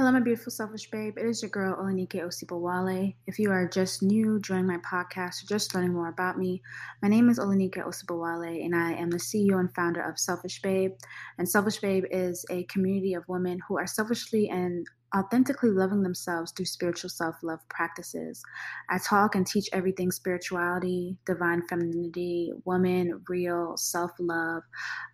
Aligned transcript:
Hello, 0.00 0.12
my 0.12 0.20
beautiful 0.20 0.50
selfish 0.50 0.90
babe. 0.90 1.18
It 1.18 1.26
is 1.26 1.42
your 1.42 1.50
girl, 1.50 1.76
Olanike 1.76 2.24
Osibowale. 2.24 3.14
If 3.26 3.38
you 3.38 3.50
are 3.50 3.68
just 3.68 4.02
new 4.02 4.40
joining 4.40 4.66
my 4.66 4.78
podcast 4.78 5.44
or 5.44 5.46
just 5.46 5.74
learning 5.74 5.92
more 5.92 6.08
about 6.08 6.38
me, 6.38 6.62
my 7.02 7.08
name 7.08 7.28
is 7.28 7.38
Olanike 7.38 7.84
Osibowale, 7.86 8.64
and 8.64 8.74
I 8.74 8.92
am 8.92 9.10
the 9.10 9.18
CEO 9.18 9.60
and 9.60 9.70
founder 9.74 10.00
of 10.00 10.18
Selfish 10.18 10.62
Babe. 10.62 10.92
And 11.36 11.46
Selfish 11.46 11.80
Babe 11.80 12.04
is 12.10 12.46
a 12.48 12.64
community 12.64 13.12
of 13.12 13.28
women 13.28 13.58
who 13.68 13.76
are 13.76 13.86
selfishly 13.86 14.48
and 14.48 14.86
authentically 15.16 15.70
loving 15.70 16.02
themselves 16.02 16.52
through 16.52 16.66
spiritual 16.66 17.10
self 17.10 17.36
love 17.42 17.60
practices. 17.68 18.42
I 18.88 18.98
talk 18.98 19.34
and 19.34 19.46
teach 19.46 19.68
everything 19.72 20.10
spirituality, 20.10 21.16
divine 21.26 21.62
femininity, 21.68 22.52
woman, 22.64 23.22
real, 23.28 23.76
self 23.76 24.12
love. 24.18 24.62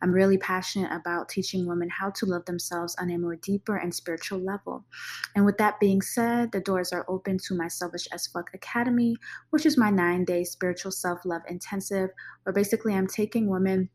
I'm 0.02 0.12
really 0.12 0.38
passionate 0.38 0.92
about 0.92 1.28
teaching 1.28 1.66
women 1.66 1.88
how 1.88 2.10
to 2.10 2.26
love 2.26 2.44
themselves 2.44 2.94
on 2.98 3.10
a 3.10 3.18
more 3.18 3.36
deeper 3.36 3.76
and 3.76 3.94
spiritual 3.94 4.38
level. 4.40 4.84
And 5.34 5.44
with 5.44 5.58
that 5.58 5.80
being 5.80 6.02
said, 6.02 6.52
the 6.52 6.60
doors 6.60 6.92
are 6.92 7.04
open 7.08 7.38
to 7.46 7.54
my 7.54 7.68
Selfish 7.68 8.06
as 8.12 8.26
Fuck 8.26 8.50
Academy, 8.54 9.16
which 9.50 9.66
is 9.66 9.78
my 9.78 9.90
nine 9.90 10.24
day 10.24 10.44
spiritual 10.44 10.92
self 10.92 11.20
love 11.24 11.42
intensive, 11.48 12.10
where 12.42 12.52
basically 12.52 12.94
I'm 12.94 13.06
taking 13.06 13.48
women 13.48 13.88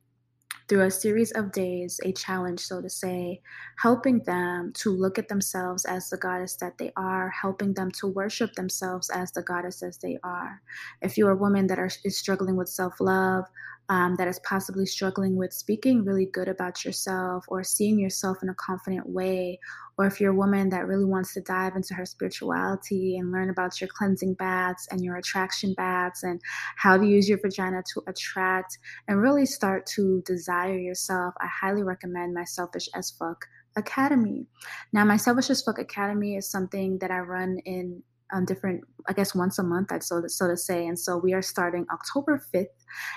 through 0.67 0.85
a 0.85 0.91
series 0.91 1.31
of 1.31 1.51
days, 1.51 1.99
a 2.03 2.13
challenge, 2.13 2.61
so 2.61 2.81
to 2.81 2.89
say, 2.89 3.41
helping 3.77 4.19
them 4.19 4.71
to 4.75 4.89
look 4.89 5.19
at 5.19 5.27
themselves 5.27 5.83
as 5.85 6.09
the 6.09 6.17
goddess 6.17 6.55
that 6.55 6.77
they 6.77 6.91
are, 6.95 7.29
helping 7.29 7.73
them 7.73 7.91
to 7.91 8.07
worship 8.07 8.53
themselves 8.53 9.09
as 9.09 9.31
the 9.31 9.41
goddesses 9.41 9.97
they 9.97 10.17
are. 10.23 10.61
If 11.01 11.17
you're 11.17 11.31
a 11.31 11.35
woman 11.35 11.67
that 11.67 11.79
are, 11.79 11.89
is 12.05 12.17
struggling 12.17 12.55
with 12.55 12.69
self 12.69 13.01
love, 13.01 13.45
um, 13.91 14.15
that 14.15 14.29
is 14.29 14.39
possibly 14.45 14.85
struggling 14.85 15.35
with 15.35 15.51
speaking 15.51 16.05
really 16.05 16.25
good 16.25 16.47
about 16.47 16.85
yourself 16.85 17.43
or 17.49 17.61
seeing 17.61 17.99
yourself 17.99 18.37
in 18.41 18.47
a 18.47 18.53
confident 18.53 19.09
way, 19.09 19.59
or 19.97 20.05
if 20.05 20.21
you're 20.21 20.31
a 20.31 20.35
woman 20.35 20.69
that 20.69 20.87
really 20.87 21.03
wants 21.03 21.33
to 21.33 21.41
dive 21.41 21.75
into 21.75 21.93
her 21.93 22.05
spirituality 22.05 23.17
and 23.17 23.33
learn 23.33 23.49
about 23.49 23.81
your 23.81 23.89
cleansing 23.93 24.33
baths 24.35 24.87
and 24.91 25.03
your 25.03 25.17
attraction 25.17 25.73
baths 25.75 26.23
and 26.23 26.39
how 26.77 26.95
to 26.97 27.05
use 27.05 27.27
your 27.27 27.39
vagina 27.41 27.83
to 27.93 28.01
attract 28.07 28.77
and 29.09 29.21
really 29.21 29.45
start 29.45 29.85
to 29.87 30.23
desire 30.25 30.79
yourself, 30.79 31.33
I 31.41 31.47
highly 31.47 31.83
recommend 31.83 32.33
my 32.33 32.45
Selfish 32.45 32.87
as 32.95 33.11
Fuck 33.11 33.45
Academy. 33.75 34.47
Now, 34.93 35.03
my 35.03 35.17
Selfish 35.17 35.49
as 35.49 35.63
Fuck 35.63 35.79
Academy 35.79 36.37
is 36.37 36.49
something 36.49 36.97
that 36.99 37.11
I 37.11 37.19
run 37.19 37.57
in 37.65 38.03
on 38.31 38.45
different, 38.45 38.83
I 39.07 39.13
guess 39.13 39.35
once 39.35 39.59
a 39.59 39.63
month, 39.63 39.91
I'd 39.91 40.03
so 40.03 40.21
to, 40.21 40.29
so 40.29 40.47
to 40.47 40.57
say. 40.57 40.87
And 40.87 40.97
so 40.97 41.17
we 41.17 41.33
are 41.33 41.41
starting 41.41 41.85
October 41.91 42.41
5th. 42.53 42.67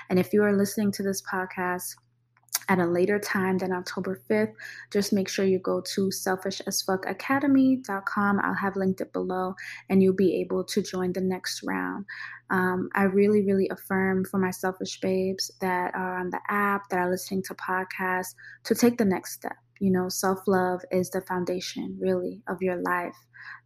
And 0.09 0.19
if 0.19 0.33
you 0.33 0.43
are 0.43 0.55
listening 0.55 0.91
to 0.93 1.03
this 1.03 1.21
podcast, 1.21 1.95
at 2.67 2.79
a 2.79 2.85
later 2.85 3.19
time 3.19 3.59
than 3.59 3.71
October 3.71 4.19
5th, 4.29 4.51
just 4.91 5.13
make 5.13 5.29
sure 5.29 5.45
you 5.45 5.59
go 5.59 5.81
to 5.93 6.09
selfishasfuckacademy.com. 6.09 8.39
I'll 8.39 8.55
have 8.55 8.75
linked 8.75 9.01
it 9.01 9.13
below 9.13 9.53
and 9.89 10.01
you'll 10.01 10.15
be 10.15 10.41
able 10.41 10.63
to 10.65 10.81
join 10.81 11.13
the 11.13 11.21
next 11.21 11.61
round. 11.63 12.05
Um, 12.49 12.89
I 12.95 13.03
really, 13.03 13.45
really 13.45 13.69
affirm 13.69 14.25
for 14.25 14.39
my 14.39 14.49
selfish 14.51 14.99
babes 14.99 15.51
that 15.61 15.95
are 15.95 16.19
on 16.19 16.31
the 16.31 16.41
app, 16.49 16.89
that 16.89 16.99
are 16.99 17.09
listening 17.09 17.43
to 17.43 17.55
podcasts, 17.55 18.35
to 18.65 18.75
take 18.75 18.97
the 18.97 19.05
next 19.05 19.31
step. 19.33 19.55
You 19.79 19.91
know, 19.91 20.09
self 20.09 20.39
love 20.47 20.81
is 20.91 21.09
the 21.09 21.21
foundation, 21.21 21.97
really, 21.99 22.41
of 22.47 22.61
your 22.61 22.77
life. 22.77 23.15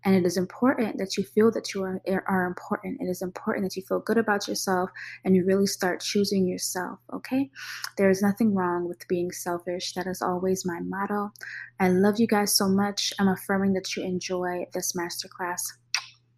And 0.03 0.15
it 0.15 0.25
is 0.25 0.37
important 0.37 0.97
that 0.97 1.17
you 1.17 1.23
feel 1.23 1.51
that 1.51 1.73
you 1.73 1.83
are, 1.83 2.01
are 2.27 2.45
important. 2.45 3.01
It 3.01 3.05
is 3.05 3.21
important 3.21 3.65
that 3.65 3.75
you 3.75 3.83
feel 3.83 3.99
good 3.99 4.17
about 4.17 4.47
yourself 4.47 4.89
and 5.23 5.35
you 5.35 5.45
really 5.45 5.67
start 5.67 6.01
choosing 6.01 6.47
yourself, 6.47 6.99
okay? 7.13 7.49
There 7.97 8.09
is 8.09 8.21
nothing 8.21 8.55
wrong 8.55 8.87
with 8.87 9.07
being 9.07 9.31
selfish. 9.31 9.93
That 9.93 10.07
is 10.07 10.21
always 10.21 10.65
my 10.65 10.79
motto. 10.81 11.31
I 11.79 11.89
love 11.89 12.19
you 12.19 12.27
guys 12.27 12.55
so 12.55 12.67
much. 12.67 13.13
I'm 13.19 13.27
affirming 13.27 13.73
that 13.73 13.95
you 13.95 14.03
enjoy 14.03 14.65
this 14.73 14.93
masterclass. 14.93 15.61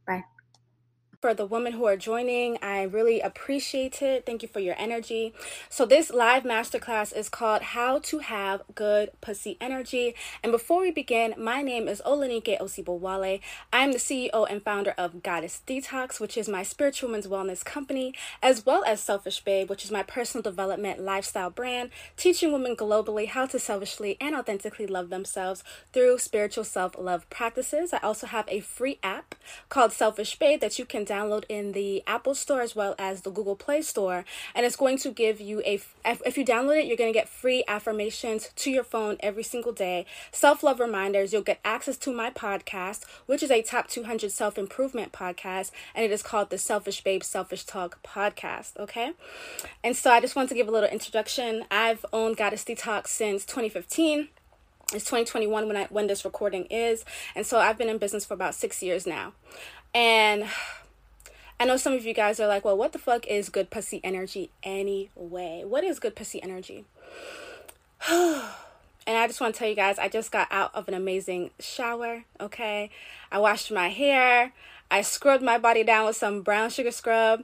Bye 0.08 0.24
for 1.22 1.36
the 1.36 1.46
women 1.46 1.74
who 1.74 1.86
are 1.86 1.96
joining. 1.96 2.58
I 2.64 2.82
really 2.82 3.22
appreciate 3.22 4.02
it. 4.02 4.26
Thank 4.26 4.42
you 4.42 4.50
for 4.50 4.60
your 4.60 4.74
energy. 4.80 5.36
So, 5.70 5.86
this 5.86 6.10
live 6.10 6.44
masterclass 6.44 7.16
is 7.16 7.30
called 7.30 7.62
How 7.62 8.00
to 8.00 8.20
Have 8.20 8.64
Good 8.74 9.12
Pussy 9.22 9.56
Energy. 9.62 10.16
And 10.42 10.52
before 10.52 10.82
we 10.82 10.90
begin, 10.90 11.36
my 11.38 11.62
name 11.62 11.88
is 11.88 12.02
Olanike 12.08 12.60
Osibowale. 12.60 13.40
I 13.72 13.84
am 13.84 13.92
the 13.92 14.00
CEO 14.00 14.48
and 14.50 14.64
founder 14.64 14.96
of 14.98 15.22
Goddess 15.22 15.62
Detox, 15.68 16.20
which 16.20 16.38
is 16.38 16.50
my 16.50 16.64
spiritual 16.64 17.10
women's 17.10 17.28
wellness 17.28 17.64
company, 17.64 18.16
as 18.42 18.66
well 18.66 18.84
as 18.84 19.00
Selfish 19.00 19.44
Babe, 19.44 19.70
which 19.70 19.86
is 19.86 19.92
my 19.92 20.02
personal 20.02 20.42
development 20.42 21.00
lifestyle 21.00 21.52
brand, 21.52 21.92
teaching 22.18 22.52
women 22.52 22.76
globally 22.76 23.28
how 23.28 23.46
to 23.46 23.60
selfishly 23.60 24.18
and 24.20 24.36
authentically 24.36 24.88
love 24.88 25.12
themselves 25.12 25.64
through 25.94 26.18
spiritual 26.18 26.64
self 26.64 26.96
love 26.98 27.30
practices. 27.30 27.94
I 27.94 28.00
also 28.00 28.26
have 28.26 28.46
a 28.48 28.60
free 28.60 28.98
app 29.04 29.36
called 29.70 29.92
Selfish 29.92 30.40
Babe 30.40 30.62
that 30.62 30.80
you 30.80 30.86
can 30.86 31.06
download 31.12 31.44
in 31.50 31.74
the 31.74 32.04
Apple 32.08 32.34
Store 32.36 32.62
as 32.62 32.76
well 32.76 32.96
as 32.98 33.22
the 33.22 33.32
Google 33.32 33.56
Play 33.56 33.82
Store. 33.82 34.24
And 34.56 34.66
it's 34.66 34.76
going 34.76 34.98
to 35.00 35.12
give 35.12 35.42
you 35.42 35.62
a, 35.66 35.82
if 36.06 36.38
you 36.38 36.46
download 36.46 36.80
it, 36.80 36.86
you're 36.86 36.98
going 36.98 37.12
to 37.12 37.18
get 37.18 37.28
free 37.28 37.64
affirmations 37.68 38.50
to 38.56 38.72
your 38.72 38.84
phone 38.84 39.18
every 39.20 39.44
single 39.44 39.74
day, 39.74 40.06
self 40.32 40.64
love 40.64 40.80
reminders. 40.80 41.34
You'll 41.34 41.42
get 41.42 41.60
access 41.66 41.98
to 41.98 42.14
my 42.14 42.30
podcast, 42.30 43.04
which 43.26 43.44
is 43.44 43.52
a 43.52 43.62
top 43.62 43.88
200 43.88 44.32
self 44.32 44.58
improvement 44.58 45.12
podcast, 45.12 45.72
and 45.94 46.06
it 46.06 46.12
is 46.12 46.24
called 46.24 46.50
the 46.50 46.58
Selfish 46.58 47.04
Babe 47.04 47.24
Selfish 47.24 47.66
Talk 47.66 48.02
podcast. 48.04 48.78
Okay. 48.78 49.12
And 49.84 49.96
so 49.96 50.12
I 50.12 50.22
just 50.22 50.36
want 50.36 50.50
to 50.50 50.56
give 50.56 50.68
a 50.68 50.72
little 50.72 50.90
introduction. 50.90 51.66
I've 51.70 52.06
owned 52.14 52.38
Goddess 52.38 52.64
Detox 52.64 53.08
since 53.08 53.46
2015 53.46 54.30
it's 54.94 55.06
2021 55.06 55.68
when 55.68 55.78
I 55.78 55.86
when 55.86 56.08
this 56.08 56.26
recording 56.26 56.66
is 56.66 57.06
and 57.34 57.46
so 57.46 57.60
I've 57.60 57.78
been 57.78 57.88
in 57.88 57.98
business 57.98 58.26
for 58.26 58.34
about 58.34 58.56
6 58.56 58.84
years 58.84 59.08
now. 59.08 59.32
And 59.94 60.46
I 61.62 61.64
know 61.64 61.78
some 61.78 61.94
of 61.94 62.04
you 62.08 62.16
guys 62.16 62.40
are 62.40 62.48
like, 62.48 62.66
well, 62.66 62.76
what 62.76 62.92
the 62.92 62.98
fuck 62.98 63.28
is 63.28 63.50
good 63.50 63.70
pussy 63.70 64.02
energy 64.04 64.50
anyway? 64.64 65.64
What 65.64 65.84
is 65.84 66.00
good 66.00 66.16
pussy 66.16 66.42
energy? 66.42 66.86
and 68.10 68.50
I 69.06 69.28
just 69.28 69.40
want 69.40 69.54
to 69.54 69.60
tell 69.60 69.70
you 69.70 69.76
guys, 69.76 70.00
I 70.00 70.08
just 70.10 70.32
got 70.32 70.48
out 70.50 70.74
of 70.74 70.88
an 70.88 70.96
amazing 70.96 71.52
shower, 71.60 72.24
okay? 72.40 72.90
I 73.32 73.38
washed 73.38 73.72
my 73.72 73.90
hair. 73.90 74.54
I 74.90 75.04
scrubbed 75.04 75.44
my 75.44 75.60
body 75.60 75.84
down 75.84 76.08
with 76.08 76.16
some 76.16 76.42
brown 76.42 76.72
sugar 76.72 76.90
scrub. 76.90 77.44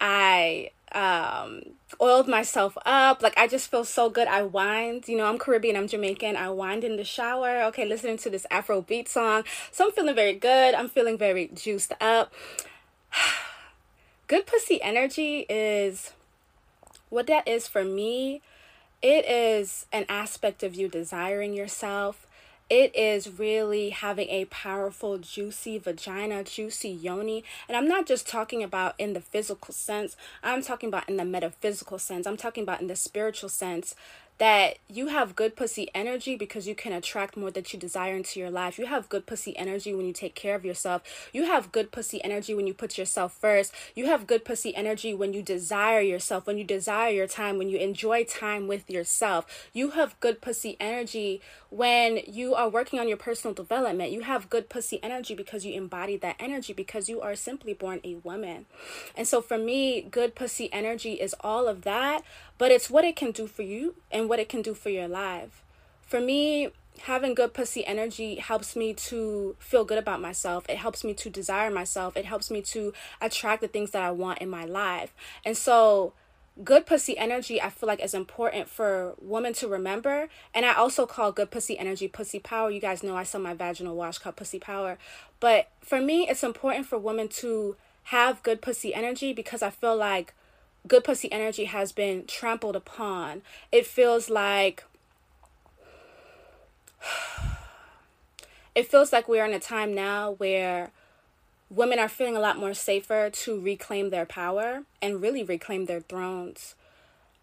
I 0.00 0.70
um, 0.90 1.62
oiled 2.00 2.26
myself 2.26 2.76
up. 2.84 3.22
Like, 3.22 3.38
I 3.38 3.46
just 3.46 3.70
feel 3.70 3.84
so 3.84 4.10
good. 4.10 4.26
I 4.26 4.42
whined. 4.42 5.06
You 5.06 5.16
know, 5.16 5.26
I'm 5.26 5.38
Caribbean, 5.38 5.76
I'm 5.76 5.86
Jamaican. 5.86 6.34
I 6.34 6.48
whined 6.48 6.82
in 6.82 6.96
the 6.96 7.04
shower, 7.04 7.62
okay, 7.66 7.86
listening 7.86 8.16
to 8.16 8.30
this 8.30 8.48
Afro 8.50 8.82
beat 8.82 9.08
song. 9.08 9.44
So 9.70 9.84
I'm 9.84 9.92
feeling 9.92 10.16
very 10.16 10.34
good. 10.34 10.74
I'm 10.74 10.88
feeling 10.88 11.16
very 11.16 11.52
juiced 11.54 11.92
up. 12.00 12.32
good 14.26 14.46
pussy 14.46 14.82
energy 14.82 15.46
is 15.48 16.12
what 17.08 17.26
that 17.26 17.46
is 17.46 17.68
for 17.68 17.84
me. 17.84 18.40
It 19.02 19.26
is 19.26 19.86
an 19.92 20.06
aspect 20.08 20.62
of 20.62 20.74
you 20.74 20.88
desiring 20.88 21.52
yourself. 21.54 22.26
It 22.70 22.96
is 22.96 23.38
really 23.38 23.90
having 23.90 24.28
a 24.30 24.46
powerful, 24.46 25.18
juicy 25.18 25.76
vagina, 25.76 26.42
juicy 26.42 26.88
yoni. 26.88 27.44
And 27.68 27.76
I'm 27.76 27.86
not 27.86 28.06
just 28.06 28.26
talking 28.26 28.62
about 28.62 28.94
in 28.98 29.12
the 29.12 29.20
physical 29.20 29.74
sense, 29.74 30.16
I'm 30.42 30.62
talking 30.62 30.88
about 30.88 31.08
in 31.08 31.18
the 31.18 31.26
metaphysical 31.26 31.98
sense. 31.98 32.26
I'm 32.26 32.38
talking 32.38 32.62
about 32.62 32.80
in 32.80 32.86
the 32.86 32.96
spiritual 32.96 33.50
sense 33.50 33.94
that 34.38 34.78
you 34.88 35.06
have 35.08 35.36
good 35.36 35.54
pussy 35.54 35.88
energy 35.94 36.36
because 36.36 36.66
you 36.66 36.74
can 36.74 36.92
attract 36.92 37.36
more 37.36 37.50
that 37.52 37.72
you 37.72 37.78
desire 37.78 38.16
into 38.16 38.40
your 38.40 38.50
life. 38.50 38.78
You 38.78 38.86
have 38.86 39.08
good 39.08 39.26
pussy 39.26 39.56
energy 39.56 39.94
when 39.94 40.06
you 40.06 40.12
take 40.12 40.34
care 40.34 40.54
of 40.54 40.64
yourself. 40.64 41.02
You 41.32 41.44
have 41.44 41.70
good 41.70 41.92
pussy 41.92 42.22
energy 42.24 42.54
when 42.54 42.66
you 42.66 42.74
put 42.74 42.98
yourself 42.98 43.32
first. 43.32 43.72
You 43.94 44.06
have 44.06 44.26
good 44.26 44.44
pussy 44.44 44.74
energy 44.74 45.14
when 45.14 45.32
you 45.32 45.42
desire 45.42 46.00
yourself, 46.00 46.46
when 46.46 46.58
you 46.58 46.64
desire 46.64 47.10
your 47.10 47.28
time, 47.28 47.58
when 47.58 47.68
you 47.68 47.78
enjoy 47.78 48.24
time 48.24 48.66
with 48.66 48.90
yourself. 48.90 49.68
You 49.72 49.90
have 49.90 50.18
good 50.20 50.40
pussy 50.40 50.76
energy 50.80 51.40
when 51.74 52.20
you 52.28 52.54
are 52.54 52.68
working 52.68 53.00
on 53.00 53.08
your 53.08 53.16
personal 53.16 53.52
development. 53.52 54.12
You 54.12 54.20
have 54.20 54.48
good 54.48 54.68
pussy 54.68 55.00
energy 55.02 55.34
because 55.34 55.66
you 55.66 55.74
embody 55.74 56.16
that 56.18 56.36
energy 56.38 56.72
because 56.72 57.08
you 57.08 57.20
are 57.20 57.34
simply 57.34 57.74
born 57.74 58.00
a 58.04 58.14
woman. 58.16 58.66
And 59.16 59.26
so 59.26 59.42
for 59.42 59.58
me, 59.58 60.00
good 60.00 60.36
pussy 60.36 60.72
energy 60.72 61.14
is 61.14 61.34
all 61.40 61.66
of 61.66 61.82
that, 61.82 62.22
but 62.58 62.70
it's 62.70 62.88
what 62.88 63.04
it 63.04 63.16
can 63.16 63.32
do 63.32 63.48
for 63.48 63.62
you 63.62 63.96
and 64.12 64.28
what 64.28 64.38
it 64.38 64.48
can 64.48 64.62
do 64.62 64.72
for 64.72 64.88
your 64.88 65.08
life. 65.08 65.64
For 66.02 66.20
me, 66.20 66.68
having 67.00 67.34
good 67.34 67.52
pussy 67.52 67.84
energy 67.84 68.36
helps 68.36 68.76
me 68.76 68.94
to 68.94 69.56
feel 69.58 69.84
good 69.84 69.98
about 69.98 70.20
myself. 70.20 70.66
It 70.68 70.76
helps 70.76 71.02
me 71.02 71.12
to 71.14 71.28
desire 71.28 71.72
myself. 71.72 72.16
It 72.16 72.24
helps 72.24 72.52
me 72.52 72.62
to 72.62 72.92
attract 73.20 73.62
the 73.62 73.68
things 73.68 73.90
that 73.90 74.02
I 74.02 74.12
want 74.12 74.38
in 74.38 74.48
my 74.48 74.64
life. 74.64 75.12
And 75.44 75.56
so, 75.56 76.12
good 76.62 76.86
pussy 76.86 77.18
energy, 77.18 77.60
I 77.60 77.70
feel 77.70 77.86
like 77.88 78.02
is 78.02 78.14
important 78.14 78.68
for 78.68 79.14
women 79.20 79.52
to 79.54 79.66
remember. 79.66 80.28
And 80.54 80.64
I 80.64 80.74
also 80.74 81.06
call 81.06 81.32
good 81.32 81.50
pussy 81.50 81.76
energy 81.78 82.06
pussy 82.06 82.38
power. 82.38 82.70
You 82.70 82.80
guys 82.80 83.02
know 83.02 83.16
I 83.16 83.24
sell 83.24 83.40
my 83.40 83.54
vaginal 83.54 83.96
wash 83.96 84.18
called 84.18 84.36
Pussy 84.36 84.58
Power. 84.60 84.98
But 85.40 85.68
for 85.80 86.00
me, 86.00 86.28
it's 86.28 86.44
important 86.44 86.86
for 86.86 86.98
women 86.98 87.28
to 87.28 87.76
have 88.04 88.42
good 88.42 88.60
pussy 88.62 88.94
energy 88.94 89.32
because 89.32 89.62
I 89.62 89.70
feel 89.70 89.96
like 89.96 90.34
good 90.86 91.02
pussy 91.02 91.32
energy 91.32 91.64
has 91.64 91.90
been 91.90 92.26
trampled 92.26 92.76
upon. 92.76 93.42
It 93.72 93.86
feels 93.86 94.30
like 94.30 94.84
it 98.74 98.88
feels 98.88 99.12
like 99.12 99.28
we're 99.28 99.44
in 99.44 99.52
a 99.52 99.60
time 99.60 99.92
now 99.94 100.32
where 100.32 100.92
women 101.70 101.98
are 101.98 102.08
feeling 102.08 102.36
a 102.36 102.40
lot 102.40 102.58
more 102.58 102.74
safer 102.74 103.30
to 103.30 103.60
reclaim 103.60 104.10
their 104.10 104.26
power 104.26 104.82
and 105.02 105.20
really 105.20 105.42
reclaim 105.42 105.86
their 105.86 106.00
thrones. 106.00 106.74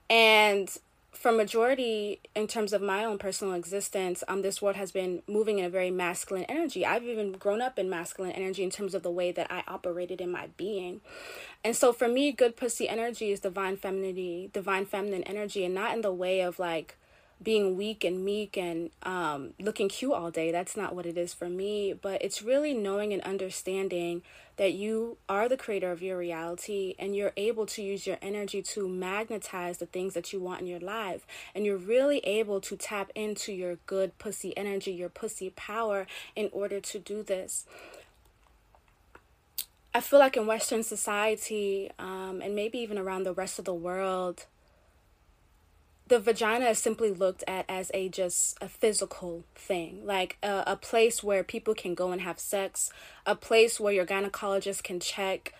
And 0.09 0.69
for 1.11 1.31
majority 1.31 2.19
in 2.35 2.47
terms 2.47 2.71
of 2.71 2.81
my 2.81 3.03
own 3.03 3.17
personal 3.17 3.53
existence 3.53 4.23
um 4.27 4.41
this 4.41 4.61
world 4.61 4.77
has 4.77 4.91
been 4.91 5.21
moving 5.27 5.59
in 5.59 5.65
a 5.65 5.69
very 5.69 5.91
masculine 5.91 6.45
energy 6.45 6.85
i've 6.85 7.03
even 7.03 7.33
grown 7.33 7.61
up 7.61 7.77
in 7.77 7.89
masculine 7.89 8.31
energy 8.31 8.63
in 8.63 8.69
terms 8.69 8.95
of 8.95 9.03
the 9.03 9.11
way 9.11 9.31
that 9.31 9.45
i 9.51 9.61
operated 9.67 10.21
in 10.21 10.31
my 10.31 10.47
being 10.55 11.01
and 11.65 11.75
so 11.75 11.91
for 11.91 12.07
me 12.07 12.31
good 12.31 12.55
pussy 12.55 12.87
energy 12.87 13.31
is 13.31 13.41
divine 13.41 13.75
femininity 13.75 14.49
divine 14.53 14.85
feminine 14.85 15.23
energy 15.23 15.65
and 15.65 15.75
not 15.75 15.93
in 15.93 16.01
the 16.01 16.13
way 16.13 16.39
of 16.39 16.59
like 16.59 16.95
being 17.41 17.75
weak 17.75 18.03
and 18.03 18.23
meek 18.23 18.57
and 18.57 18.91
um, 19.03 19.53
looking 19.59 19.89
cute 19.89 20.13
all 20.13 20.31
day. 20.31 20.51
That's 20.51 20.77
not 20.77 20.95
what 20.95 21.05
it 21.05 21.17
is 21.17 21.33
for 21.33 21.49
me. 21.49 21.93
But 21.93 22.21
it's 22.21 22.41
really 22.41 22.73
knowing 22.73 23.13
and 23.13 23.21
understanding 23.23 24.21
that 24.57 24.73
you 24.73 25.17
are 25.27 25.49
the 25.49 25.57
creator 25.57 25.91
of 25.91 26.03
your 26.03 26.17
reality 26.17 26.93
and 26.99 27.15
you're 27.15 27.33
able 27.35 27.65
to 27.65 27.81
use 27.81 28.05
your 28.05 28.17
energy 28.21 28.61
to 28.61 28.87
magnetize 28.87 29.79
the 29.79 29.85
things 29.85 30.13
that 30.13 30.31
you 30.31 30.39
want 30.39 30.61
in 30.61 30.67
your 30.67 30.79
life. 30.79 31.25
And 31.55 31.65
you're 31.65 31.77
really 31.77 32.19
able 32.19 32.61
to 32.61 32.75
tap 32.75 33.11
into 33.15 33.51
your 33.51 33.77
good 33.87 34.17
pussy 34.19 34.55
energy, 34.55 34.91
your 34.91 35.09
pussy 35.09 35.49
power 35.51 36.05
in 36.35 36.49
order 36.51 36.79
to 36.79 36.99
do 36.99 37.23
this. 37.23 37.65
I 39.93 39.99
feel 39.99 40.19
like 40.19 40.37
in 40.37 40.47
Western 40.47 40.83
society, 40.83 41.91
um, 41.99 42.41
and 42.41 42.55
maybe 42.55 42.77
even 42.77 42.97
around 42.97 43.23
the 43.23 43.33
rest 43.33 43.59
of 43.59 43.65
the 43.65 43.73
world, 43.73 44.45
the 46.11 46.19
vagina 46.19 46.65
is 46.65 46.77
simply 46.77 47.09
looked 47.09 47.41
at 47.47 47.63
as 47.69 47.89
a 47.93 48.09
just 48.09 48.57
a 48.59 48.67
physical 48.67 49.45
thing 49.55 50.05
like 50.05 50.37
a, 50.43 50.63
a 50.67 50.75
place 50.75 51.23
where 51.23 51.41
people 51.41 51.73
can 51.73 51.95
go 51.95 52.11
and 52.11 52.19
have 52.19 52.37
sex 52.37 52.91
a 53.25 53.33
place 53.33 53.79
where 53.79 53.93
your 53.93 54.05
gynecologist 54.05 54.83
can 54.83 54.99
check 54.99 55.53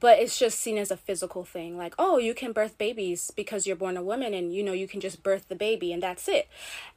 but 0.00 0.18
it's 0.18 0.38
just 0.38 0.58
seen 0.58 0.78
as 0.78 0.90
a 0.90 0.96
physical 0.96 1.44
thing 1.44 1.76
like 1.76 1.94
oh 1.98 2.16
you 2.16 2.32
can 2.32 2.52
birth 2.52 2.78
babies 2.78 3.30
because 3.36 3.66
you're 3.66 3.76
born 3.76 3.98
a 3.98 4.02
woman 4.02 4.32
and 4.32 4.54
you 4.54 4.62
know 4.62 4.72
you 4.72 4.88
can 4.88 4.98
just 4.98 5.22
birth 5.22 5.46
the 5.48 5.54
baby 5.54 5.92
and 5.92 6.02
that's 6.02 6.26
it. 6.26 6.48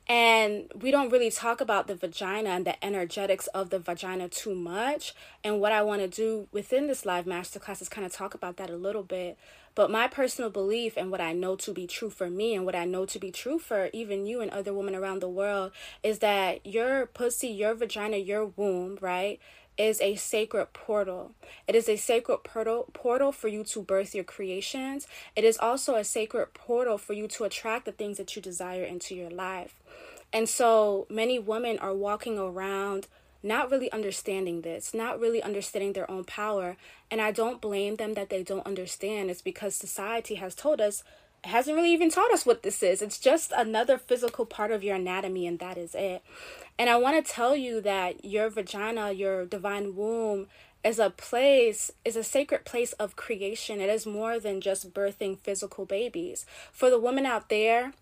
And 0.08 0.72
we 0.74 0.90
don't 0.90 1.12
really 1.12 1.30
talk 1.30 1.62
about 1.62 1.86
the 1.86 1.96
vagina 1.96 2.50
and 2.50 2.66
the 2.66 2.84
energetics 2.84 3.46
of 3.48 3.70
the 3.70 3.78
vagina 3.78 4.28
too 4.28 4.56
much. 4.56 5.14
And 5.44 5.60
what 5.60 5.72
i 5.72 5.81
want 5.81 6.02
to 6.02 6.08
do 6.08 6.48
within 6.52 6.88
this 6.88 7.06
live 7.06 7.26
masterclass 7.26 7.81
is 7.81 7.90
kind 7.90 8.06
of 8.06 8.14
talk 8.14 8.34
about 8.34 8.58
that 8.58 8.70
a 8.70 8.78
little 8.78 9.04
bit 9.04 9.38
but 9.80 9.90
my 9.90 10.10
personal 10.10 10.50
belief 10.50 10.98
and 10.98 11.10
what 11.10 11.22
I 11.22 11.31
know 11.31 11.56
to 11.56 11.72
be 11.72 11.88
true 11.88 12.10
for 12.10 12.30
me 12.30 12.54
and 12.54 12.66
what 12.66 12.76
I 12.76 12.84
know 12.84 13.06
to 13.06 13.18
be 13.18 13.31
true 13.31 13.58
for 13.58 13.90
even 13.94 14.26
you 14.26 14.42
and 14.42 14.52
other 14.52 14.74
women 14.74 14.94
around 14.94 15.22
the 15.22 15.30
world 15.30 15.72
is 16.04 16.20
that 16.20 16.66
your 16.66 17.06
pussy, 17.06 17.48
your 17.48 17.74
vagina, 17.76 18.18
your 18.18 18.48
womb, 18.48 18.98
right? 19.00 19.40
is 19.78 20.02
a 20.02 20.16
sacred 20.16 20.74
portal. 20.74 21.31
It 21.66 21.76
is 21.76 21.88
a 21.88 21.96
sacred 21.96 22.40
portal 22.40 22.90
portal 22.92 23.31
for 23.31 23.48
you 23.48 23.64
to 23.64 23.81
birth 23.81 24.14
your 24.14 24.26
creations. 24.26 25.08
It 25.38 25.46
is 25.46 25.58
also 25.58 25.96
a 25.96 26.04
sacred 26.04 26.54
portal 26.54 26.98
for 26.98 27.14
you 27.14 27.30
to 27.30 27.46
attract 27.46 27.86
the 27.86 27.94
things 27.94 28.18
that 28.18 28.36
you 28.36 28.42
desire 28.42 28.84
into 28.84 29.16
your 29.16 29.30
life. 29.30 29.76
And 30.34 30.50
so 30.50 31.08
many 31.10 31.40
women 31.40 31.80
are 31.80 31.94
walking 31.94 32.38
around 32.38 33.08
not 33.41 33.71
really 33.71 33.91
understanding 33.91 34.62
this, 34.62 34.94
not 34.94 35.19
really 35.19 35.41
understanding 35.41 35.94
their 35.94 36.09
own 36.09 36.24
power. 36.24 36.77
And 37.09 37.21
I 37.21 37.31
don't 37.31 37.62
blame 37.62 37.95
them 37.95 38.13
that 38.13 38.30
they 38.30 38.44
don't 38.44 38.65
understand. 38.65 39.30
It's 39.30 39.41
because 39.41 39.75
society 39.75 40.36
has 40.36 40.56
told 40.56 40.81
us, 40.81 41.03
hasn't 41.44 41.75
really 41.75 41.94
even 41.94 42.09
taught 42.09 42.33
us 42.33 42.45
what 42.45 42.63
this 42.63 42.83
is. 42.83 43.01
It's 43.01 43.18
just 43.18 43.53
another 43.56 43.97
physical 43.97 44.45
part 44.45 44.71
of 44.71 44.83
your 44.83 44.95
anatomy, 44.95 45.47
and 45.47 45.59
that 45.59 45.77
is 45.77 45.95
it. 45.95 46.21
And 46.77 46.89
I 46.89 46.97
want 46.97 47.24
to 47.24 47.31
tell 47.31 47.56
you 47.56 47.80
that 47.81 48.25
your 48.25 48.50
vagina, 48.50 49.12
your 49.13 49.45
divine 49.45 49.95
womb, 49.95 50.47
is 50.83 51.00
a 51.00 51.09
place, 51.09 51.92
is 52.06 52.15
a 52.15 52.24
sacred 52.24 52.65
place 52.65 52.94
of 52.94 53.15
creation. 53.15 53.81
It 53.81 53.89
is 53.89 54.06
more 54.06 54.39
than 54.39 54.62
just 54.62 54.94
birthing 54.94 55.39
physical 55.39 55.85
babies. 55.85 56.45
For 56.71 56.89
the 56.89 57.00
women 57.00 57.25
out 57.25 57.50
there, 57.50 57.94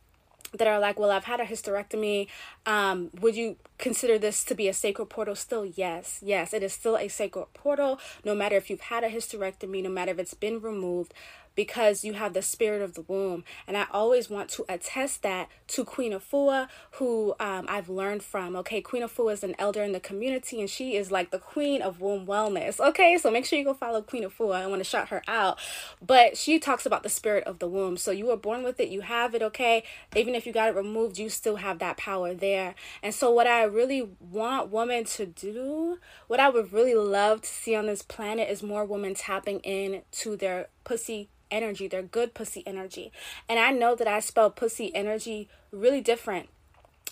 that 0.54 0.68
are 0.68 0.80
like, 0.80 1.00
well, 1.00 1.12
I've 1.12 1.26
had 1.26 1.40
a 1.40 1.46
hysterectomy. 1.46 2.28
Um, 2.66 3.10
would 3.20 3.36
you 3.36 3.58
consider 3.78 4.18
this 4.18 4.44
to 4.46 4.56
be 4.56 4.68
a 4.68 4.74
sacred 4.74 5.08
portal? 5.08 5.36
Still, 5.36 5.66
yes. 5.66 6.20
Yes, 6.24 6.54
it 6.54 6.64
is 6.64 6.74
still 6.74 6.98
a 6.98 7.08
sacred 7.08 7.48
portal, 7.54 8.00
no 8.24 8.34
matter 8.34 8.56
if 8.56 8.70
you've 8.70 8.82
had 8.82 9.04
a 9.04 9.10
hysterectomy, 9.10 9.84
no 9.84 9.90
matter 9.90 10.12
if 10.12 10.20
it's 10.20 10.34
been 10.34 10.60
removed 10.62 11.14
because 11.58 12.06
you 12.06 12.14
have 12.14 12.34
the 12.34 12.42
spirit 12.42 12.82
of 12.82 12.94
the 12.94 13.02
womb. 13.02 13.44
And 13.68 13.76
I 13.76 13.88
always 13.92 14.30
want 14.30 14.48
to 14.52 14.66
attest 14.70 15.24
that 15.24 15.50
to 15.70 15.84
Queen 15.84 16.14
Afua, 16.14 16.70
who 16.92 17.34
um, 17.40 17.66
I've 17.68 17.90
learned 17.90 18.24
from. 18.24 18.56
Okay, 18.56 18.80
Queen 18.80 19.04
Afua 19.04 19.34
is 19.34 19.44
an 19.44 19.56
elder 19.60 19.84
in 19.84 19.92
the 19.92 20.00
community 20.00 20.62
and 20.62 20.70
she 20.70 20.96
is 20.96 21.12
like 21.12 21.32
the 21.32 21.40
queen 21.40 21.82
of 21.82 22.00
womb 22.00 22.28
wellness. 22.28 22.80
Okay, 22.80 23.18
so 23.18 23.32
make 23.32 23.44
sure 23.46 23.58
you 23.58 23.66
go 23.66 23.74
follow 23.74 24.02
Queen 24.02 24.24
Afua. 24.24 24.56
I 24.56 24.68
want 24.68 24.80
to 24.80 24.90
shout 24.90 25.10
her 25.10 25.24
out. 25.28 25.58
But 26.00 26.38
she 26.38 26.60
talks 26.60 26.86
about 26.86 27.02
the 27.02 27.10
spirit 27.10 27.44
of 27.46 27.58
the 27.60 27.68
womb. 27.68 27.98
So 27.98 28.12
you 28.12 28.28
were 28.28 28.38
born 28.38 28.64
with 28.64 28.80
it, 28.80 28.90
you 28.90 29.02
have 29.02 29.34
it, 29.34 29.42
okay? 29.42 29.84
Even 30.16 30.36
if 30.36 30.46
you 30.46 30.54
got 30.54 30.70
it 30.70 30.76
removed, 30.76 31.18
you 31.18 31.30
still 31.30 31.56
have 31.56 31.80
that 31.80 31.98
power 31.98 32.36
there. 32.36 32.76
And 33.02 33.14
so, 33.14 33.32
what 33.32 33.48
I 33.48 33.64
really 33.64 34.08
want 34.20 34.70
women 34.70 35.06
to 35.06 35.26
do, 35.26 35.98
what 36.28 36.40
I 36.40 36.50
would 36.50 36.72
really 36.72 36.94
love 36.94 37.42
to 37.42 37.48
see 37.48 37.76
on 37.76 37.88
this 37.88 38.04
planet 38.04 38.50
is 38.50 38.62
more 38.62 38.86
women 38.86 39.16
tapping 39.16 39.60
in 39.62 40.04
to 40.12 40.36
their 40.36 40.68
pussy 40.88 41.28
energy. 41.52 41.88
They're 41.88 42.02
good 42.02 42.34
pussy 42.34 42.64
energy. 42.66 43.12
And 43.50 43.60
I 43.60 43.72
know 43.72 43.94
that 43.96 44.08
I 44.08 44.22
spell 44.22 44.50
pussy 44.50 44.96
energy 44.96 45.50
really 45.72 46.00
different 46.00 46.48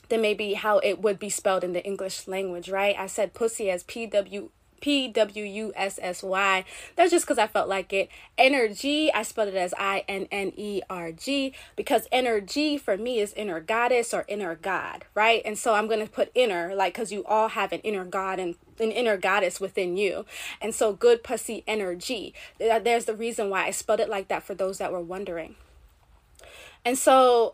than 0.07 0.21
maybe 0.21 0.53
how 0.53 0.79
it 0.79 1.01
would 1.01 1.19
be 1.19 1.29
spelled 1.29 1.63
in 1.63 1.73
the 1.73 1.83
English 1.83 2.25
language, 2.25 2.69
right? 2.69 2.95
I 2.97 3.07
said 3.07 3.33
pussy 3.33 3.69
as 3.69 3.83
P 3.83 4.05
W 4.07 4.49
P 4.85 5.07
W 5.07 5.43
U 5.43 5.73
S 5.75 5.97
S 5.99 6.21
Y. 6.21 6.63
That's 6.95 7.09
just 7.09 7.25
because 7.25 7.39
I 7.39 7.47
felt 7.47 7.67
like 7.67 7.91
it. 7.91 8.07
Energy, 8.37 9.11
I 9.11 9.23
spelled 9.23 9.47
it 9.47 9.55
as 9.55 9.73
I 9.79 10.03
N 10.07 10.27
N 10.31 10.53
E 10.55 10.83
R 10.91 11.11
G 11.11 11.55
because 11.75 12.07
energy 12.11 12.77
for 12.77 12.95
me 12.95 13.19
is 13.19 13.33
inner 13.33 13.59
goddess 13.59 14.13
or 14.13 14.25
inner 14.27 14.53
God, 14.53 15.05
right? 15.15 15.41
And 15.43 15.57
so 15.57 15.73
I'm 15.73 15.87
going 15.87 16.05
to 16.05 16.11
put 16.11 16.29
inner, 16.35 16.75
like, 16.75 16.93
because 16.93 17.11
you 17.11 17.25
all 17.25 17.47
have 17.47 17.71
an 17.71 17.79
inner 17.79 18.05
God 18.05 18.37
and 18.37 18.57
an 18.79 18.91
inner 18.91 19.17
goddess 19.17 19.59
within 19.59 19.97
you. 19.97 20.23
And 20.61 20.75
so 20.75 20.93
good 20.93 21.23
pussy 21.23 21.63
energy. 21.65 22.35
There's 22.59 23.05
the 23.05 23.15
reason 23.15 23.49
why 23.49 23.65
I 23.65 23.71
spelled 23.71 24.01
it 24.01 24.09
like 24.09 24.27
that 24.27 24.43
for 24.43 24.53
those 24.53 24.77
that 24.77 24.91
were 24.91 25.01
wondering. 25.01 25.55
And 26.85 26.95
so 26.95 27.51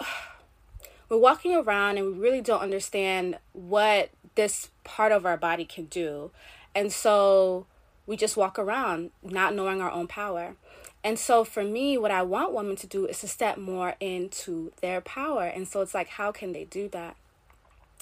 we're 1.07 1.15
walking 1.15 1.55
around 1.55 1.97
and 1.97 2.07
we 2.07 2.19
really 2.19 2.41
don't 2.41 2.59
understand 2.59 3.37
what 3.53 4.09
this 4.35 4.69
part 4.83 5.13
of 5.13 5.25
our 5.25 5.37
body 5.37 5.63
can 5.63 5.85
do. 5.85 6.31
And 6.73 6.91
so 6.91 7.65
we 8.05 8.17
just 8.17 8.37
walk 8.37 8.57
around 8.57 9.11
not 9.23 9.55
knowing 9.55 9.81
our 9.81 9.91
own 9.91 10.07
power. 10.07 10.55
And 11.03 11.17
so 11.17 11.43
for 11.43 11.63
me, 11.63 11.97
what 11.97 12.11
I 12.11 12.21
want 12.21 12.53
women 12.53 12.75
to 12.77 12.87
do 12.87 13.05
is 13.07 13.19
to 13.21 13.27
step 13.27 13.57
more 13.57 13.95
into 13.99 14.71
their 14.81 15.01
power. 15.01 15.43
And 15.43 15.67
so 15.67 15.81
it's 15.81 15.93
like, 15.93 16.09
how 16.09 16.31
can 16.31 16.51
they 16.51 16.65
do 16.65 16.87
that? 16.89 17.15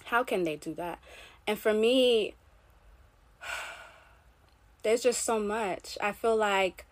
How 0.05 0.23
can 0.23 0.43
they 0.43 0.55
do 0.55 0.73
that? 0.75 0.99
And 1.47 1.57
for 1.57 1.73
me, 1.73 2.33
there's 4.83 5.01
just 5.01 5.23
so 5.23 5.39
much. 5.39 5.97
I 6.01 6.11
feel 6.11 6.35
like 6.35 6.85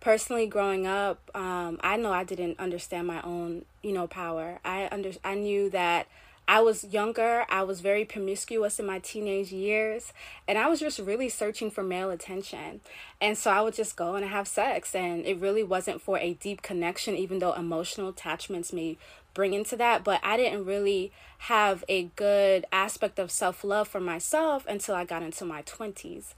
personally 0.00 0.46
growing 0.46 0.86
up, 0.86 1.30
um, 1.34 1.78
I 1.82 1.96
know 1.96 2.12
I 2.12 2.24
didn't 2.24 2.58
understand 2.60 3.06
my 3.06 3.20
own, 3.22 3.64
you 3.82 3.92
know, 3.92 4.06
power. 4.06 4.60
I 4.64 4.88
under 4.92 5.12
I 5.24 5.34
knew 5.34 5.70
that 5.70 6.06
I 6.50 6.60
was 6.60 6.82
younger, 6.82 7.44
I 7.50 7.62
was 7.62 7.82
very 7.82 8.06
promiscuous 8.06 8.80
in 8.80 8.86
my 8.86 9.00
teenage 9.00 9.52
years, 9.52 10.14
and 10.48 10.56
I 10.56 10.66
was 10.66 10.80
just 10.80 10.98
really 10.98 11.28
searching 11.28 11.70
for 11.70 11.82
male 11.82 12.08
attention. 12.08 12.80
And 13.20 13.36
so 13.36 13.50
I 13.50 13.60
would 13.60 13.74
just 13.74 13.96
go 13.96 14.14
and 14.14 14.24
have 14.24 14.48
sex, 14.48 14.94
and 14.94 15.26
it 15.26 15.38
really 15.38 15.62
wasn't 15.62 16.00
for 16.00 16.16
a 16.16 16.32
deep 16.32 16.62
connection, 16.62 17.14
even 17.16 17.38
though 17.38 17.52
emotional 17.52 18.08
attachments 18.08 18.72
may 18.72 18.96
bring 19.34 19.52
into 19.52 19.76
that. 19.76 20.04
But 20.04 20.20
I 20.24 20.38
didn't 20.38 20.64
really 20.64 21.12
have 21.40 21.84
a 21.86 22.04
good 22.16 22.64
aspect 22.72 23.18
of 23.18 23.30
self 23.30 23.62
love 23.62 23.86
for 23.86 24.00
myself 24.00 24.64
until 24.66 24.94
I 24.94 25.04
got 25.04 25.22
into 25.22 25.44
my 25.44 25.60
20s. 25.62 26.32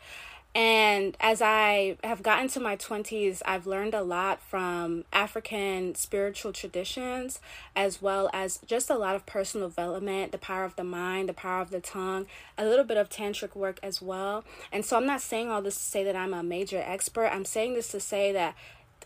And 0.52 1.16
as 1.20 1.40
I 1.40 1.96
have 2.02 2.24
gotten 2.24 2.48
to 2.48 2.60
my 2.60 2.76
20s, 2.76 3.40
I've 3.46 3.68
learned 3.68 3.94
a 3.94 4.02
lot 4.02 4.42
from 4.42 5.04
African 5.12 5.94
spiritual 5.94 6.52
traditions, 6.52 7.40
as 7.76 8.02
well 8.02 8.28
as 8.32 8.58
just 8.66 8.90
a 8.90 8.96
lot 8.96 9.14
of 9.14 9.26
personal 9.26 9.68
development, 9.68 10.32
the 10.32 10.38
power 10.38 10.64
of 10.64 10.74
the 10.74 10.82
mind, 10.82 11.28
the 11.28 11.34
power 11.34 11.62
of 11.62 11.70
the 11.70 11.80
tongue, 11.80 12.26
a 12.58 12.64
little 12.64 12.84
bit 12.84 12.96
of 12.96 13.08
tantric 13.08 13.54
work 13.54 13.78
as 13.80 14.02
well. 14.02 14.44
And 14.72 14.84
so 14.84 14.96
I'm 14.96 15.06
not 15.06 15.20
saying 15.20 15.50
all 15.50 15.62
this 15.62 15.76
to 15.76 15.82
say 15.82 16.02
that 16.02 16.16
I'm 16.16 16.34
a 16.34 16.42
major 16.42 16.82
expert. 16.84 17.26
I'm 17.26 17.44
saying 17.44 17.74
this 17.74 17.88
to 17.92 18.00
say 18.00 18.32
that 18.32 18.56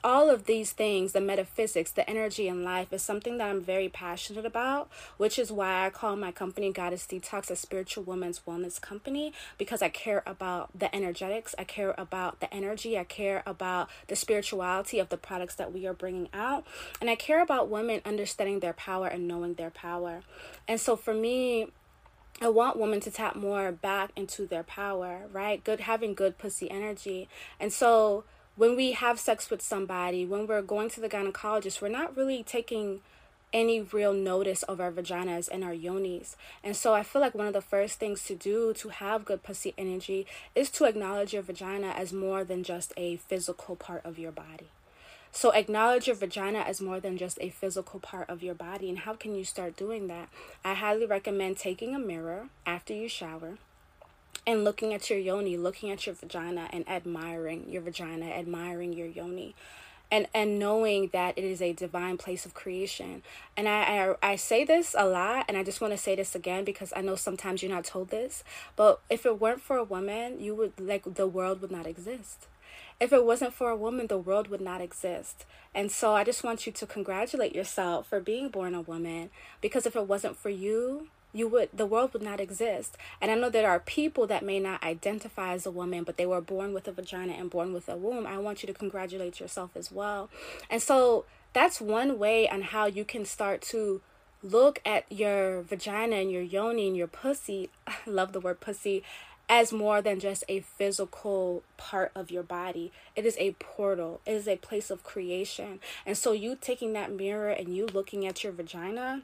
all 0.05 0.29
of 0.29 0.45
these 0.45 0.73
things, 0.73 1.13
the 1.13 1.21
metaphysics, 1.21 1.91
the 1.91 2.09
energy 2.09 2.47
in 2.47 2.63
life, 2.63 2.93
is 2.93 3.03
something 3.03 3.39
that 3.39 3.49
I'm 3.49 3.63
very 3.63 3.89
passionate 3.89 4.45
about, 4.45 4.91
which 5.17 5.39
is 5.39 5.51
why 5.51 5.87
I 5.87 5.91
call 5.91 6.15
my 6.15 6.31
company 6.31 6.71
Goddess 6.71 7.07
Detox 7.07 7.51
a 7.51 7.57
spiritual 7.57 8.05
women's 8.05 8.41
wellness 8.41 8.79
company 8.79 9.33
because 9.57 9.81
I 9.81 9.89
care 9.89 10.23
about 10.27 10.79
the 10.79 10.95
energetics, 10.95 11.55
I 11.59 11.65
care 11.65 11.95
about 11.97 12.41
the 12.41 12.53
energy, 12.53 12.99
I 12.99 13.05
care 13.05 13.43
about 13.47 13.89
the 14.09 14.17
spirituality 14.17 14.99
of 14.99 15.09
the 15.09 15.17
products 15.17 15.55
that 15.55 15.73
we 15.73 15.87
are 15.87 15.95
bringing 15.95 16.29
out, 16.35 16.67
and 17.01 17.09
I 17.09 17.15
care 17.15 17.43
about 17.43 17.71
women 17.71 18.03
understanding 18.05 18.61
their 18.61 18.75
power 18.75 19.07
and 19.07 19.27
knowing 19.27 19.55
their 19.55 19.71
power. 19.71 20.21
And 20.69 20.79
so 20.79 20.97
for 20.97 21.15
me, 21.15 21.69
I 22.43 22.49
want 22.49 22.79
women 22.79 23.01
to 23.01 23.11
tap 23.11 23.37
more 23.37 23.73
back 23.73 24.11
into 24.17 24.47
their 24.47 24.65
power, 24.65 25.23
right? 25.33 25.63
Good 25.63 25.81
having 25.81 26.15
good 26.15 26.37
pussy 26.37 26.71
energy. 26.71 27.29
And 27.61 27.73
so 27.73 28.25
when 28.57 28.77
we 28.77 28.93
have 28.93 29.19
sex 29.19 29.51
with 29.51 29.61
somebody, 29.61 30.25
when 30.25 30.47
we're 30.47 30.63
going 30.63 30.89
to 30.91 31.01
the 31.01 31.09
gynecologist, 31.09 31.81
we're 31.81 31.89
not 31.89 32.17
really 32.17 32.43
taking 32.43 33.01
any 33.53 33.81
real 33.81 34.13
notice 34.13 34.63
of 34.65 34.81
our 34.81 34.91
vaginas 34.91 35.49
and 35.49 35.63
our 35.63 35.73
yonis. 35.73 36.35
And 36.63 36.77
so 36.77 36.95
I 36.95 37.03
feel 37.03 37.23
like 37.23 37.35
one 37.35 37.47
of 37.47 37.53
the 37.53 37.61
first 37.61 37.99
things 37.99 38.25
to 38.25 38.35
do 38.35 38.73
to 38.75 38.89
have 38.89 39.25
good 39.25 39.43
pussy 39.43 39.75
energy 39.79 40.27
is 40.55 40.71
to 40.71 40.85
acknowledge 40.85 41.33
your 41.33 41.43
vagina 41.43 41.89
as 41.89 42.13
more 42.13 42.45
than 42.45 42.65
just 42.65 42.93
a 42.97 43.17
physical 43.17 43.77
part 43.77 44.05
of 44.05 44.19
your 44.19 44.33
body. 44.33 44.69
So 45.31 45.51
acknowledge 45.51 46.07
your 46.07 46.17
vagina 46.17 46.61
as 46.61 46.81
more 46.81 47.01
than 47.01 47.17
just 47.17 47.39
a 47.41 47.51
physical 47.51 47.99
part 47.99 48.31
of 48.31 48.43
your 48.43 48.55
body. 48.55 48.89
And 48.89 49.01
how 49.01 49.15
can 49.15 49.35
you 49.35 49.45
start 49.45 49.77
doing 49.77 50.07
that? 50.07 50.29
I 50.65 50.75
highly 50.75 51.07
recommend 51.07 51.57
taking 51.57 51.95
a 51.95 51.99
mirror 51.99 52.49
after 52.67 52.95
you 52.95 53.09
shower 53.09 53.59
and 54.47 54.65
looking 54.65 54.93
at 54.95 55.11
your 55.11 55.19
yoni, 55.19 55.57
looking 55.57 55.91
at 55.91 56.07
your 56.07 56.15
vagina 56.15 56.69
and 56.73 56.89
admiring 56.89 57.67
your 57.69 57.83
vagina, 57.83 58.27
admiring 58.27 58.93
your 58.93 59.07
yoni. 59.07 59.55
And, 60.11 60.29
and 60.33 60.61
knowing 60.61 61.09
that 61.13 61.37
it 61.37 61.43
is 61.43 61.61
a 61.61 61.73
divine 61.73 62.19
place 62.19 62.47
of 62.47 62.55
creation. 62.55 63.23
And 63.57 63.67
I, 63.69 64.15
I, 64.23 64.33
I 64.33 64.37
say 64.37 64.63
this 64.63 64.95
a 64.97 65.07
lot, 65.07 65.47
and 65.49 65.57
I 65.57 65.65
just 65.65 65.81
want 65.81 65.93
to 65.93 65.99
say 65.99 66.15
this 66.15 66.37
again 66.37 66.63
because 66.63 66.93
I 66.95 67.01
know 67.01 67.17
sometimes 67.17 67.63
you're 67.63 67.73
not 67.73 67.85
told 67.85 68.11
this. 68.11 68.45
But 68.77 69.01
if 69.11 69.27
it 69.27 69.41
weren't 69.41 69.63
for 69.63 69.77
a 69.77 69.83
woman, 69.83 70.39
you 70.41 70.55
would 70.55 70.79
like 70.79 71.15
the 71.15 71.27
world 71.27 71.63
would 71.63 71.73
not 71.73 71.87
exist 71.87 72.47
if 73.01 73.13
it 73.13 73.25
wasn't 73.25 73.53
for 73.53 73.71
a 73.71 73.77
woman, 73.77 74.07
the 74.07 74.19
world 74.19 74.49
would 74.49 74.61
not 74.61 74.81
exist. 74.81 75.45
And 75.75 75.91
so 75.91 76.15
I 76.15 76.25
just 76.25 76.45
want 76.45 76.67
you 76.67 76.73
to 76.73 76.87
congratulate 76.87 77.55
yourself 77.55 78.09
for 78.09 78.21
being 78.21 78.49
born 78.49 78.75
a 78.75 78.81
woman 78.81 79.31
because 79.61 79.87
if 79.87 79.97
it 79.97 80.07
wasn't 80.07 80.37
for 80.37 80.51
you, 80.51 81.09
you 81.35 81.47
would 81.49 81.69
the 81.75 81.85
world 81.85 82.13
would 82.15 82.23
not 82.23 82.41
exist 82.41 82.97
and 83.21 83.31
i 83.31 83.35
know 83.35 83.51
there 83.51 83.69
are 83.69 83.81
people 83.81 84.27
that 84.27 84.43
may 84.43 84.59
not 84.59 84.83
identify 84.83 85.53
as 85.53 85.67
a 85.67 85.71
woman 85.71 86.05
but 86.05 86.17
they 86.17 86.25
were 86.25 86.41
born 86.41 86.73
with 86.73 86.89
a 86.89 86.93
vagina 86.93 87.33
and 87.33 87.51
born 87.51 87.75
with 87.75 87.89
a 87.89 87.97
womb 87.97 88.27
i 88.27 88.39
want 88.39 88.63
you 88.63 88.67
to 88.67 88.73
congratulate 88.73 89.41
yourself 89.41 89.71
as 89.75 89.93
well 89.93 90.31
and 90.71 90.81
so 90.81 91.25
that's 91.53 91.81
one 91.81 92.19
way 92.19 92.49
on 92.49 92.63
how 92.63 92.87
you 92.87 93.05
can 93.05 93.25
start 93.25 93.61
to 93.61 94.01
look 94.43 94.81
at 94.85 95.11
your 95.11 95.63
vagina 95.63 96.17
and 96.17 96.31
your 96.31 96.43
yoni 96.43 96.87
and 96.87 96.97
your 96.97 97.07
pussy 97.07 97.71
I 97.87 97.95
love 98.07 98.33
the 98.33 98.41
word 98.41 98.61
pussy 98.61 99.03
as 99.49 99.73
more 99.73 100.01
than 100.01 100.21
just 100.21 100.45
a 100.49 100.61
physical 100.61 101.63
part 101.77 102.11
of 102.15 102.31
your 102.31 102.43
body. 102.43 102.93
It 103.15 103.27
is 103.27 103.37
a 103.39 103.53
portal, 103.53 104.21
it 104.25 104.33
is 104.33 104.49
a 104.49 104.57
place 104.57 104.91
of 104.91 105.03
creation. 105.03 105.81
And 106.07 106.17
so, 106.17 106.33
you 106.33 106.57
taking 106.59 106.93
that 106.95 107.13
mirror 107.13 107.51
and 107.51 107.75
you 107.75 107.87
looking 107.87 108.27
at 108.27 108.43
your 108.43 108.53
vagina 108.53 109.23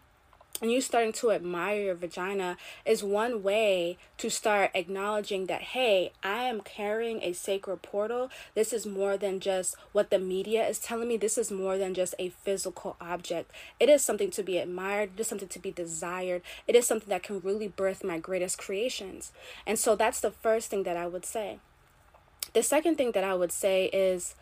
and 0.61 0.71
you 0.71 0.81
starting 0.81 1.13
to 1.13 1.31
admire 1.31 1.81
your 1.81 1.95
vagina 1.95 2.57
is 2.85 3.03
one 3.03 3.43
way 3.43 3.97
to 4.19 4.31
start 4.31 4.71
acknowledging 4.75 5.47
that 5.47 5.63
hey 5.63 6.13
i 6.23 6.45
am 6.45 6.61
carrying 6.61 7.23
a 7.23 7.33
sacred 7.33 7.83
portal. 7.83 8.31
This 8.55 8.73
is 8.73 8.87
more 8.87 9.17
than 9.17 9.41
just 9.41 9.77
what 9.93 10.11
the 10.11 10.19
media 10.19 10.67
is 10.67 10.79
telling 10.79 11.09
me. 11.09 11.17
This 11.17 11.39
is 11.39 11.51
more 11.51 11.79
than 11.79 11.95
just 11.95 12.15
a 12.19 12.29
physical 12.29 12.97
object. 13.01 13.51
It 13.79 13.89
is 13.89 14.03
something 14.03 14.31
to 14.31 14.43
be 14.43 14.59
admired. 14.59 15.11
It 15.15 15.21
is 15.21 15.27
something 15.27 15.49
to 15.49 15.59
be 15.59 15.71
desired. 15.71 16.43
It 16.67 16.77
is 16.77 16.87
something 16.87 17.09
that 17.09 17.23
can 17.23 17.41
really 17.41 17.69
birth 17.69 18.05
my 18.05 18.19
greatest 18.19 18.59
creations. 18.59 19.33
And 19.67 19.79
so 19.79 19.97
that's 19.97 20.21
the 20.21 20.31
first 20.31 20.71
thing 20.71 20.85
that 20.85 20.97
i 20.97 21.07
would 21.07 21.25
say. 21.25 21.59
The 22.53 22.63
second 22.63 22.97
thing 22.97 23.13
that 23.13 23.25
i 23.25 23.35
would 23.35 23.53
say 23.53 23.87
is 23.87 24.35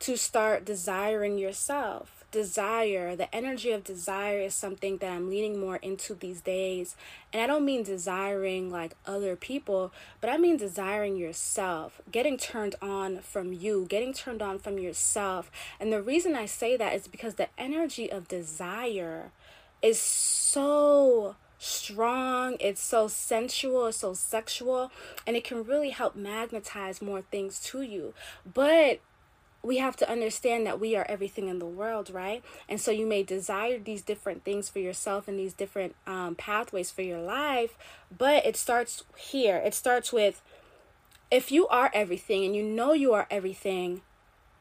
to 0.00 0.16
start 0.16 0.64
desiring 0.64 1.38
yourself 1.38 2.21
desire, 2.32 3.14
the 3.14 3.32
energy 3.32 3.70
of 3.70 3.84
desire 3.84 4.40
is 4.40 4.54
something 4.54 4.96
that 4.96 5.12
I'm 5.12 5.30
leaning 5.30 5.60
more 5.60 5.76
into 5.76 6.14
these 6.14 6.40
days. 6.40 6.96
And 7.32 7.40
I 7.40 7.46
don't 7.46 7.64
mean 7.64 7.84
desiring 7.84 8.70
like 8.70 8.96
other 9.06 9.36
people, 9.36 9.92
but 10.20 10.28
I 10.28 10.38
mean 10.38 10.56
desiring 10.56 11.16
yourself, 11.16 12.00
getting 12.10 12.36
turned 12.36 12.74
on 12.82 13.18
from 13.18 13.52
you, 13.52 13.86
getting 13.88 14.12
turned 14.12 14.42
on 14.42 14.58
from 14.58 14.78
yourself. 14.78 15.50
And 15.78 15.92
the 15.92 16.02
reason 16.02 16.34
I 16.34 16.46
say 16.46 16.76
that 16.76 16.94
is 16.94 17.06
because 17.06 17.34
the 17.34 17.48
energy 17.56 18.10
of 18.10 18.26
desire 18.26 19.30
is 19.80 20.00
so 20.00 21.36
strong, 21.58 22.56
it's 22.58 22.82
so 22.82 23.06
sensual, 23.06 23.86
it's 23.86 23.98
so 23.98 24.14
sexual, 24.14 24.90
and 25.26 25.36
it 25.36 25.44
can 25.44 25.62
really 25.62 25.90
help 25.90 26.16
magnetize 26.16 27.00
more 27.00 27.22
things 27.22 27.60
to 27.60 27.82
you. 27.82 28.14
But 28.52 29.00
we 29.62 29.78
have 29.78 29.96
to 29.96 30.10
understand 30.10 30.66
that 30.66 30.80
we 30.80 30.96
are 30.96 31.06
everything 31.08 31.48
in 31.48 31.58
the 31.58 31.66
world, 31.66 32.10
right? 32.10 32.42
And 32.68 32.80
so 32.80 32.90
you 32.90 33.06
may 33.06 33.22
desire 33.22 33.78
these 33.78 34.02
different 34.02 34.44
things 34.44 34.68
for 34.68 34.80
yourself 34.80 35.28
and 35.28 35.38
these 35.38 35.54
different 35.54 35.94
um, 36.06 36.34
pathways 36.34 36.90
for 36.90 37.02
your 37.02 37.20
life, 37.20 37.76
but 38.16 38.44
it 38.44 38.56
starts 38.56 39.04
here. 39.16 39.56
It 39.56 39.74
starts 39.74 40.12
with 40.12 40.42
if 41.30 41.52
you 41.52 41.68
are 41.68 41.90
everything 41.94 42.44
and 42.44 42.56
you 42.56 42.62
know 42.62 42.92
you 42.92 43.14
are 43.14 43.26
everything, 43.30 44.02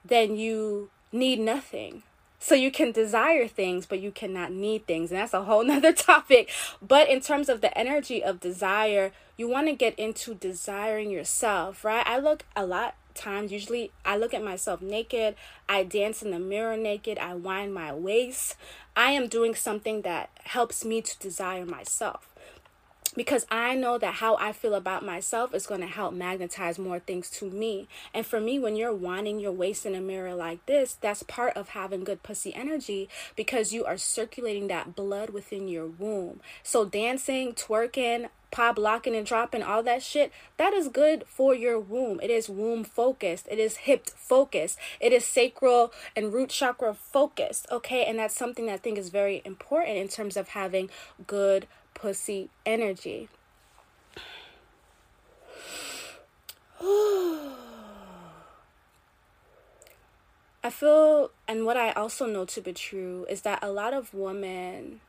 then 0.06 0.36
you 0.36 0.90
need 1.12 1.40
nothing. 1.40 2.04
So 2.40 2.56
you 2.56 2.72
can 2.72 2.92
desire 2.92 3.48
things, 3.48 3.86
but 3.86 4.00
you 4.00 4.10
cannot 4.12 4.52
need 4.52 4.88
things. 4.88 5.12
And 5.12 5.20
that's 5.20 5.34
a 5.34 5.44
whole 5.44 5.64
nother 5.66 5.94
topic. 5.94 6.50
But 6.82 7.10
in 7.10 7.22
terms 7.22 7.50
of 7.50 7.62
the 7.62 7.76
energy 7.78 8.24
of 8.24 8.40
desire, 8.40 9.12
you 9.38 9.48
want 9.48 9.68
to 9.68 9.74
get 9.74 9.98
into 9.98 10.34
desiring 10.34 11.10
yourself, 11.10 11.84
right? 11.84 12.06
I 12.06 12.20
look 12.20 12.46
a 12.56 12.66
lot 12.66 12.96
times 13.14 13.52
usually 13.52 13.92
i 14.06 14.18
look 14.18 14.34
at 14.34 14.44
myself 14.44 14.82
naked 14.82 15.36
i 15.70 15.84
dance 15.84 16.22
in 16.22 16.32
the 16.32 16.40
mirror 16.40 16.78
naked 16.78 17.18
i 17.18 17.34
wind 17.34 17.74
my 17.74 17.94
waist 17.94 18.56
i 18.96 19.12
am 19.12 19.28
doing 19.28 19.56
something 19.56 20.02
that 20.02 20.30
helps 20.44 20.84
me 20.84 21.02
to 21.02 21.18
desire 21.20 21.66
myself 21.66 22.32
because 23.16 23.46
I 23.52 23.76
know 23.76 23.98
that 23.98 24.16
how 24.16 24.38
I 24.38 24.54
feel 24.54 24.74
about 24.74 25.04
myself 25.06 25.54
is 25.54 25.68
going 25.68 25.82
to 25.82 25.88
help 25.88 26.14
magnetize 26.14 26.80
more 26.80 27.00
things 27.00 27.30
to 27.32 27.50
me. 27.50 27.88
And 28.14 28.26
for 28.26 28.40
me, 28.40 28.58
when 28.58 28.76
you're 28.76 28.94
winding 28.94 29.40
your 29.40 29.52
waist 29.52 29.86
in 29.86 29.96
a 29.96 30.02
mirror 30.02 30.34
like 30.34 30.66
this, 30.66 30.94
that's 30.94 31.24
part 31.24 31.56
of 31.58 31.70
having 31.70 32.04
good 32.04 32.24
pussy 32.24 32.54
energy 32.54 33.10
because 33.36 33.74
you 33.74 33.86
are 33.86 33.98
circulating 33.98 34.68
that 34.68 34.96
blood 34.96 35.32
within 35.32 35.68
your 35.68 35.88
womb. 35.88 36.40
So, 36.64 36.86
dancing, 36.86 37.54
twerking, 37.54 38.30
pop 38.52 38.78
locking 38.78 39.16
and 39.16 39.26
dropping 39.26 39.64
all 39.64 39.82
that 39.84 40.04
shit 40.04 40.32
that 40.58 40.74
is 40.74 40.88
good 40.88 41.24
for 41.28 41.56
your 41.56 41.80
womb. 41.80 42.20
It 42.22 42.30
is 42.30 42.50
womb 42.50 42.84
focused. 42.84 43.48
It 43.50 43.60
is 43.60 43.78
hip 43.78 44.10
focused. 44.10 44.78
It 45.00 45.14
is 45.14 45.26
sacral 45.26 45.92
and 46.16 46.34
root 46.34 46.50
chakra 46.50 46.94
focused 46.94 47.66
okay? 47.72 48.06
And 48.06 48.20
that's 48.20 48.36
something 48.36 48.66
that 48.68 48.74
i 48.74 48.78
think 48.78 48.98
is 48.98 49.10
very 49.10 49.42
important 49.46 49.98
in 49.98 50.08
terms 50.08 50.38
of 50.38 50.50
having 50.50 50.90
good 51.26 51.68
pussy 51.94 52.50
energy. 52.66 53.30
I 60.64 60.70
feel, 60.70 61.32
and 61.48 61.66
what 61.66 61.76
I 61.76 61.92
also 61.92 62.28
know 62.28 62.46
to 62.46 62.62
be 62.62 62.72
true 62.74 63.26
is 63.28 63.42
that 63.42 63.64
a 63.64 63.72
lot 63.72 63.96
of 63.96 64.14
women, 64.14 65.02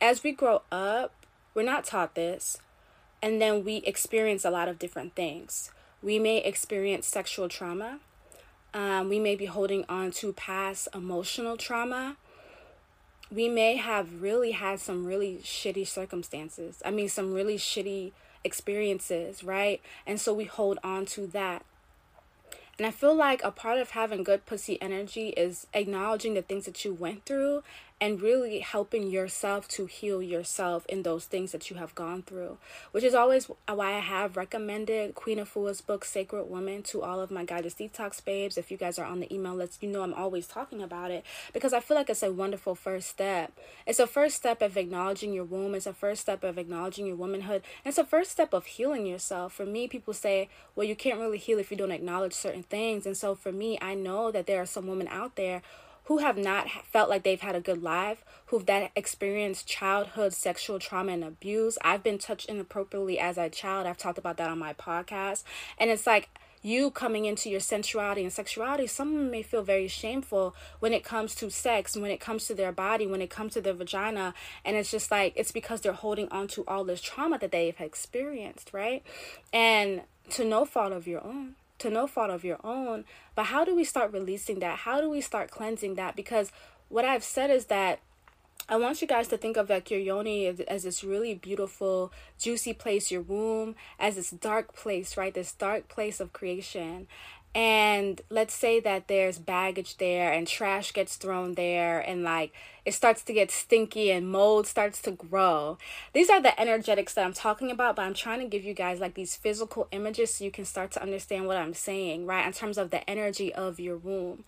as 0.00 0.22
we 0.22 0.32
grow 0.32 0.62
up, 0.72 1.19
we're 1.54 1.62
not 1.62 1.84
taught 1.84 2.14
this. 2.14 2.58
And 3.22 3.40
then 3.40 3.64
we 3.64 3.76
experience 3.78 4.44
a 4.44 4.50
lot 4.50 4.68
of 4.68 4.78
different 4.78 5.14
things. 5.14 5.70
We 6.02 6.18
may 6.18 6.38
experience 6.38 7.06
sexual 7.06 7.48
trauma. 7.48 8.00
Um, 8.72 9.08
we 9.08 9.18
may 9.18 9.36
be 9.36 9.46
holding 9.46 9.84
on 9.88 10.12
to 10.12 10.32
past 10.32 10.88
emotional 10.94 11.56
trauma. 11.56 12.16
We 13.30 13.48
may 13.48 13.76
have 13.76 14.22
really 14.22 14.52
had 14.52 14.80
some 14.80 15.04
really 15.04 15.40
shitty 15.42 15.86
circumstances. 15.86 16.80
I 16.84 16.90
mean, 16.90 17.08
some 17.08 17.32
really 17.32 17.56
shitty 17.56 18.12
experiences, 18.42 19.44
right? 19.44 19.80
And 20.06 20.20
so 20.20 20.32
we 20.32 20.44
hold 20.44 20.78
on 20.82 21.04
to 21.06 21.26
that. 21.28 21.64
And 22.78 22.86
I 22.86 22.90
feel 22.90 23.14
like 23.14 23.44
a 23.44 23.50
part 23.50 23.78
of 23.78 23.90
having 23.90 24.24
good 24.24 24.46
pussy 24.46 24.80
energy 24.80 25.28
is 25.30 25.66
acknowledging 25.74 26.32
the 26.32 26.40
things 26.40 26.64
that 26.64 26.82
you 26.82 26.94
went 26.94 27.26
through 27.26 27.62
and 28.00 28.22
really 28.22 28.60
helping 28.60 29.10
yourself 29.10 29.68
to 29.68 29.84
heal 29.84 30.22
yourself 30.22 30.86
in 30.86 31.02
those 31.02 31.26
things 31.26 31.52
that 31.52 31.68
you 31.68 31.76
have 31.76 31.94
gone 31.94 32.22
through, 32.22 32.56
which 32.92 33.04
is 33.04 33.14
always 33.14 33.44
why 33.44 33.94
I 33.94 33.98
have 33.98 34.38
recommended 34.38 35.14
Queen 35.14 35.38
Afua's 35.38 35.82
book, 35.82 36.06
Sacred 36.06 36.44
Woman, 36.44 36.82
to 36.84 37.02
all 37.02 37.20
of 37.20 37.30
my 37.30 37.44
Goddess 37.44 37.74
Detox 37.74 38.24
babes. 38.24 38.56
If 38.56 38.70
you 38.70 38.78
guys 38.78 38.98
are 38.98 39.04
on 39.04 39.20
the 39.20 39.32
email 39.32 39.54
list, 39.54 39.82
you 39.82 39.90
know 39.90 40.02
I'm 40.02 40.14
always 40.14 40.46
talking 40.46 40.82
about 40.82 41.10
it 41.10 41.26
because 41.52 41.74
I 41.74 41.80
feel 41.80 41.96
like 41.96 42.08
it's 42.08 42.22
a 42.22 42.32
wonderful 42.32 42.74
first 42.74 43.08
step. 43.08 43.52
It's 43.86 43.98
a 43.98 44.06
first 44.06 44.36
step 44.36 44.62
of 44.62 44.78
acknowledging 44.78 45.34
your 45.34 45.44
womb, 45.44 45.74
it's 45.74 45.86
a 45.86 45.92
first 45.92 46.22
step 46.22 46.42
of 46.42 46.56
acknowledging 46.56 47.06
your 47.06 47.16
womanhood, 47.16 47.62
and 47.84 47.90
it's 47.90 47.98
a 47.98 48.04
first 48.04 48.30
step 48.30 48.54
of 48.54 48.64
healing 48.64 49.04
yourself. 49.04 49.52
For 49.52 49.66
me, 49.66 49.88
people 49.88 50.14
say, 50.14 50.48
well, 50.74 50.86
you 50.86 50.96
can't 50.96 51.20
really 51.20 51.38
heal 51.38 51.58
if 51.58 51.70
you 51.70 51.76
don't 51.76 51.90
acknowledge 51.90 52.32
certain 52.32 52.62
things. 52.62 53.04
And 53.04 53.16
so 53.16 53.34
for 53.34 53.52
me, 53.52 53.78
I 53.82 53.94
know 53.94 54.30
that 54.30 54.46
there 54.46 54.62
are 54.62 54.66
some 54.66 54.86
women 54.86 55.08
out 55.08 55.36
there 55.36 55.60
who 56.10 56.18
have 56.18 56.36
not 56.36 56.68
felt 56.90 57.08
like 57.08 57.22
they've 57.22 57.40
had 57.40 57.54
a 57.54 57.60
good 57.60 57.84
life, 57.84 58.24
who've 58.46 58.66
that 58.66 58.90
experienced 58.96 59.64
childhood 59.64 60.32
sexual 60.32 60.80
trauma 60.80 61.12
and 61.12 61.22
abuse. 61.22 61.78
I've 61.84 62.02
been 62.02 62.18
touched 62.18 62.48
inappropriately 62.48 63.20
as 63.20 63.38
a 63.38 63.48
child. 63.48 63.86
I've 63.86 63.96
talked 63.96 64.18
about 64.18 64.36
that 64.38 64.50
on 64.50 64.58
my 64.58 64.72
podcast. 64.72 65.44
And 65.78 65.88
it's 65.88 66.08
like 66.08 66.28
you 66.62 66.90
coming 66.90 67.26
into 67.26 67.48
your 67.48 67.60
sensuality 67.60 68.22
and 68.22 68.32
sexuality, 68.32 68.88
someone 68.88 69.30
may 69.30 69.42
feel 69.42 69.62
very 69.62 69.86
shameful 69.86 70.56
when 70.80 70.92
it 70.92 71.04
comes 71.04 71.36
to 71.36 71.48
sex, 71.48 71.96
when 71.96 72.10
it 72.10 72.18
comes 72.18 72.48
to 72.48 72.56
their 72.56 72.72
body, 72.72 73.06
when 73.06 73.22
it 73.22 73.30
comes 73.30 73.52
to 73.52 73.60
their 73.60 73.72
vagina. 73.72 74.34
And 74.64 74.74
it's 74.74 74.90
just 74.90 75.12
like, 75.12 75.32
it's 75.36 75.52
because 75.52 75.80
they're 75.80 75.92
holding 75.92 76.28
on 76.32 76.48
to 76.48 76.64
all 76.66 76.82
this 76.82 77.00
trauma 77.00 77.38
that 77.38 77.52
they've 77.52 77.80
experienced, 77.80 78.70
right? 78.72 79.04
And 79.52 80.00
to 80.30 80.44
no 80.44 80.64
fault 80.64 80.92
of 80.92 81.06
your 81.06 81.24
own 81.24 81.54
to 81.80 81.90
no 81.90 82.06
fault 82.06 82.30
of 82.30 82.44
your 82.44 82.58
own. 82.64 83.04
But 83.34 83.46
how 83.46 83.64
do 83.64 83.74
we 83.74 83.84
start 83.84 84.12
releasing 84.12 84.60
that? 84.60 84.80
How 84.80 85.00
do 85.00 85.10
we 85.10 85.20
start 85.20 85.50
cleansing 85.50 85.96
that? 85.96 86.16
Because 86.16 86.52
what 86.88 87.04
I've 87.04 87.24
said 87.24 87.50
is 87.50 87.66
that 87.66 88.00
I 88.68 88.76
want 88.76 89.02
you 89.02 89.08
guys 89.08 89.26
to 89.28 89.36
think 89.36 89.56
of 89.56 89.68
like 89.68 89.90
your 89.90 89.98
yoni 89.98 90.46
as, 90.46 90.60
as, 90.60 90.84
this 90.84 91.02
really 91.02 91.34
beautiful, 91.34 92.12
juicy 92.38 92.72
place, 92.72 93.10
your 93.10 93.22
womb 93.22 93.74
as 93.98 94.14
this 94.14 94.30
dark 94.30 94.76
place, 94.76 95.16
right? 95.16 95.34
This 95.34 95.52
dark 95.52 95.88
place 95.88 96.20
of 96.20 96.32
creation 96.32 97.08
and 97.54 98.20
let's 98.30 98.54
say 98.54 98.78
that 98.80 99.08
there's 99.08 99.38
baggage 99.38 99.96
there 99.96 100.32
and 100.32 100.46
trash 100.46 100.92
gets 100.92 101.16
thrown 101.16 101.54
there 101.54 101.98
and 101.98 102.22
like 102.22 102.52
it 102.84 102.94
starts 102.94 103.22
to 103.22 103.32
get 103.32 103.50
stinky 103.50 104.10
and 104.10 104.30
mold 104.30 104.66
starts 104.66 105.02
to 105.02 105.10
grow. 105.10 105.76
These 106.12 106.30
are 106.30 106.40
the 106.40 106.58
energetics 106.60 107.14
that 107.14 107.24
i'm 107.24 107.32
talking 107.32 107.70
about 107.70 107.96
but 107.96 108.02
i'm 108.02 108.14
trying 108.14 108.40
to 108.40 108.46
give 108.46 108.64
you 108.64 108.74
guys 108.74 109.00
like 109.00 109.14
these 109.14 109.36
physical 109.36 109.88
images 109.90 110.34
so 110.34 110.44
you 110.44 110.50
can 110.50 110.64
start 110.64 110.90
to 110.92 111.02
understand 111.02 111.46
what 111.46 111.56
i'm 111.56 111.74
saying 111.74 112.26
right 112.26 112.46
in 112.46 112.52
terms 112.52 112.78
of 112.78 112.90
the 112.90 113.08
energy 113.08 113.52
of 113.52 113.80
your 113.80 113.96
womb 113.96 114.44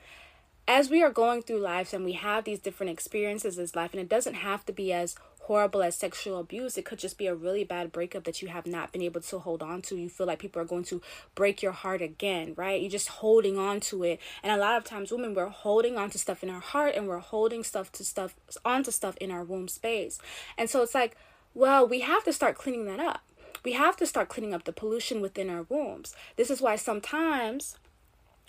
as 0.69 0.89
we 0.89 1.03
are 1.03 1.11
going 1.11 1.43
through 1.43 1.59
lives 1.59 1.93
and 1.93 2.05
we 2.05 2.13
have 2.13 2.45
these 2.45 2.61
different 2.61 2.93
experiences 2.93 3.59
in 3.59 3.67
life 3.75 3.93
and 3.93 4.01
it 4.01 4.09
doesn't 4.09 4.35
have 4.35 4.65
to 4.67 4.73
be 4.73 4.93
as 4.93 5.17
horrible 5.43 5.83
as 5.83 5.97
sexual 5.97 6.39
abuse. 6.39 6.79
It 6.79 6.85
could 6.85 7.01
just 7.01 7.19
be 7.19 7.27
a 7.27 7.35
really 7.35 7.65
bad 7.65 7.91
breakup 7.91 8.25
that 8.25 8.41
you 8.43 8.49
have 8.49 8.67
not 8.67 8.93
been 8.93 9.03
able 9.03 9.21
to 9.23 9.39
hold 9.41 9.63
on 9.63 9.83
to. 9.83 9.97
You 9.97 10.09
feel 10.09 10.27
like 10.27 10.39
people 10.39 10.63
are 10.63 10.67
going 10.67 10.85
to 10.85 11.03
break 11.35 11.63
your 11.63 11.73
heart 11.73 12.01
again, 12.01 12.55
right? 12.57 12.81
You're 12.81 12.91
just 12.91 13.09
holding 13.09 13.59
on 13.59 13.81
to 13.81 14.05
it. 14.05 14.21
And 14.43 14.53
a 14.53 14.57
lot 14.57 14.77
of 14.77 14.85
times 14.85 15.11
women 15.11 15.35
we're 15.35 15.49
holding 15.49 15.99
on 15.99 16.11
to 16.11 16.19
stuff 16.19 16.45
in 16.45 16.51
our 16.51 16.61
heart 16.61 16.95
and 16.95 17.09
we're 17.09 17.19
holding 17.19 17.65
stuff 17.65 17.91
to 17.93 18.05
stuff 18.05 18.37
onto 18.65 18.93
stuff 18.93 19.17
in 19.17 19.33
our 19.33 19.43
womb 19.43 19.67
space. 19.67 20.19
And 20.57 20.71
so 20.71 20.83
it's 20.83 20.95
like, 20.95 21.17
well, 21.55 21.87
we 21.87 22.01
have 22.01 22.25
to 22.25 22.33
start 22.33 22.57
cleaning 22.57 22.87
that 22.87 23.01
up. 23.01 23.23
We 23.65 23.73
have 23.73 23.97
to 23.97 24.07
start 24.07 24.29
cleaning 24.29 24.55
up 24.55 24.65
the 24.65 24.73
pollution 24.73 25.21
within 25.21 25.51
our 25.51 25.65
wombs. 25.69 26.15
This 26.37 26.51
is 26.51 26.61
why 26.61 26.77
sometimes 26.77 27.77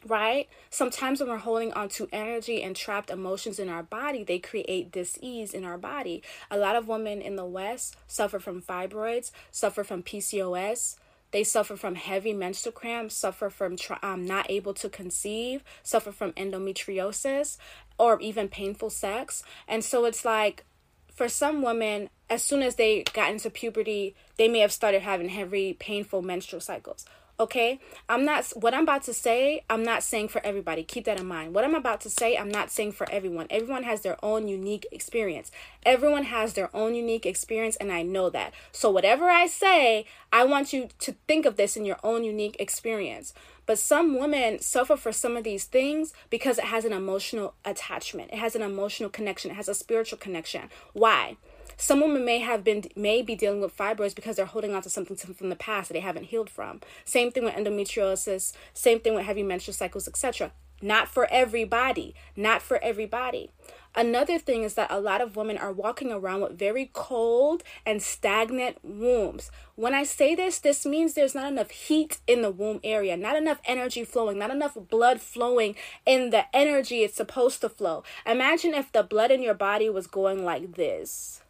right? 0.06 0.48
Sometimes 0.70 1.20
when 1.20 1.30
we're 1.30 1.38
holding 1.38 1.74
on 1.74 1.90
to 1.90 2.08
energy 2.12 2.62
and 2.62 2.76
trapped 2.76 3.10
emotions 3.10 3.60
in 3.60 3.70
our 3.70 3.84
body, 3.84 4.24
they 4.24 4.40
create 4.40 4.92
dis-ease 4.92 5.54
in 5.54 5.64
our 5.64 5.78
body. 5.78 6.24
A 6.52 6.58
lot 6.58 6.76
of 6.76 6.88
women 6.88 7.22
in 7.22 7.36
the 7.36 7.46
West 7.46 7.96
suffer 8.08 8.40
from 8.40 8.62
fibroids, 8.62 9.32
suffer 9.52 9.84
from 9.84 10.04
PCOS, 10.04 10.96
they 11.32 11.44
suffer 11.44 11.76
from 11.76 11.96
heavy 11.96 12.32
menstrual 12.32 12.74
cramps, 12.74 13.16
suffer 13.16 13.50
from 13.50 13.76
um, 14.04 14.24
not 14.24 14.52
able 14.52 14.74
to 14.76 14.88
conceive, 14.88 15.64
suffer 15.82 16.12
from 16.12 16.32
endometriosis, 16.34 17.58
or 17.98 18.20
even 18.20 18.48
painful 18.48 18.92
sex. 18.92 19.44
And 19.68 19.84
so 19.84 20.06
it's 20.06 20.24
like, 20.24 20.64
for 21.12 21.28
some 21.28 21.64
women, 21.64 22.10
as 22.30 22.44
soon 22.44 22.62
as 22.62 22.76
they 22.76 23.04
got 23.14 23.32
into 23.32 23.50
puberty, 23.50 24.16
they 24.38 24.48
may 24.48 24.60
have 24.60 24.72
started 24.72 25.02
having 25.02 25.30
heavy, 25.30 25.74
painful 25.74 26.22
menstrual 26.22 26.62
cycles 26.62 27.04
Okay, 27.40 27.80
I'm 28.08 28.26
not 28.26 28.46
what 28.56 28.76
I'm 28.76 28.84
about 28.84 29.04
to 29.04 29.14
say. 29.14 29.64
I'm 29.68 29.84
not 29.84 30.04
saying 30.04 30.28
for 30.28 30.46
everybody. 30.46 30.84
Keep 30.84 31.06
that 31.06 31.20
in 31.20 31.26
mind. 31.26 31.56
What 31.56 31.64
I'm 31.64 31.74
about 31.74 32.00
to 32.02 32.10
say, 32.10 32.38
I'm 32.38 32.52
not 32.52 32.70
saying 32.70 32.92
for 32.92 33.10
everyone. 33.10 33.48
Everyone 33.50 33.84
has 33.84 34.02
their 34.02 34.24
own 34.24 34.48
unique 34.48 34.86
experience. 34.92 35.50
Everyone 35.84 36.26
has 36.26 36.54
their 36.54 36.74
own 36.76 36.94
unique 36.94 37.26
experience, 37.26 37.76
and 37.78 37.92
I 37.92 38.04
know 38.04 38.30
that. 38.30 38.54
So, 38.72 38.92
whatever 38.92 39.32
I 39.32 39.48
say, 39.48 40.06
I 40.32 40.46
want 40.46 40.74
you 40.74 40.90
to 41.00 41.16
think 41.28 41.48
of 41.48 41.56
this 41.56 41.76
in 41.76 41.86
your 41.86 41.98
own 42.04 42.24
unique 42.24 42.56
experience. 42.60 43.34
But 43.66 43.80
some 43.80 44.20
women 44.20 44.60
suffer 44.60 44.96
for 44.96 45.12
some 45.12 45.36
of 45.36 45.44
these 45.44 45.66
things 45.66 46.14
because 46.30 46.60
it 46.60 46.66
has 46.66 46.86
an 46.86 46.94
emotional 46.94 47.56
attachment, 47.66 48.32
it 48.32 48.38
has 48.38 48.56
an 48.56 48.62
emotional 48.62 49.10
connection, 49.10 49.52
it 49.52 49.56
has 49.56 49.70
a 49.70 49.74
spiritual 49.74 50.20
connection. 50.20 50.70
Why? 50.94 51.38
Some 51.84 52.00
women 52.00 52.24
may 52.24 52.40
have 52.40 52.64
been 52.64 52.86
may 52.96 53.22
be 53.22 53.36
dealing 53.36 53.60
with 53.60 53.76
fibroids 53.76 54.16
because 54.16 54.38
they're 54.38 54.46
holding 54.46 54.74
on 54.74 54.84
to 54.84 54.90
something 54.90 55.18
from 55.18 55.50
the 55.50 55.56
past 55.58 55.90
that 55.90 55.96
they 55.96 56.00
haven't 56.00 56.28
healed 56.28 56.50
from. 56.50 56.80
Same 57.04 57.30
thing 57.30 57.44
with 57.44 57.56
endometriosis, 57.56 58.54
same 58.74 59.02
thing 59.02 59.16
with 59.16 59.26
heavy 59.26 59.44
menstrual 59.44 59.74
cycles, 59.74 60.08
etc. 60.08 60.54
Not 60.82 61.10
for 61.10 61.28
everybody, 61.30 62.16
not 62.38 62.62
for 62.62 62.82
everybody. 62.82 63.52
Another 63.96 64.40
thing 64.40 64.64
is 64.64 64.76
that 64.76 64.92
a 64.92 65.02
lot 65.02 65.20
of 65.20 65.36
women 65.36 65.58
are 65.58 65.74
walking 65.74 66.10
around 66.10 66.40
with 66.40 66.58
very 66.58 66.90
cold 66.94 67.64
and 67.86 68.02
stagnant 68.02 68.78
wombs. 68.82 69.52
When 69.76 69.94
I 69.94 70.06
say 70.06 70.36
this, 70.36 70.60
this 70.60 70.86
means 70.86 71.16
there's 71.16 71.36
not 71.36 71.52
enough 71.52 71.72
heat 71.72 72.20
in 72.28 72.44
the 72.44 72.52
womb 72.52 72.80
area, 72.86 73.18
not 73.18 73.36
enough 73.36 73.60
energy 73.66 74.06
flowing, 74.06 74.40
not 74.40 74.52
enough 74.52 74.78
blood 74.90 75.20
flowing 75.20 75.76
in 76.06 76.30
the 76.30 76.46
energy 76.56 77.04
it's 77.04 77.18
supposed 77.18 77.60
to 77.60 77.68
flow. 77.68 78.06
Imagine 78.26 78.74
if 78.74 78.90
the 78.90 79.04
blood 79.04 79.32
in 79.32 79.42
your 79.42 79.54
body 79.54 79.90
was 79.90 80.08
going 80.08 80.46
like 80.46 80.76
this 80.76 81.43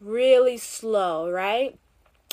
really 0.00 0.56
slow, 0.56 1.30
right? 1.30 1.78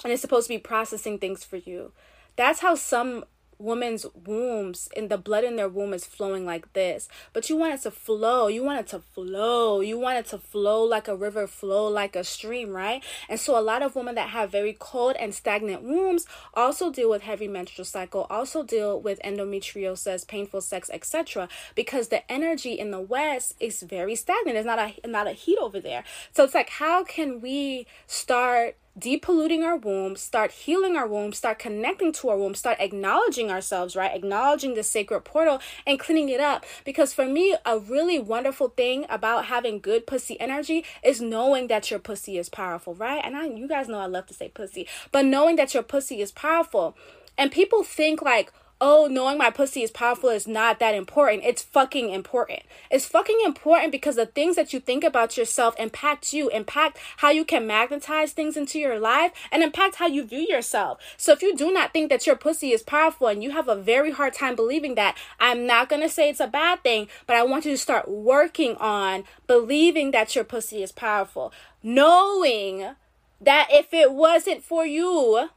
And 0.04 0.12
it's 0.12 0.22
supposed 0.22 0.48
to 0.48 0.54
be 0.54 0.60
processing 0.60 1.20
things 1.20 1.44
for 1.44 1.58
you. 1.58 1.92
That's 2.36 2.62
how 2.62 2.76
some 2.76 3.26
women's 3.62 4.06
wombs 4.26 4.90
and 4.96 5.10
the 5.10 5.18
blood 5.18 5.44
in 5.44 5.56
their 5.56 5.70
womb 5.70 5.94
is 5.94 6.06
flowing 6.06 6.46
like 6.46 6.74
this. 6.74 7.08
But 7.34 7.50
you 7.50 7.56
want 7.56 7.74
it 7.74 7.82
to 7.82 7.92
flow. 7.92 8.48
You 8.48 8.64
want 8.64 8.80
it 8.80 8.88
to 8.88 9.00
flow. 9.00 9.82
You 9.82 10.00
want 10.00 10.18
it 10.18 10.26
to 10.28 10.38
flow 10.38 10.84
like 10.84 11.08
a 11.08 11.16
river 11.16 11.48
flow 11.48 11.88
like 11.88 12.16
a 12.16 12.24
stream 12.24 12.72
right? 12.72 13.04
And 13.30 13.40
so 13.40 13.58
a 13.58 13.62
lot 13.62 13.82
of 13.82 13.96
women 13.96 14.16
that 14.16 14.30
have 14.30 14.52
very 14.52 14.76
cold 14.78 15.16
and 15.20 15.34
stagnant 15.34 15.84
wombs 15.84 16.26
also 16.54 16.92
deal 16.92 17.10
with 17.10 17.22
heavy 17.22 17.48
menstrual 17.48 17.86
cycle 17.86 18.28
also 18.30 18.64
deal 18.64 19.00
with 19.00 19.20
endometriosis 19.24 20.28
painful 20.28 20.62
sex 20.62 20.90
etc 20.94 21.48
because 21.76 22.08
the 22.10 22.30
energy 22.32 22.74
in 22.74 22.92
the 22.92 23.00
west 23.00 23.56
is 23.60 23.82
very 23.82 24.16
stagnant. 24.16 24.56
There's 24.56 24.66
not 24.66 24.80
a 24.80 25.08
not 25.08 25.28
a 25.28 25.32
heat 25.32 25.58
over 25.60 25.80
there. 25.80 26.04
So 26.34 26.44
it's 26.44 26.56
like 26.56 26.70
how 26.70 27.04
can 27.04 27.42
we 27.42 27.88
start 28.08 28.76
depolluting 29.00 29.64
our 29.64 29.78
womb, 29.78 30.16
start 30.16 30.52
healing 30.52 30.96
our 30.96 31.08
womb, 31.08 31.34
start 31.34 31.60
connecting 31.60 32.12
to 32.14 32.30
our 32.30 32.38
womb, 32.38 32.56
start 32.56 32.78
acknowledging 32.80 33.50
ourselves, 33.50 33.96
right? 33.96 34.14
Acknowledging 34.14 34.74
the 34.74 34.84
sacred 34.84 35.22
portal 35.22 35.60
and 35.88 36.00
cleaning 36.00 36.30
it 36.30 36.40
up. 36.40 36.66
Because 36.84 37.14
for 37.14 37.26
me, 37.26 37.56
a 37.66 37.80
really 37.80 38.20
wonderful 38.20 38.70
thing 38.70 39.06
about 39.10 39.46
having 39.46 39.80
good 39.80 40.06
pussy 40.06 40.40
energy 40.40 40.86
is 41.04 41.22
knowing 41.22 41.68
that 41.68 41.90
your 41.90 42.00
pussy 42.00 42.38
is 42.38 42.50
powerful, 42.50 42.94
right? 42.96 43.22
And 43.24 43.36
I 43.36 43.46
you 43.46 43.68
guys 43.68 43.88
know 43.88 44.00
I 44.00 44.06
love 44.06 44.28
to 44.28 44.34
say 44.34 44.50
pussy, 44.50 44.88
but 45.12 45.26
knowing 45.26 45.56
that 45.56 45.74
your 45.74 45.84
pussy 45.84 46.22
is 46.22 46.32
powerful. 46.32 46.98
And 47.38 47.52
people 47.52 47.84
think 47.84 48.22
like, 48.22 48.52
oh, 48.82 49.08
knowing 49.10 49.38
my 49.38 49.52
pussy 49.52 49.84
is 49.84 49.92
powerful 49.92 50.30
is 50.30 50.48
not 50.48 50.80
that 50.80 50.96
important. 50.96 51.44
It's 51.46 51.62
fucking 51.62 52.10
important. 52.10 52.64
It's 52.90 53.06
fucking 53.06 53.40
important 53.46 53.92
because 53.92 54.16
the 54.16 54.26
things 54.26 54.56
that 54.56 54.74
you 54.74 54.80
think 54.80 55.04
about 55.04 55.38
yourself 55.38 55.76
impact 55.78 56.34
you, 56.34 56.50
impact 56.50 56.98
how 57.18 57.30
you 57.30 57.46
can 57.46 57.68
magnetize 57.68 58.32
things 58.32 58.58
into 58.58 58.80
your 58.80 59.00
life, 59.00 59.32
and 59.52 59.62
impact 59.62 59.96
how 59.96 60.08
you 60.08 60.26
view 60.26 60.40
yourself. 60.40 61.00
So 61.16 61.32
if 61.32 61.44
you 61.44 61.56
do 61.56 61.72
not 61.72 61.94
think 61.94 62.10
that 62.10 62.26
your 62.26 62.36
pussy 62.36 62.72
is 62.72 62.82
powerful 62.82 63.28
and 63.28 63.44
you 63.44 63.52
have 63.52 63.68
a 63.68 63.76
very 63.76 64.12
hard 64.12 64.34
time 64.34 64.56
believing 64.56 64.96
that, 64.96 65.16
I'm 65.40 65.68
not 65.68 65.88
gonna 65.88 66.10
say 66.10 66.30
it's 66.30 66.40
a 66.40 66.48
bad 66.48 66.82
thing, 66.82 67.08
but 67.28 67.36
I 67.36 67.44
want 67.44 67.66
you 67.66 67.72
to 67.72 67.78
start 67.78 68.10
working 68.10 68.76
on 68.78 69.26
believing 69.46 70.10
that 70.12 70.34
your 70.34 70.44
pussy 70.44 70.82
is 70.82 70.92
powerful. 70.92 71.54
Knowing 71.84 72.96
that 73.40 73.68
if 73.70 73.94
it 73.94 74.12
wasn't 74.12 74.64
for 74.64 74.88
you, 74.88 75.50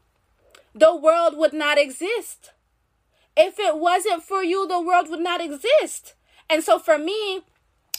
the 0.75 0.95
world 0.95 1.39
would 1.39 1.55
not 1.55 1.79
exist 1.79 2.51
if 3.37 3.59
it 3.59 3.79
wasn't 3.79 4.23
for 4.23 4.43
you, 4.43 4.67
the 4.67 4.81
world 4.81 5.09
would 5.11 5.21
not 5.21 5.41
exist. 5.41 6.15
And 6.49 6.63
so 6.63 6.79
for 6.79 6.99
me, 6.99 7.43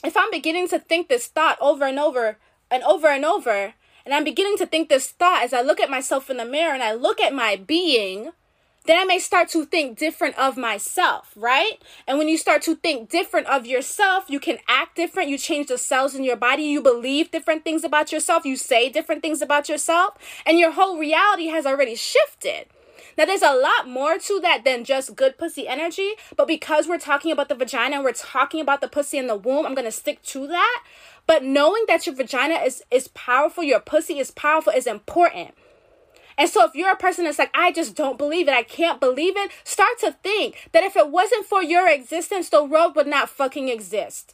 if 0.03 0.15
I'm 0.15 0.31
beginning 0.31 0.67
to 0.69 0.79
think 0.79 1.07
this 1.07 1.27
thought 1.27 1.57
over 1.59 1.85
and 1.85 1.99
over 1.99 2.37
and 2.69 2.83
over 2.83 3.07
and 3.07 3.25
over, 3.25 3.73
and 4.05 4.13
I'm 4.13 4.23
beginning 4.23 4.57
to 4.57 4.65
think 4.65 4.87
this 4.87 5.07
thought 5.07 5.43
as 5.43 5.53
I 5.53 5.61
look 5.61 5.79
at 5.79 5.89
myself 5.89 6.29
in 6.29 6.37
the 6.37 6.45
mirror 6.45 6.73
and 6.73 6.83
I 6.83 6.93
look 6.93 7.19
at 7.19 7.33
my 7.33 7.55
being, 7.55 8.31
then 8.85 8.99
I 8.99 9.03
may 9.03 9.17
start 9.17 9.49
to 9.49 9.65
think 9.65 9.97
different 9.97 10.37
of 10.37 10.57
myself, 10.57 11.33
right? 11.35 11.81
And 12.07 12.19
when 12.19 12.27
you 12.27 12.37
start 12.37 12.61
to 12.63 12.75
think 12.75 13.09
different 13.09 13.47
of 13.47 13.65
yourself, 13.65 14.25
you 14.29 14.39
can 14.39 14.59
act 14.67 14.95
different. 14.95 15.29
You 15.29 15.39
change 15.39 15.67
the 15.67 15.77
cells 15.79 16.13
in 16.13 16.23
your 16.23 16.35
body. 16.35 16.63
You 16.63 16.81
believe 16.81 17.31
different 17.31 17.63
things 17.63 17.83
about 17.83 18.11
yourself. 18.11 18.45
You 18.45 18.55
say 18.55 18.89
different 18.89 19.23
things 19.23 19.41
about 19.41 19.69
yourself. 19.69 20.17
And 20.45 20.59
your 20.59 20.71
whole 20.71 20.99
reality 20.99 21.47
has 21.47 21.65
already 21.65 21.95
shifted. 21.95 22.67
Now, 23.17 23.25
there's 23.25 23.41
a 23.41 23.55
lot 23.55 23.87
more 23.87 24.17
to 24.17 24.39
that 24.41 24.63
than 24.65 24.83
just 24.83 25.15
good 25.15 25.37
pussy 25.37 25.67
energy, 25.67 26.11
but 26.35 26.47
because 26.47 26.87
we're 26.87 26.97
talking 26.97 27.31
about 27.31 27.49
the 27.49 27.55
vagina 27.55 27.95
and 27.95 28.03
we're 28.03 28.11
talking 28.11 28.59
about 28.59 28.81
the 28.81 28.87
pussy 28.87 29.17
in 29.17 29.27
the 29.27 29.37
womb, 29.37 29.65
I'm 29.65 29.75
gonna 29.75 29.91
stick 29.91 30.21
to 30.23 30.47
that. 30.47 30.83
But 31.27 31.43
knowing 31.43 31.85
that 31.87 32.05
your 32.05 32.15
vagina 32.15 32.55
is, 32.55 32.83
is 32.91 33.07
powerful, 33.09 33.63
your 33.63 33.79
pussy 33.79 34.19
is 34.19 34.31
powerful, 34.31 34.73
is 34.73 34.85
important. 34.85 35.53
And 36.37 36.49
so 36.49 36.65
if 36.65 36.75
you're 36.75 36.91
a 36.91 36.97
person 36.97 37.23
that's 37.23 37.39
like, 37.39 37.51
I 37.53 37.71
just 37.71 37.95
don't 37.95 38.17
believe 38.17 38.47
it, 38.47 38.53
I 38.53 38.63
can't 38.63 38.99
believe 38.99 39.37
it, 39.37 39.51
start 39.63 39.97
to 39.99 40.11
think 40.11 40.69
that 40.73 40.83
if 40.83 40.97
it 40.97 41.09
wasn't 41.09 41.45
for 41.45 41.63
your 41.63 41.89
existence, 41.89 42.49
the 42.49 42.63
world 42.63 42.95
would 42.95 43.07
not 43.07 43.29
fucking 43.29 43.69
exist. 43.69 44.33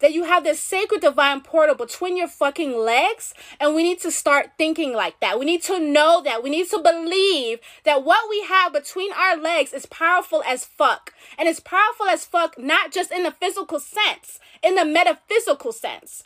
That 0.00 0.12
you 0.12 0.24
have 0.24 0.44
this 0.44 0.60
sacred 0.60 1.00
divine 1.00 1.40
portal 1.40 1.74
between 1.74 2.16
your 2.16 2.28
fucking 2.28 2.76
legs, 2.76 3.32
and 3.60 3.74
we 3.74 3.82
need 3.82 4.00
to 4.00 4.10
start 4.10 4.52
thinking 4.58 4.92
like 4.92 5.20
that. 5.20 5.38
We 5.38 5.46
need 5.46 5.62
to 5.64 5.78
know 5.78 6.20
that. 6.22 6.42
We 6.42 6.50
need 6.50 6.68
to 6.70 6.78
believe 6.78 7.60
that 7.84 8.04
what 8.04 8.28
we 8.28 8.42
have 8.42 8.72
between 8.72 9.12
our 9.12 9.36
legs 9.36 9.72
is 9.72 9.86
powerful 9.86 10.42
as 10.46 10.64
fuck. 10.64 11.14
And 11.38 11.48
it's 11.48 11.60
powerful 11.60 12.06
as 12.06 12.24
fuck, 12.24 12.58
not 12.58 12.92
just 12.92 13.12
in 13.12 13.22
the 13.22 13.30
physical 13.30 13.80
sense, 13.80 14.40
in 14.62 14.74
the 14.74 14.84
metaphysical 14.84 15.72
sense. 15.72 16.24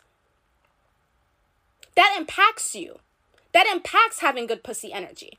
That 1.95 2.15
impacts 2.17 2.75
you. 2.75 2.99
That 3.53 3.67
impacts 3.67 4.19
having 4.19 4.47
good 4.47 4.63
pussy 4.63 4.91
energy. 4.91 5.37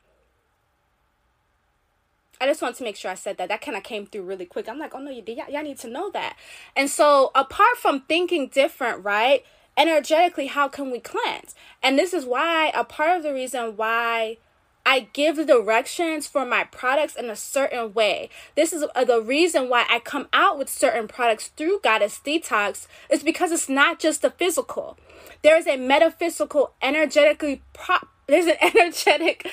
I 2.41 2.47
just 2.47 2.63
want 2.63 2.77
to 2.77 2.85
make 2.85 2.97
sure 2.97 3.11
I 3.11 3.15
said 3.15 3.37
that. 3.39 3.49
That 3.49 3.61
kind 3.61 3.77
of 3.77 3.83
came 3.83 4.07
through 4.07 4.23
really 4.23 4.47
quick. 4.47 4.69
I'm 4.69 4.79
like, 4.79 4.95
oh 4.95 5.01
no, 5.01 5.11
you 5.11 5.23
y'all, 5.27 5.51
y'all 5.51 5.63
need 5.63 5.79
to 5.81 5.89
know 5.89 6.11
that. 6.13 6.37
And 6.75 6.89
so, 6.89 7.31
apart 7.35 7.77
from 7.77 8.01
thinking 8.03 8.49
different, 8.49 9.05
right? 9.05 9.45
Energetically, 9.77 10.47
how 10.47 10.69
can 10.69 10.91
we 10.91 11.01
cleanse? 11.01 11.55
And 11.83 11.99
this 11.99 12.13
is 12.13 12.25
why 12.25 12.73
a 12.75 12.85
part 12.85 13.17
of 13.17 13.23
the 13.23 13.33
reason 13.33 13.77
why 13.77 14.39
I 14.85 15.09
give 15.13 15.37
the 15.37 15.45
directions 15.45 16.27
for 16.27 16.47
my 16.47 16.65
products 16.65 17.15
in 17.15 17.29
a 17.29 17.37
certain 17.37 17.93
way. 17.93 18.31
This 18.57 18.73
is 18.73 18.85
uh, 18.95 19.05
the 19.05 19.21
reason 19.21 19.69
why 19.69 19.85
I 19.89 19.99
come 19.99 20.29
out 20.33 20.59
with 20.59 20.69
certain 20.69 21.07
products 21.07 21.49
through 21.49 21.81
Goddess 21.83 22.21
Detox 22.25 22.87
is 23.11 23.23
because 23.23 23.53
it's 23.53 23.69
not 23.69 23.99
just 23.99 24.23
the 24.23 24.31
physical. 24.31 24.99
There 25.43 25.57
is 25.57 25.67
a 25.67 25.77
metaphysical, 25.77 26.73
energetically 26.83 27.63
prop 27.73 28.09
there's 28.31 28.47
an 28.47 28.57
energetic 28.63 29.51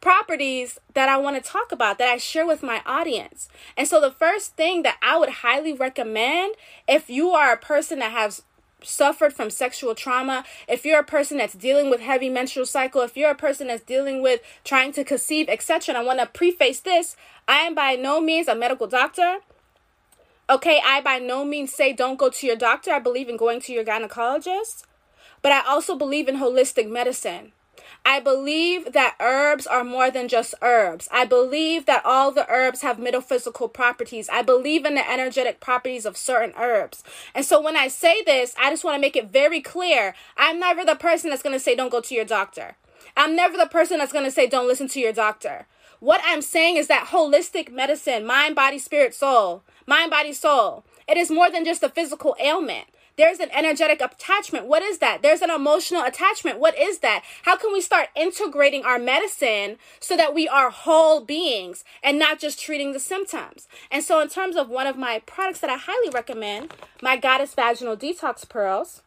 properties 0.00 0.78
that 0.94 1.08
I 1.08 1.16
want 1.16 1.42
to 1.42 1.50
talk 1.50 1.72
about 1.72 1.98
that 1.98 2.08
I 2.08 2.16
share 2.16 2.46
with 2.46 2.62
my 2.62 2.82
audience. 2.86 3.48
And 3.76 3.88
so 3.88 4.00
the 4.00 4.10
first 4.10 4.56
thing 4.56 4.82
that 4.82 4.98
I 5.02 5.18
would 5.18 5.30
highly 5.30 5.72
recommend 5.72 6.54
if 6.88 7.08
you 7.08 7.30
are 7.30 7.52
a 7.52 7.58
person 7.58 7.98
that 8.00 8.12
has 8.12 8.42
suffered 8.82 9.32
from 9.32 9.50
sexual 9.50 9.94
trauma, 9.94 10.44
if 10.68 10.84
you're 10.84 11.00
a 11.00 11.04
person 11.04 11.38
that's 11.38 11.54
dealing 11.54 11.90
with 11.90 12.00
heavy 12.00 12.28
menstrual 12.28 12.66
cycle, 12.66 13.02
if 13.02 13.16
you're 13.16 13.30
a 13.30 13.36
person 13.36 13.68
that's 13.68 13.82
dealing 13.82 14.22
with 14.22 14.40
trying 14.64 14.92
to 14.92 15.04
conceive, 15.04 15.48
etc., 15.48 15.94
and 15.94 15.98
I 15.98 16.04
want 16.04 16.20
to 16.20 16.26
preface 16.26 16.80
this, 16.80 17.16
I 17.48 17.58
am 17.58 17.74
by 17.74 17.94
no 17.94 18.20
means 18.20 18.48
a 18.48 18.54
medical 18.54 18.86
doctor. 18.86 19.38
Okay, 20.48 20.80
I 20.84 21.00
by 21.00 21.18
no 21.18 21.44
means 21.44 21.74
say 21.74 21.92
don't 21.92 22.18
go 22.18 22.30
to 22.30 22.46
your 22.46 22.56
doctor. 22.56 22.92
I 22.92 23.00
believe 23.00 23.28
in 23.28 23.36
going 23.36 23.60
to 23.62 23.72
your 23.72 23.84
gynecologist. 23.84 24.84
But 25.42 25.52
I 25.52 25.66
also 25.66 25.96
believe 25.96 26.28
in 26.28 26.36
holistic 26.36 26.88
medicine. 26.88 27.52
I 28.04 28.20
believe 28.20 28.92
that 28.92 29.16
herbs 29.20 29.66
are 29.66 29.84
more 29.84 30.10
than 30.10 30.28
just 30.28 30.54
herbs. 30.62 31.08
I 31.10 31.24
believe 31.24 31.86
that 31.86 32.04
all 32.04 32.32
the 32.32 32.48
herbs 32.50 32.82
have 32.82 32.98
metaphysical 32.98 33.68
properties. 33.68 34.28
I 34.28 34.42
believe 34.42 34.84
in 34.84 34.94
the 34.94 35.10
energetic 35.10 35.60
properties 35.60 36.06
of 36.06 36.16
certain 36.16 36.54
herbs. 36.56 37.02
And 37.34 37.44
so 37.44 37.60
when 37.60 37.76
I 37.76 37.88
say 37.88 38.22
this, 38.22 38.54
I 38.58 38.70
just 38.70 38.84
want 38.84 38.96
to 38.96 39.00
make 39.00 39.16
it 39.16 39.30
very 39.30 39.60
clear. 39.60 40.14
I'm 40.36 40.60
never 40.60 40.84
the 40.84 40.96
person 40.96 41.30
that's 41.30 41.42
going 41.42 41.54
to 41.54 41.60
say, 41.60 41.74
don't 41.74 41.90
go 41.90 42.00
to 42.00 42.14
your 42.14 42.24
doctor. 42.24 42.76
I'm 43.16 43.34
never 43.34 43.56
the 43.56 43.66
person 43.66 43.98
that's 43.98 44.12
going 44.12 44.24
to 44.24 44.30
say, 44.30 44.46
don't 44.46 44.68
listen 44.68 44.88
to 44.88 45.00
your 45.00 45.12
doctor. 45.12 45.66
What 46.00 46.20
I'm 46.24 46.42
saying 46.42 46.76
is 46.76 46.88
that 46.88 47.08
holistic 47.08 47.72
medicine, 47.72 48.26
mind, 48.26 48.54
body, 48.54 48.78
spirit, 48.78 49.14
soul, 49.14 49.62
mind, 49.86 50.10
body, 50.10 50.32
soul, 50.32 50.84
it 51.08 51.16
is 51.16 51.30
more 51.30 51.50
than 51.50 51.64
just 51.64 51.82
a 51.82 51.88
physical 51.88 52.36
ailment. 52.38 52.86
There's 53.16 53.40
an 53.40 53.48
energetic 53.52 54.02
attachment. 54.02 54.66
What 54.66 54.82
is 54.82 54.98
that? 54.98 55.22
There's 55.22 55.40
an 55.40 55.50
emotional 55.50 56.04
attachment. 56.04 56.58
What 56.58 56.78
is 56.78 56.98
that? 56.98 57.24
How 57.44 57.56
can 57.56 57.72
we 57.72 57.80
start 57.80 58.08
integrating 58.14 58.84
our 58.84 58.98
medicine 58.98 59.78
so 60.00 60.18
that 60.18 60.34
we 60.34 60.46
are 60.46 60.68
whole 60.68 61.22
beings 61.22 61.82
and 62.02 62.18
not 62.18 62.38
just 62.38 62.60
treating 62.60 62.92
the 62.92 63.00
symptoms? 63.00 63.68
And 63.90 64.04
so, 64.04 64.20
in 64.20 64.28
terms 64.28 64.54
of 64.54 64.68
one 64.68 64.86
of 64.86 64.98
my 64.98 65.20
products 65.20 65.60
that 65.60 65.70
I 65.70 65.78
highly 65.78 66.10
recommend, 66.10 66.74
my 67.00 67.16
Goddess 67.16 67.54
Vaginal 67.54 67.96
Detox 67.96 68.46
Pearls. 68.46 69.00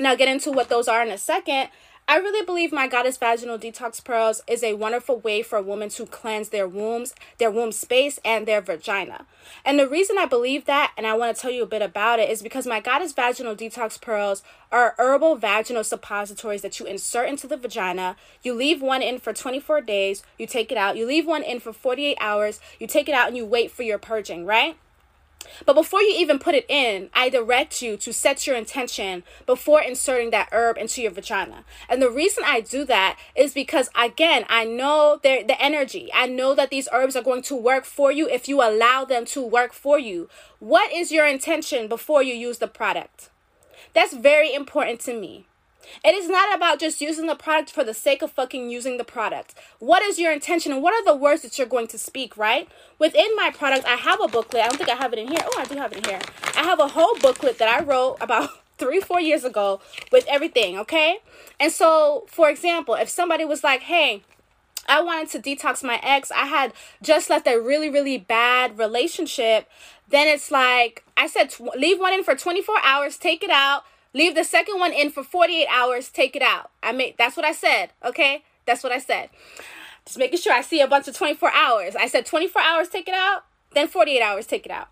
Now, 0.00 0.16
get 0.16 0.28
into 0.28 0.50
what 0.50 0.68
those 0.68 0.88
are 0.88 1.02
in 1.02 1.12
a 1.12 1.18
second. 1.18 1.68
I 2.08 2.18
really 2.18 2.46
believe 2.46 2.70
my 2.70 2.86
Goddess 2.86 3.16
Vaginal 3.16 3.58
Detox 3.58 4.02
Pearls 4.02 4.40
is 4.46 4.62
a 4.62 4.74
wonderful 4.74 5.18
way 5.18 5.42
for 5.42 5.58
a 5.58 5.62
woman 5.62 5.88
to 5.88 6.06
cleanse 6.06 6.50
their 6.50 6.68
wombs, 6.68 7.16
their 7.38 7.50
womb 7.50 7.72
space, 7.72 8.20
and 8.24 8.46
their 8.46 8.60
vagina. 8.60 9.26
And 9.64 9.76
the 9.76 9.88
reason 9.88 10.16
I 10.16 10.24
believe 10.26 10.66
that, 10.66 10.92
and 10.96 11.04
I 11.04 11.14
want 11.14 11.34
to 11.34 11.42
tell 11.42 11.50
you 11.50 11.64
a 11.64 11.66
bit 11.66 11.82
about 11.82 12.20
it, 12.20 12.30
is 12.30 12.44
because 12.44 12.64
my 12.64 12.78
Goddess 12.78 13.12
Vaginal 13.12 13.56
Detox 13.56 14.00
Pearls 14.00 14.44
are 14.70 14.94
herbal 14.98 15.34
vaginal 15.34 15.82
suppositories 15.82 16.62
that 16.62 16.78
you 16.78 16.86
insert 16.86 17.28
into 17.28 17.48
the 17.48 17.56
vagina. 17.56 18.14
You 18.40 18.54
leave 18.54 18.80
one 18.80 19.02
in 19.02 19.18
for 19.18 19.32
24 19.32 19.80
days, 19.80 20.22
you 20.38 20.46
take 20.46 20.70
it 20.70 20.78
out. 20.78 20.96
You 20.96 21.06
leave 21.06 21.26
one 21.26 21.42
in 21.42 21.58
for 21.58 21.72
48 21.72 22.18
hours, 22.20 22.60
you 22.78 22.86
take 22.86 23.08
it 23.08 23.16
out, 23.16 23.26
and 23.26 23.36
you 23.36 23.44
wait 23.44 23.72
for 23.72 23.82
your 23.82 23.98
purging, 23.98 24.46
right? 24.46 24.76
But 25.64 25.74
before 25.74 26.02
you 26.02 26.14
even 26.16 26.38
put 26.38 26.54
it 26.54 26.66
in, 26.68 27.10
I 27.14 27.28
direct 27.28 27.82
you 27.82 27.96
to 27.98 28.12
set 28.12 28.46
your 28.46 28.56
intention 28.56 29.24
before 29.46 29.80
inserting 29.80 30.30
that 30.30 30.48
herb 30.52 30.78
into 30.78 31.02
your 31.02 31.10
vagina. 31.10 31.64
And 31.88 32.00
the 32.00 32.10
reason 32.10 32.44
I 32.46 32.60
do 32.60 32.84
that 32.84 33.18
is 33.34 33.52
because, 33.54 33.88
again, 34.00 34.44
I 34.48 34.64
know 34.64 35.18
the 35.22 35.56
energy. 35.60 36.10
I 36.14 36.26
know 36.26 36.54
that 36.54 36.70
these 36.70 36.88
herbs 36.92 37.16
are 37.16 37.22
going 37.22 37.42
to 37.42 37.56
work 37.56 37.84
for 37.84 38.12
you 38.12 38.28
if 38.28 38.48
you 38.48 38.62
allow 38.62 39.04
them 39.04 39.24
to 39.26 39.42
work 39.42 39.72
for 39.72 39.98
you. 39.98 40.28
What 40.58 40.92
is 40.92 41.12
your 41.12 41.26
intention 41.26 41.88
before 41.88 42.22
you 42.22 42.34
use 42.34 42.58
the 42.58 42.68
product? 42.68 43.30
That's 43.92 44.14
very 44.14 44.52
important 44.52 45.00
to 45.00 45.14
me. 45.18 45.46
It 46.04 46.14
is 46.14 46.28
not 46.28 46.54
about 46.54 46.78
just 46.78 47.00
using 47.00 47.26
the 47.26 47.34
product 47.34 47.70
for 47.70 47.84
the 47.84 47.94
sake 47.94 48.22
of 48.22 48.32
fucking 48.32 48.70
using 48.70 48.96
the 48.96 49.04
product. 49.04 49.54
What 49.78 50.02
is 50.02 50.18
your 50.18 50.32
intention 50.32 50.72
and 50.72 50.82
what 50.82 50.94
are 50.94 51.04
the 51.04 51.18
words 51.18 51.42
that 51.42 51.58
you're 51.58 51.66
going 51.66 51.88
to 51.88 51.98
speak, 51.98 52.36
right? 52.36 52.68
Within 52.98 53.34
my 53.36 53.50
product, 53.50 53.86
I 53.86 53.96
have 53.96 54.20
a 54.20 54.28
booklet. 54.28 54.62
I 54.62 54.68
don't 54.68 54.76
think 54.78 54.90
I 54.90 54.94
have 54.94 55.12
it 55.12 55.18
in 55.18 55.28
here. 55.28 55.40
Oh, 55.42 55.58
I 55.58 55.64
do 55.64 55.76
have 55.76 55.92
it 55.92 55.98
in 55.98 56.04
here. 56.04 56.20
I 56.56 56.62
have 56.62 56.80
a 56.80 56.88
whole 56.88 57.16
booklet 57.18 57.58
that 57.58 57.68
I 57.68 57.84
wrote 57.84 58.16
about 58.20 58.50
three, 58.78 59.00
four 59.00 59.20
years 59.20 59.44
ago 59.44 59.80
with 60.12 60.26
everything, 60.28 60.78
okay? 60.78 61.18
And 61.58 61.72
so, 61.72 62.26
for 62.28 62.50
example, 62.50 62.94
if 62.94 63.08
somebody 63.08 63.44
was 63.44 63.64
like, 63.64 63.82
hey, 63.82 64.22
I 64.88 65.02
wanted 65.02 65.30
to 65.30 65.38
detox 65.38 65.82
my 65.82 65.98
ex, 66.02 66.30
I 66.30 66.46
had 66.46 66.72
just 67.02 67.30
left 67.30 67.46
a 67.46 67.58
really, 67.58 67.90
really 67.90 68.18
bad 68.18 68.78
relationship, 68.78 69.68
then 70.08 70.28
it's 70.28 70.50
like, 70.50 71.04
I 71.16 71.26
said, 71.26 71.54
leave 71.76 71.98
one 71.98 72.12
in 72.12 72.22
for 72.22 72.36
24 72.36 72.76
hours, 72.84 73.16
take 73.16 73.42
it 73.42 73.50
out 73.50 73.84
Leave 74.16 74.34
the 74.34 74.44
second 74.44 74.78
one 74.78 74.94
in 74.94 75.10
for 75.10 75.22
48 75.22 75.66
hours, 75.70 76.08
take 76.08 76.34
it 76.34 76.40
out. 76.40 76.70
I 76.82 76.90
made 76.92 77.16
that's 77.18 77.36
what 77.36 77.44
I 77.44 77.52
said, 77.52 77.90
okay? 78.02 78.44
That's 78.64 78.82
what 78.82 78.90
I 78.90 78.98
said. 78.98 79.28
Just 80.06 80.16
making 80.16 80.38
sure 80.38 80.54
I 80.54 80.62
see 80.62 80.80
a 80.80 80.88
bunch 80.88 81.06
of 81.06 81.14
24 81.14 81.52
hours. 81.52 81.94
I 81.94 82.06
said 82.06 82.24
24 82.24 82.62
hours, 82.62 82.88
take 82.88 83.08
it 83.08 83.14
out, 83.14 83.44
then 83.74 83.88
48 83.88 84.22
hours, 84.22 84.46
take 84.46 84.64
it 84.64 84.72
out. 84.72 84.88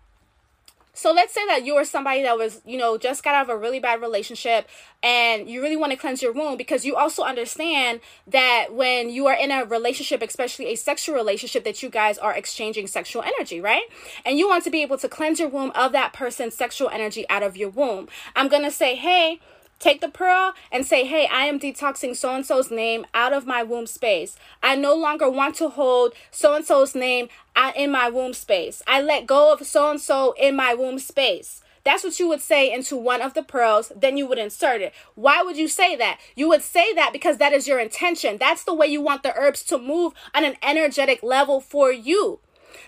So 0.95 1.11
let's 1.11 1.33
say 1.33 1.45
that 1.47 1.65
you 1.65 1.75
are 1.75 1.83
somebody 1.83 2.23
that 2.23 2.37
was, 2.37 2.61
you 2.65 2.77
know, 2.77 2.97
just 2.97 3.23
got 3.23 3.35
out 3.35 3.43
of 3.43 3.49
a 3.49 3.57
really 3.57 3.79
bad 3.79 4.01
relationship 4.01 4.67
and 5.03 5.49
you 5.49 5.61
really 5.61 5.75
want 5.75 5.91
to 5.91 5.97
cleanse 5.97 6.21
your 6.21 6.31
womb 6.31 6.55
because 6.55 6.85
you 6.85 6.95
also 6.95 7.21
understand 7.23 7.99
that 8.27 8.67
when 8.71 9.09
you 9.09 9.27
are 9.27 9.35
in 9.35 9.51
a 9.51 9.65
relationship, 9.65 10.21
especially 10.21 10.67
a 10.67 10.75
sexual 10.75 11.13
relationship, 11.13 11.65
that 11.65 11.83
you 11.83 11.89
guys 11.89 12.17
are 12.17 12.33
exchanging 12.33 12.87
sexual 12.87 13.23
energy, 13.23 13.59
right? 13.59 13.83
And 14.25 14.39
you 14.39 14.47
want 14.47 14.63
to 14.63 14.71
be 14.71 14.81
able 14.81 14.97
to 14.99 15.09
cleanse 15.09 15.39
your 15.39 15.49
womb 15.49 15.71
of 15.75 15.91
that 15.91 16.13
person's 16.13 16.55
sexual 16.55 16.89
energy 16.89 17.27
out 17.29 17.43
of 17.43 17.57
your 17.57 17.69
womb. 17.69 18.07
I'm 18.35 18.47
going 18.47 18.63
to 18.63 18.71
say, 18.71 18.95
hey, 18.95 19.41
Take 19.79 20.01
the 20.01 20.09
pearl 20.09 20.53
and 20.71 20.85
say, 20.85 21.05
Hey, 21.05 21.27
I 21.31 21.45
am 21.45 21.59
detoxing 21.59 22.15
so 22.15 22.33
and 22.33 22.45
so's 22.45 22.71
name 22.71 23.05
out 23.13 23.33
of 23.33 23.45
my 23.45 23.61
womb 23.61 23.87
space. 23.87 24.37
I 24.63 24.75
no 24.75 24.95
longer 24.95 25.29
want 25.29 25.55
to 25.55 25.69
hold 25.69 26.13
so 26.31 26.55
and 26.55 26.65
so's 26.65 26.95
name 26.95 27.27
in 27.75 27.91
my 27.91 28.09
womb 28.09 28.33
space. 28.33 28.81
I 28.87 29.01
let 29.01 29.27
go 29.27 29.53
of 29.53 29.65
so 29.65 29.91
and 29.91 29.99
so 30.01 30.33
in 30.39 30.55
my 30.55 30.73
womb 30.73 30.99
space. 30.99 31.61
That's 31.85 32.03
what 32.03 32.19
you 32.19 32.27
would 32.27 32.41
say 32.41 32.73
into 32.73 32.97
one 32.97 33.21
of 33.21 33.35
the 33.35 33.43
pearls, 33.43 33.91
then 33.95 34.17
you 34.17 34.25
would 34.25 34.39
insert 34.39 34.81
it. 34.81 34.91
Why 35.13 35.43
would 35.43 35.55
you 35.55 35.67
say 35.67 35.95
that? 35.95 36.19
You 36.35 36.49
would 36.49 36.63
say 36.63 36.91
that 36.93 37.13
because 37.13 37.37
that 37.37 37.53
is 37.53 37.67
your 37.67 37.79
intention. 37.79 38.37
That's 38.37 38.63
the 38.63 38.73
way 38.73 38.87
you 38.87 39.01
want 39.01 39.21
the 39.21 39.35
herbs 39.37 39.61
to 39.65 39.77
move 39.77 40.13
on 40.33 40.43
an 40.43 40.55
energetic 40.63 41.21
level 41.21 41.61
for 41.61 41.91
you. 41.91 42.39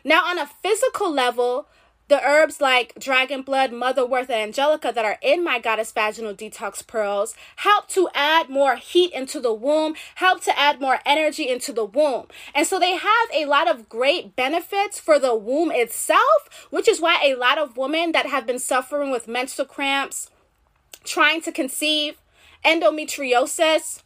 Now, 0.03 0.25
on 0.25 0.39
a 0.39 0.47
physical 0.47 1.13
level, 1.13 1.67
the 2.07 2.23
herbs 2.23 2.61
like 2.61 2.93
dragon 2.97 3.41
blood, 3.41 3.71
motherwort, 3.71 4.29
and 4.29 4.31
angelica 4.31 4.91
that 4.93 5.03
are 5.03 5.17
in 5.21 5.43
my 5.43 5.59
goddess 5.59 5.91
vaginal 5.91 6.33
detox 6.33 6.85
pearls 6.85 7.35
help 7.57 7.87
to 7.89 8.09
add 8.13 8.49
more 8.49 8.77
heat 8.77 9.11
into 9.11 9.39
the 9.39 9.53
womb, 9.53 9.95
help 10.15 10.41
to 10.43 10.57
add 10.57 10.79
more 10.79 10.99
energy 11.05 11.49
into 11.49 11.73
the 11.73 11.85
womb. 11.85 12.27
And 12.55 12.65
so 12.65 12.79
they 12.79 12.95
have 12.95 13.29
a 13.33 13.45
lot 13.45 13.69
of 13.69 13.89
great 13.89 14.35
benefits 14.35 14.99
for 14.99 15.19
the 15.19 15.35
womb 15.35 15.71
itself, 15.71 16.67
which 16.69 16.87
is 16.87 17.01
why 17.01 17.21
a 17.23 17.35
lot 17.35 17.57
of 17.57 17.75
women 17.75 18.13
that 18.13 18.27
have 18.27 18.47
been 18.47 18.59
suffering 18.59 19.11
with 19.11 19.27
menstrual 19.27 19.67
cramps, 19.67 20.31
trying 21.03 21.41
to 21.41 21.51
conceive, 21.51 22.15
endometriosis, 22.63 24.03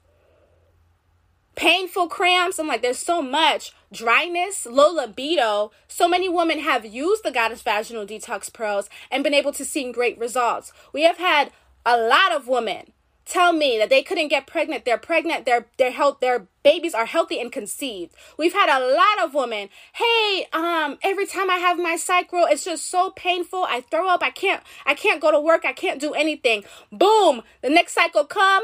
painful 1.55 2.07
cramps. 2.07 2.57
I'm 2.57 2.67
like, 2.67 2.81
there's 2.81 2.97
so 2.97 3.21
much 3.21 3.73
dryness, 3.91 4.65
low 4.65 4.93
libido. 4.93 5.71
So 5.87 6.07
many 6.07 6.29
women 6.29 6.59
have 6.59 6.85
used 6.85 7.23
the 7.23 7.31
Goddess 7.31 7.61
Vaginal 7.61 8.05
Detox 8.05 8.51
Pearls 8.51 8.89
and 9.09 9.23
been 9.23 9.33
able 9.33 9.51
to 9.53 9.65
see 9.65 9.91
great 9.91 10.17
results. 10.17 10.71
We 10.93 11.03
have 11.03 11.17
had 11.17 11.51
a 11.85 11.97
lot 11.97 12.31
of 12.31 12.47
women 12.47 12.93
tell 13.25 13.53
me 13.53 13.77
that 13.77 13.89
they 13.89 14.03
couldn't 14.03 14.27
get 14.27 14.47
pregnant. 14.47 14.85
They're 14.85 14.97
pregnant. 14.97 15.45
Their 15.45 15.67
their 15.77 15.91
health 15.91 16.19
their 16.19 16.47
babies 16.63 16.93
are 16.93 17.05
healthy 17.05 17.39
and 17.39 17.51
conceived. 17.51 18.13
We've 18.37 18.53
had 18.53 18.69
a 18.69 18.85
lot 18.85 19.25
of 19.25 19.33
women. 19.33 19.69
Hey, 19.93 20.47
um, 20.53 20.97
every 21.01 21.25
time 21.25 21.49
I 21.49 21.57
have 21.57 21.77
my 21.77 21.95
cycle, 21.95 22.45
it's 22.49 22.65
just 22.65 22.89
so 22.89 23.11
painful. 23.11 23.65
I 23.67 23.81
throw 23.81 24.07
up. 24.09 24.21
I 24.21 24.31
can't 24.31 24.63
I 24.85 24.93
can't 24.93 25.21
go 25.21 25.31
to 25.31 25.39
work. 25.39 25.65
I 25.65 25.73
can't 25.73 26.01
do 26.01 26.13
anything. 26.13 26.63
Boom. 26.91 27.41
The 27.61 27.69
next 27.69 27.93
cycle 27.93 28.25
come. 28.25 28.63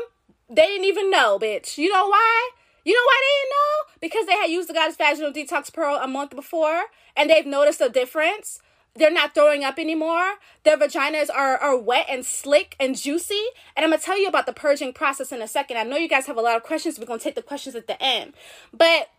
They 0.49 0.65
didn't 0.67 0.85
even 0.85 1.11
know, 1.11 1.37
bitch. 1.39 1.77
You 1.77 1.91
know 1.91 2.07
why? 2.07 2.49
You 2.87 2.93
know 2.93 3.01
why 3.05 3.21
they 3.21 3.41
didn't 3.41 3.49
know? 3.49 3.93
Because 3.99 4.25
they 4.27 4.41
had 4.41 4.49
used 4.49 4.69
the 4.69 4.73
Goddess 4.73 4.95
Vaginal 4.95 5.33
Detox 5.33 5.73
Pearl 5.73 5.99
a 6.01 6.07
month 6.07 6.33
before 6.33 6.83
and 7.17 7.29
they've 7.29 7.45
noticed 7.45 7.81
a 7.81 7.89
difference. 7.89 8.61
They're 8.95 9.11
not 9.11 9.35
throwing 9.35 9.65
up 9.65 9.77
anymore. 9.77 10.35
Their 10.63 10.77
vaginas 10.77 11.29
are, 11.29 11.57
are 11.57 11.77
wet 11.77 12.05
and 12.07 12.25
slick 12.25 12.77
and 12.79 12.95
juicy. 12.97 13.43
And 13.75 13.83
I'm 13.83 13.89
going 13.89 13.99
to 13.99 14.05
tell 14.05 14.17
you 14.17 14.29
about 14.29 14.45
the 14.45 14.53
purging 14.53 14.93
process 14.93 15.33
in 15.33 15.41
a 15.41 15.49
second. 15.49 15.75
I 15.75 15.83
know 15.83 15.97
you 15.97 16.07
guys 16.07 16.27
have 16.27 16.37
a 16.37 16.41
lot 16.41 16.55
of 16.55 16.63
questions. 16.63 16.97
We're 16.97 17.07
going 17.07 17.19
to 17.19 17.23
take 17.25 17.35
the 17.35 17.41
questions 17.41 17.75
at 17.75 17.87
the 17.87 18.01
end. 18.01 18.31
But 18.71 19.09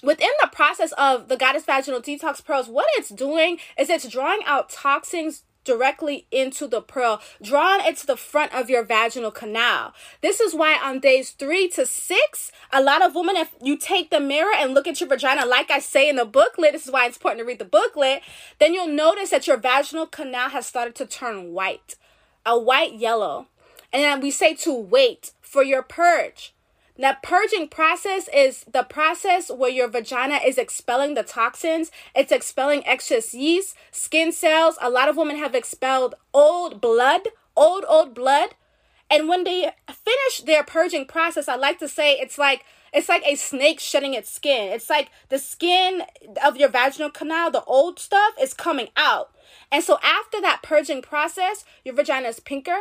within 0.00 0.30
the 0.40 0.48
process 0.52 0.92
of 0.92 1.26
the 1.26 1.36
goddess 1.36 1.64
vaginal 1.64 2.00
detox 2.00 2.44
pearls 2.44 2.68
what 2.68 2.86
it's 2.92 3.08
doing 3.08 3.58
is 3.76 3.90
it's 3.90 4.08
drawing 4.08 4.42
out 4.46 4.70
toxins 4.70 5.42
directly 5.64 6.26
into 6.30 6.66
the 6.66 6.80
pearl, 6.80 7.20
drawn 7.42 7.84
into 7.86 8.06
the 8.06 8.16
front 8.16 8.54
of 8.54 8.70
your 8.70 8.84
vaginal 8.84 9.30
canal. 9.30 9.92
This 10.22 10.40
is 10.40 10.54
why 10.54 10.78
on 10.78 11.00
days 11.00 11.30
three 11.30 11.68
to 11.70 11.84
six, 11.84 12.52
a 12.72 12.82
lot 12.82 13.04
of 13.04 13.14
women, 13.14 13.36
if 13.36 13.54
you 13.62 13.76
take 13.76 14.10
the 14.10 14.20
mirror 14.20 14.52
and 14.54 14.74
look 14.74 14.86
at 14.86 15.00
your 15.00 15.08
vagina, 15.08 15.44
like 15.44 15.70
I 15.70 15.78
say 15.78 16.08
in 16.08 16.16
the 16.16 16.24
booklet, 16.24 16.72
this 16.72 16.86
is 16.86 16.92
why 16.92 17.06
it's 17.06 17.16
important 17.16 17.40
to 17.40 17.46
read 17.46 17.58
the 17.58 17.64
booklet, 17.64 18.22
then 18.58 18.74
you'll 18.74 18.88
notice 18.88 19.30
that 19.30 19.46
your 19.46 19.56
vaginal 19.56 20.06
canal 20.06 20.50
has 20.50 20.66
started 20.66 20.94
to 20.96 21.06
turn 21.06 21.52
white, 21.52 21.96
a 22.46 22.58
white 22.58 22.94
yellow. 22.94 23.46
And 23.92 24.02
then 24.02 24.20
we 24.20 24.30
say 24.30 24.54
to 24.54 24.74
wait 24.74 25.32
for 25.40 25.62
your 25.62 25.82
purge. 25.82 26.54
That 26.98 27.22
purging 27.22 27.68
process 27.68 28.28
is 28.34 28.64
the 28.64 28.82
process 28.82 29.50
where 29.50 29.70
your 29.70 29.88
vagina 29.88 30.40
is 30.44 30.58
expelling 30.58 31.14
the 31.14 31.22
toxins. 31.22 31.92
It's 32.14 32.32
expelling 32.32 32.84
excess 32.86 33.32
yeast, 33.32 33.76
skin 33.92 34.32
cells. 34.32 34.76
A 34.80 34.90
lot 34.90 35.08
of 35.08 35.16
women 35.16 35.36
have 35.36 35.54
expelled 35.54 36.16
old 36.34 36.80
blood, 36.80 37.28
old, 37.56 37.84
old 37.88 38.14
blood. 38.14 38.50
And 39.08 39.28
when 39.28 39.44
they 39.44 39.70
finish 39.88 40.42
their 40.44 40.64
purging 40.64 41.06
process, 41.06 41.48
I 41.48 41.54
like 41.54 41.78
to 41.78 41.88
say 41.88 42.14
it's 42.14 42.36
like 42.36 42.64
it's 42.92 43.08
like 43.08 43.22
a 43.24 43.36
snake 43.36 43.80
shedding 43.80 44.14
its 44.14 44.30
skin. 44.30 44.72
It's 44.72 44.90
like 44.90 45.10
the 45.28 45.38
skin 45.38 46.02
of 46.44 46.56
your 46.56 46.68
vaginal 46.68 47.10
canal, 47.10 47.50
the 47.50 47.64
old 47.64 47.98
stuff 47.98 48.34
is 48.40 48.54
coming 48.54 48.88
out. 48.96 49.30
And 49.70 49.84
so 49.84 49.98
after 50.02 50.40
that 50.40 50.62
purging 50.62 51.02
process, 51.02 51.64
your 51.84 51.94
vagina 51.94 52.28
is 52.28 52.40
pinker, 52.40 52.80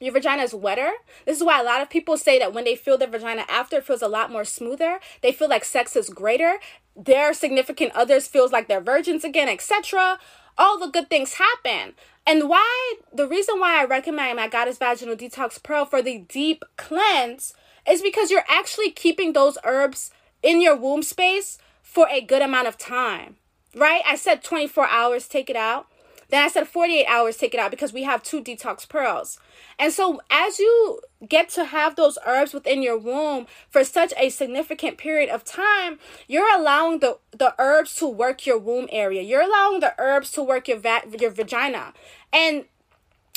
your 0.00 0.14
vagina 0.14 0.42
is 0.42 0.54
wetter. 0.54 0.92
This 1.26 1.36
is 1.36 1.44
why 1.44 1.60
a 1.60 1.64
lot 1.64 1.82
of 1.82 1.90
people 1.90 2.16
say 2.16 2.38
that 2.38 2.54
when 2.54 2.64
they 2.64 2.74
feel 2.74 2.96
their 2.96 3.08
vagina 3.08 3.44
after, 3.48 3.76
it 3.76 3.84
feels 3.84 4.00
a 4.00 4.08
lot 4.08 4.32
more 4.32 4.46
smoother. 4.46 4.98
They 5.20 5.30
feel 5.30 5.48
like 5.48 5.64
sex 5.64 5.94
is 5.94 6.08
greater. 6.08 6.58
Their 6.96 7.34
significant 7.34 7.92
others 7.94 8.26
feels 8.26 8.50
like 8.50 8.66
they're 8.66 8.80
virgins 8.80 9.24
again, 9.24 9.48
etc. 9.48 10.18
All 10.56 10.78
the 10.78 10.88
good 10.88 11.10
things 11.10 11.34
happen. 11.34 11.94
And 12.26 12.48
why 12.48 12.94
the 13.12 13.28
reason 13.28 13.60
why 13.60 13.80
I 13.80 13.84
recommend 13.84 14.36
my 14.36 14.48
Goddess 14.48 14.78
Vaginal 14.78 15.16
Detox 15.16 15.62
Pearl 15.62 15.84
for 15.84 16.00
the 16.00 16.18
deep 16.18 16.64
cleanse 16.76 17.52
is 17.86 18.00
because 18.00 18.30
you're 18.30 18.44
actually 18.48 18.90
keeping 18.90 19.32
those 19.32 19.58
herbs 19.64 20.10
in 20.42 20.62
your 20.62 20.76
womb 20.76 21.02
space 21.02 21.58
for 21.82 22.08
a 22.10 22.22
good 22.22 22.40
amount 22.40 22.68
of 22.68 22.78
time. 22.78 23.36
Right? 23.74 24.02
I 24.06 24.16
said 24.16 24.42
24 24.42 24.88
hours, 24.88 25.28
take 25.28 25.50
it 25.50 25.56
out. 25.56 25.88
Then 26.30 26.44
I 26.44 26.48
said 26.48 26.68
48 26.68 27.06
hours, 27.06 27.36
take 27.36 27.54
it 27.54 27.60
out 27.60 27.70
because 27.70 27.92
we 27.92 28.04
have 28.04 28.22
two 28.22 28.42
detox 28.42 28.88
pearls. 28.88 29.38
And 29.78 29.92
so 29.92 30.20
as 30.30 30.58
you 30.58 31.00
get 31.28 31.48
to 31.50 31.64
have 31.66 31.96
those 31.96 32.18
herbs 32.26 32.54
within 32.54 32.82
your 32.82 32.98
womb 32.98 33.46
for 33.68 33.84
such 33.84 34.12
a 34.16 34.30
significant 34.30 34.98
period 34.98 35.28
of 35.28 35.44
time, 35.44 35.98
you're 36.28 36.52
allowing 36.54 37.00
the, 37.00 37.18
the 37.32 37.54
herbs 37.58 37.94
to 37.96 38.06
work 38.06 38.46
your 38.46 38.58
womb 38.58 38.88
area. 38.90 39.22
You're 39.22 39.42
allowing 39.42 39.80
the 39.80 39.94
herbs 39.98 40.30
to 40.32 40.42
work 40.42 40.68
your 40.68 40.78
va- 40.78 41.02
your 41.18 41.30
vagina. 41.30 41.92
And 42.32 42.64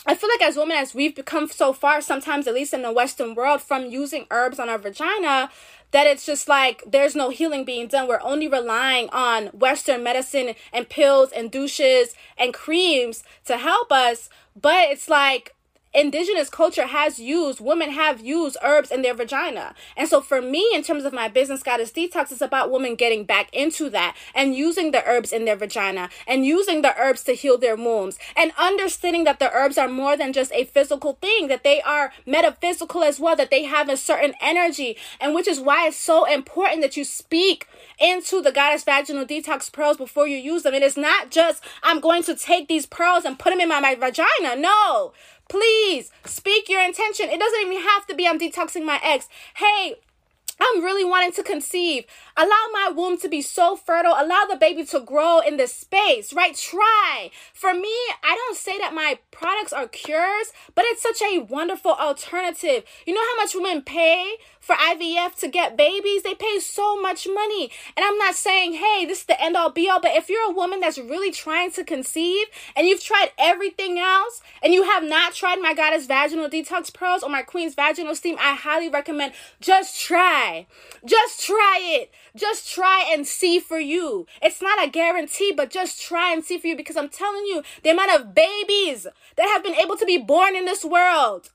I 0.05 0.15
feel 0.15 0.29
like 0.29 0.41
as 0.41 0.57
women, 0.57 0.75
as 0.75 0.93
we've 0.93 1.15
become 1.15 1.47
so 1.47 1.71
far, 1.71 2.01
sometimes 2.01 2.45
at 2.45 2.53
least 2.53 2.73
in 2.73 2.81
the 2.81 2.91
Western 2.91 3.35
world, 3.35 3.61
from 3.61 3.85
using 3.85 4.25
herbs 4.31 4.59
on 4.59 4.67
our 4.67 4.77
vagina, 4.77 5.49
that 5.91 6.07
it's 6.07 6.25
just 6.25 6.49
like 6.49 6.83
there's 6.85 7.15
no 7.15 7.29
healing 7.29 7.63
being 7.63 7.87
done. 7.87 8.07
We're 8.07 8.21
only 8.21 8.47
relying 8.47 9.09
on 9.11 9.47
Western 9.47 10.03
medicine 10.03 10.55
and 10.73 10.89
pills 10.89 11.31
and 11.31 11.51
douches 11.51 12.15
and 12.37 12.53
creams 12.53 13.23
to 13.45 13.57
help 13.57 13.91
us. 13.91 14.29
But 14.59 14.89
it's 14.89 15.07
like 15.07 15.55
indigenous 15.93 16.49
culture 16.49 16.87
has 16.87 17.19
used, 17.19 17.59
women 17.59 17.91
have 17.91 18.19
used 18.19 18.57
herbs 18.63 18.91
in 18.91 19.01
their 19.01 19.13
vagina. 19.13 19.75
And 19.95 20.07
so 20.07 20.21
for 20.21 20.41
me, 20.41 20.69
in 20.73 20.83
terms 20.83 21.05
of 21.05 21.13
my 21.13 21.27
business 21.27 21.63
goddess 21.63 21.91
detox, 21.91 22.31
it's 22.31 22.41
about 22.41 22.71
women 22.71 22.95
getting 22.95 23.23
back 23.23 23.53
into 23.53 23.89
that 23.91 24.15
and 24.33 24.55
using 24.55 24.91
the 24.91 25.05
herbs 25.07 25.31
in 25.31 25.45
their 25.45 25.55
vagina 25.55 26.09
and 26.27 26.45
using 26.45 26.81
the 26.81 26.97
herbs 26.99 27.23
to 27.25 27.33
heal 27.33 27.57
their 27.57 27.75
wombs 27.75 28.17
and 28.35 28.51
understanding 28.57 29.23
that 29.23 29.39
the 29.39 29.51
herbs 29.51 29.77
are 29.77 29.89
more 29.89 30.17
than 30.17 30.33
just 30.33 30.51
a 30.53 30.65
physical 30.65 31.13
thing, 31.21 31.47
that 31.47 31.63
they 31.63 31.81
are 31.81 32.11
metaphysical 32.25 33.03
as 33.03 33.19
well, 33.19 33.35
that 33.35 33.51
they 33.51 33.63
have 33.63 33.89
a 33.89 33.97
certain 33.97 34.33
energy. 34.41 34.97
And 35.19 35.35
which 35.35 35.47
is 35.47 35.59
why 35.59 35.87
it's 35.87 35.97
so 35.97 36.25
important 36.25 36.81
that 36.81 36.97
you 36.97 37.03
speak 37.03 37.67
into 37.99 38.41
the 38.41 38.51
goddess 38.51 38.83
vaginal 38.83 39.25
detox 39.25 39.71
pearls 39.71 39.97
before 39.97 40.27
you 40.27 40.37
use 40.37 40.63
them. 40.63 40.73
It 40.73 40.83
is 40.83 40.97
not 40.97 41.29
just, 41.29 41.63
I'm 41.83 41.99
going 41.99 42.23
to 42.23 42.35
take 42.35 42.67
these 42.67 42.85
pearls 42.85 43.25
and 43.25 43.37
put 43.37 43.51
them 43.51 43.59
in 43.59 43.69
my, 43.69 43.79
my 43.79 43.95
vagina. 43.95 44.55
No, 44.55 45.13
Please 45.49 46.11
speak 46.25 46.69
your 46.69 46.83
intention. 46.83 47.29
It 47.29 47.39
doesn't 47.39 47.61
even 47.61 47.81
have 47.83 48.05
to 48.07 48.15
be 48.15 48.27
I'm 48.27 48.39
detoxing 48.39 48.85
my 48.85 48.99
ex. 49.03 49.27
Hey, 49.55 49.95
I'm 50.59 50.83
really 50.83 51.03
wanting 51.03 51.31
to 51.33 51.43
conceive. 51.43 52.05
Allow 52.37 52.67
my 52.71 52.91
womb 52.95 53.17
to 53.19 53.29
be 53.29 53.41
so 53.41 53.75
fertile. 53.75 54.15
Allow 54.17 54.45
the 54.49 54.55
baby 54.55 54.85
to 54.85 54.99
grow 54.99 55.39
in 55.39 55.57
this 55.57 55.73
space, 55.73 56.33
right? 56.33 56.55
Try. 56.55 57.31
For 57.53 57.73
me, 57.73 57.93
I 58.23 58.35
don't 58.35 58.57
say 58.57 58.77
that 58.77 58.93
my 58.93 59.19
products 59.31 59.73
are 59.73 59.87
cures, 59.87 60.53
but 60.75 60.85
it's 60.87 61.01
such 61.01 61.21
a 61.21 61.39
wonderful 61.39 61.93
alternative. 61.93 62.83
You 63.05 63.13
know 63.13 63.21
how 63.21 63.43
much 63.43 63.55
women 63.55 63.81
pay 63.81 64.35
for 64.63 64.77
IVF 64.77 65.35
to 65.41 65.49
get 65.49 65.75
babies, 65.75 66.23
they 66.23 66.35
pay 66.35 66.57
so 66.59 66.99
much 66.99 67.27
money. 67.27 67.69
And 67.97 68.05
I'm 68.05 68.17
not 68.17 68.33
saying, 68.33 68.75
hey, 68.75 69.05
this 69.05 69.19
is 69.19 69.25
the 69.25 69.39
end 69.41 69.57
all 69.57 69.69
be 69.69 69.89
all, 69.89 69.99
but 69.99 70.15
if 70.15 70.29
you're 70.29 70.49
a 70.49 70.53
woman 70.53 70.79
that's 70.79 70.97
really 70.97 71.31
trying 71.31 71.71
to 71.73 71.83
conceive 71.83 72.47
and 72.73 72.87
you've 72.87 73.03
tried 73.03 73.31
everything 73.37 73.99
else 73.99 74.41
and 74.63 74.73
you 74.73 74.83
have 74.83 75.03
not 75.03 75.33
tried 75.33 75.59
my 75.59 75.73
goddess 75.73 76.05
vaginal 76.05 76.47
detox 76.47 76.93
pearls 76.93 77.23
or 77.23 77.29
my 77.29 77.41
queen's 77.41 77.75
vaginal 77.75 78.15
steam, 78.15 78.37
I 78.39 78.55
highly 78.55 78.87
recommend 78.87 79.33
just 79.59 79.99
try. 79.99 80.65
Just 81.05 81.45
try 81.45 81.79
it. 81.81 82.11
Just 82.33 82.71
try 82.71 83.05
and 83.11 83.27
see 83.27 83.59
for 83.59 83.79
you. 83.79 84.27
It's 84.41 84.61
not 84.61 84.81
a 84.81 84.89
guarantee, 84.89 85.51
but 85.51 85.71
just 85.71 86.01
try 86.01 86.31
and 86.31 86.41
see 86.41 86.57
for 86.57 86.67
you 86.67 86.77
because 86.77 86.95
I'm 86.95 87.09
telling 87.09 87.45
you, 87.45 87.63
the 87.83 87.89
amount 87.89 88.15
of 88.15 88.33
babies 88.33 89.07
that 89.35 89.49
have 89.49 89.61
been 89.61 89.75
able 89.75 89.97
to 89.97 90.05
be 90.05 90.17
born 90.17 90.55
in 90.55 90.63
this 90.63 90.85
world 90.85 91.49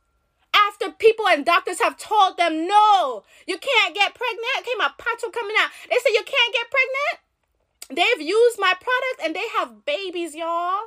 after 0.54 0.90
people 0.90 1.26
and 1.28 1.44
doctors 1.44 1.80
have 1.80 1.98
told 1.98 2.36
them, 2.36 2.66
no, 2.66 3.24
you 3.46 3.58
can't 3.58 3.94
get 3.94 4.14
pregnant. 4.14 4.58
Okay, 4.60 4.72
my 4.78 4.90
pacho 4.98 5.30
coming 5.30 5.56
out. 5.58 5.70
They 5.88 5.96
say 5.96 6.10
you 6.12 6.24
can't 6.24 6.54
get 6.54 6.70
pregnant. 6.70 7.18
They've 7.90 8.26
used 8.26 8.58
my 8.58 8.74
product 8.74 9.22
and 9.24 9.34
they 9.34 9.48
have 9.58 9.84
babies, 9.84 10.34
y'all. 10.34 10.80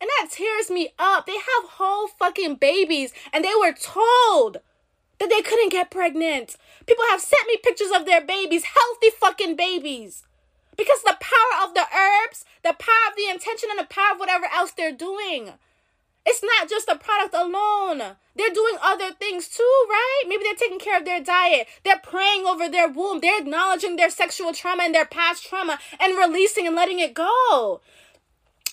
And 0.00 0.08
that 0.08 0.30
tears 0.30 0.70
me 0.70 0.90
up. 0.98 1.26
They 1.26 1.34
have 1.34 1.70
whole 1.70 2.08
fucking 2.08 2.56
babies 2.56 3.12
and 3.32 3.44
they 3.44 3.54
were 3.58 3.72
told 3.72 4.58
that 5.18 5.28
they 5.28 5.42
couldn't 5.42 5.72
get 5.72 5.90
pregnant. 5.90 6.56
People 6.86 7.04
have 7.10 7.20
sent 7.20 7.46
me 7.48 7.58
pictures 7.62 7.90
of 7.94 8.06
their 8.06 8.24
babies, 8.24 8.64
healthy 8.64 9.10
fucking 9.10 9.56
babies. 9.56 10.22
Because 10.76 11.02
the 11.02 11.18
power 11.20 11.66
of 11.66 11.74
the 11.74 11.84
herbs, 11.94 12.44
the 12.62 12.72
power 12.72 13.10
of 13.10 13.16
the 13.16 13.28
intention, 13.28 13.68
and 13.70 13.80
the 13.80 13.92
power 13.92 14.12
of 14.12 14.20
whatever 14.20 14.46
else 14.54 14.70
they're 14.70 14.92
doing. 14.92 15.54
It's 16.30 16.42
not 16.42 16.68
just 16.68 16.90
a 16.90 16.96
product 16.96 17.34
alone. 17.34 18.16
They're 18.36 18.52
doing 18.52 18.76
other 18.82 19.12
things 19.12 19.48
too, 19.48 19.86
right? 19.88 20.24
Maybe 20.28 20.44
they're 20.44 20.54
taking 20.54 20.78
care 20.78 20.98
of 20.98 21.06
their 21.06 21.24
diet. 21.24 21.68
They're 21.84 21.98
praying 21.98 22.44
over 22.44 22.68
their 22.68 22.86
womb. 22.86 23.20
They're 23.20 23.40
acknowledging 23.40 23.96
their 23.96 24.10
sexual 24.10 24.52
trauma 24.52 24.82
and 24.82 24.94
their 24.94 25.06
past 25.06 25.46
trauma 25.46 25.78
and 25.98 26.18
releasing 26.18 26.66
and 26.66 26.76
letting 26.76 26.98
it 26.98 27.14
go. 27.14 27.80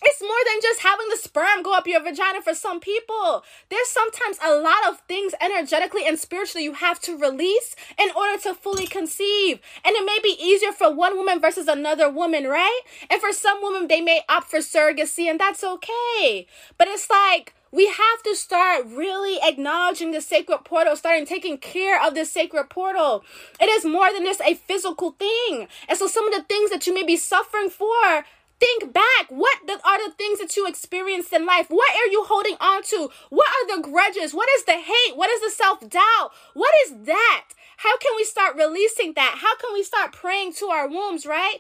It's 0.04 0.22
more 0.22 0.30
than 0.52 0.62
just 0.62 0.82
having 0.82 1.08
the 1.10 1.18
sperm 1.18 1.64
go 1.64 1.74
up 1.74 1.88
your 1.88 2.02
vagina 2.02 2.42
for 2.42 2.54
some 2.54 2.80
people. 2.80 3.44
There's 3.70 3.88
sometimes 3.88 4.38
a 4.44 4.56
lot 4.56 4.88
of 4.88 5.00
things 5.08 5.34
energetically 5.42 6.06
and 6.06 6.20
spiritually 6.20 6.64
you 6.64 6.74
have 6.74 7.00
to 7.02 7.18
release 7.18 7.76
in 8.00 8.10
order 8.16 8.42
to 8.44 8.54
fully 8.54 8.88
conceive. 8.88 9.60
And 9.84 9.96
it 9.96 10.06
may 10.06 10.20
be 10.22 10.38
easier 10.42 10.72
for 10.72 10.94
one 10.94 11.16
woman 11.16 11.40
versus 11.40 11.68
another 11.68 12.10
woman, 12.10 12.46
right? 12.46 12.82
And 13.10 13.22
for 13.22 13.32
some 13.32 13.60
women, 13.62 13.88
they 13.88 14.02
may 14.02 14.22
opt 14.28 14.50
for 14.50 14.60
surrogacy, 14.60 15.30
and 15.30 15.40
that's 15.40 15.64
okay. 15.64 16.48
But 16.78 16.88
it's 16.88 17.10
like, 17.10 17.54
we 17.72 17.88
have 17.88 18.24
to 18.24 18.36
start 18.36 18.86
really 18.88 19.38
acknowledging 19.44 20.12
the 20.12 20.22
sacred 20.22 20.60
portal, 20.64 20.96
starting 20.96 21.26
taking 21.26 21.58
care 21.58 22.02
of 22.02 22.14
this 22.14 22.32
sacred 22.32 22.70
portal. 22.70 23.24
It 23.60 23.66
is 23.66 23.84
more 23.84 24.14
than 24.14 24.24
just 24.24 24.42
a 24.42 24.54
physical 24.54 25.12
thing. 25.12 25.68
And 25.90 25.98
so, 25.98 26.08
some 26.08 26.26
of 26.26 26.34
the 26.34 26.44
things 26.44 26.70
that 26.70 26.88
you 26.88 26.94
may 26.94 27.04
be 27.04 27.18
suffering 27.18 27.70
for 27.70 28.24
Think 28.60 28.94
back. 28.94 29.28
What 29.30 29.60
are 29.70 30.08
the 30.08 30.14
things 30.18 30.40
that 30.40 30.56
you 30.56 30.68
experienced 30.68 31.34
in 31.34 31.46
life? 31.46 31.68
What 31.70 31.92
are 31.92 32.10
you 32.10 32.24
holding 32.24 32.56
on 32.62 32.84
to? 32.84 33.10
What 33.30 33.48
are 33.48 33.76
the 33.76 33.82
grudges? 33.82 34.34
What 34.34 34.48
is 34.58 34.64
the 34.64 34.74
hate? 34.74 35.16
What 35.16 35.30
is 35.30 35.42
the 35.42 35.50
self 35.50 35.82
doubt? 35.90 36.32
What 36.54 36.74
is 36.86 37.06
that? 37.06 37.46
How 37.78 37.98
can 37.98 38.14
we 38.16 38.24
start 38.24 38.56
releasing 38.56 39.14
that? 39.14 39.40
How 39.42 39.58
can 39.58 39.74
we 39.74 39.84
start 39.84 40.14
praying 40.14 40.54
to 40.54 40.68
our 40.68 40.88
wombs, 40.88 41.26
right? 41.26 41.58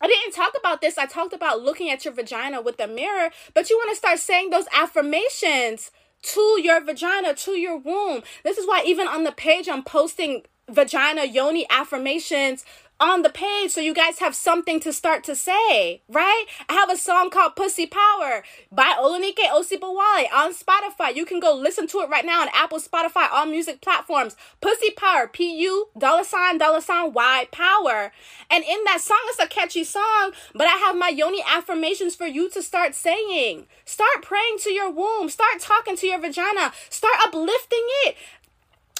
I 0.00 0.06
didn't 0.06 0.32
talk 0.32 0.54
about 0.58 0.80
this. 0.80 0.96
I 0.96 1.06
talked 1.06 1.32
about 1.32 1.62
looking 1.62 1.90
at 1.90 2.04
your 2.04 2.14
vagina 2.14 2.62
with 2.62 2.80
a 2.80 2.86
mirror, 2.86 3.30
but 3.52 3.68
you 3.68 3.76
want 3.76 3.90
to 3.90 3.96
start 3.96 4.18
saying 4.18 4.50
those 4.50 4.66
affirmations 4.72 5.90
to 6.22 6.60
your 6.62 6.80
vagina, 6.80 7.34
to 7.34 7.52
your 7.52 7.76
womb. 7.76 8.22
This 8.44 8.58
is 8.58 8.66
why 8.66 8.82
even 8.86 9.08
on 9.08 9.24
the 9.24 9.32
page 9.32 9.68
I'm 9.68 9.82
posting 9.82 10.42
vagina 10.68 11.24
yoni 11.24 11.66
affirmations 11.70 12.64
on 13.00 13.22
the 13.22 13.30
page 13.30 13.70
so 13.70 13.80
you 13.80 13.94
guys 13.94 14.18
have 14.18 14.34
something 14.34 14.80
to 14.80 14.92
start 14.92 15.22
to 15.24 15.34
say, 15.34 16.02
right? 16.08 16.44
I 16.68 16.72
have 16.74 16.90
a 16.90 16.96
song 16.96 17.30
called 17.30 17.56
Pussy 17.56 17.86
Power 17.86 18.42
by 18.72 18.96
Olanike 18.98 19.48
Osibowale 19.50 20.32
on 20.32 20.52
Spotify. 20.52 21.14
You 21.14 21.24
can 21.24 21.40
go 21.40 21.54
listen 21.54 21.86
to 21.88 21.98
it 22.00 22.08
right 22.08 22.24
now 22.24 22.42
on 22.42 22.48
Apple, 22.52 22.80
Spotify, 22.80 23.28
all 23.30 23.46
music 23.46 23.80
platforms. 23.80 24.36
Pussy 24.60 24.90
Power, 24.90 25.28
P 25.28 25.60
U 25.60 25.88
dollar 25.96 26.24
sign 26.24 26.58
dollar 26.58 26.80
sign 26.80 27.12
Y 27.12 27.48
Power. 27.52 28.12
And 28.50 28.64
in 28.64 28.84
that 28.84 29.00
song, 29.00 29.18
it's 29.26 29.42
a 29.42 29.46
catchy 29.46 29.84
song, 29.84 30.32
but 30.54 30.66
I 30.66 30.76
have 30.78 30.96
my 30.96 31.08
yoni 31.08 31.42
affirmations 31.48 32.16
for 32.16 32.26
you 32.26 32.50
to 32.50 32.62
start 32.62 32.94
saying. 32.94 33.66
Start 33.84 34.22
praying 34.22 34.58
to 34.60 34.72
your 34.72 34.90
womb. 34.90 35.28
Start 35.28 35.60
talking 35.60 35.96
to 35.96 36.06
your 36.06 36.18
vagina. 36.18 36.72
Start 36.90 37.14
uplifting 37.22 37.86
it. 38.06 38.16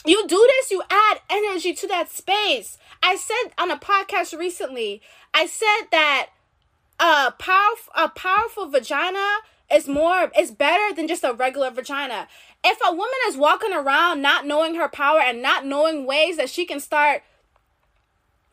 You 0.09 0.27
do 0.27 0.49
this, 0.57 0.71
you 0.71 0.83
add 0.89 1.21
energy 1.29 1.75
to 1.75 1.87
that 1.89 2.11
space. 2.11 2.79
I 3.03 3.17
said 3.17 3.53
on 3.59 3.71
a 3.71 3.77
podcast 3.77 4.37
recently, 4.39 5.03
I 5.35 5.45
said 5.45 5.89
that 5.91 6.29
a 6.99 7.33
powerful 7.33 7.93
a 7.95 8.09
powerful 8.09 8.71
vagina 8.71 9.41
is 9.71 9.87
more 9.87 10.33
is 10.37 10.51
better 10.51 10.95
than 10.95 11.09
just 11.09 11.25
a 11.25 11.35
regular 11.35 11.71
vagina. 11.71 12.27
If 12.65 12.79
a 12.87 12.91
woman 12.91 13.21
is 13.29 13.37
walking 13.37 13.75
around 13.75 14.23
not 14.23 14.47
knowing 14.47 14.77
her 14.77 14.89
power 14.89 15.21
and 15.21 15.43
not 15.43 15.67
knowing 15.67 16.07
ways 16.07 16.39
that 16.39 16.49
she 16.49 16.65
can 16.65 16.81
start 16.81 17.23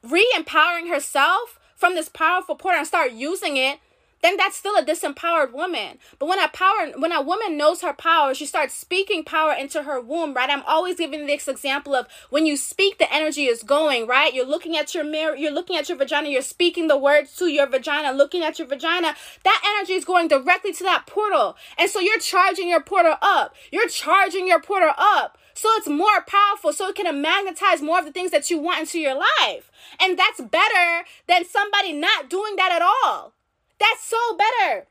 re-empowering 0.04 0.88
herself 0.88 1.58
from 1.78 1.96
this 1.96 2.10
powerful 2.10 2.60
and 2.66 2.86
start 2.86 3.14
using 3.14 3.56
it, 3.56 3.80
then 4.26 4.38
that's 4.38 4.58
still 4.58 4.76
a 4.76 4.84
disempowered 4.84 5.54
woman. 5.54 6.00
But 6.18 6.28
when 6.28 6.40
a 6.40 6.48
power 6.48 6.92
when 6.98 7.12
a 7.12 7.22
woman 7.22 7.58
knows 7.58 7.82
her 7.82 7.94
power, 7.94 8.34
she 8.34 8.48
starts 8.48 8.74
speaking 8.74 9.24
power 9.24 9.54
into 9.54 9.84
her 9.84 10.02
womb, 10.02 10.34
right? 10.34 10.50
I'm 10.50 10.64
always 10.64 10.98
giving 10.98 11.28
this 11.28 11.48
example 11.48 11.94
of 11.94 12.08
when 12.32 12.48
you 12.48 12.58
speak, 12.58 12.98
the 12.98 13.14
energy 13.14 13.46
is 13.46 13.62
going, 13.62 14.08
right? 14.08 14.34
You're 14.34 14.48
looking 14.48 14.76
at 14.76 14.96
your 14.96 15.04
mirror, 15.04 15.36
you're 15.36 15.52
looking 15.52 15.78
at 15.78 15.90
your 15.90 15.98
vagina, 16.00 16.30
you're 16.30 16.42
speaking 16.42 16.88
the 16.88 16.98
words 16.98 17.36
to 17.36 17.46
your 17.46 17.68
vagina, 17.68 18.14
looking 18.14 18.42
at 18.44 18.58
your 18.58 18.68
vagina. 18.68 19.14
That 19.44 19.62
energy 19.78 19.94
is 19.94 20.06
going 20.06 20.28
directly 20.28 20.74
to 20.74 20.84
that 20.86 21.06
portal. 21.06 21.56
And 21.78 21.88
so 21.88 22.00
you're 22.00 22.18
charging 22.18 22.68
your 22.68 22.82
portal 22.82 23.18
up. 23.22 23.54
You're 23.72 23.88
charging 23.88 24.48
your 24.48 24.60
portal 24.60 24.94
up 24.98 25.38
so 25.54 25.70
it's 25.74 25.88
more 25.88 26.22
powerful 26.28 26.74
so 26.74 26.90
it 26.90 26.96
can 26.96 27.22
magnetize 27.22 27.82
more 27.82 28.00
of 28.00 28.06
the 28.06 28.12
things 28.12 28.32
that 28.32 28.50
you 28.50 28.58
want 28.58 28.80
into 28.80 29.00
your 29.00 29.16
life 29.16 29.72
and 30.02 30.20
that's 30.20 30.42
better 30.42 31.06
than 31.28 31.46
somebody 31.46 31.94
not 31.94 32.30
doing 32.30 32.56
that 32.58 32.72
at 32.74 32.82
all 32.82 33.34
that's 33.80 34.04
so 34.04 34.18
better. 34.38 34.88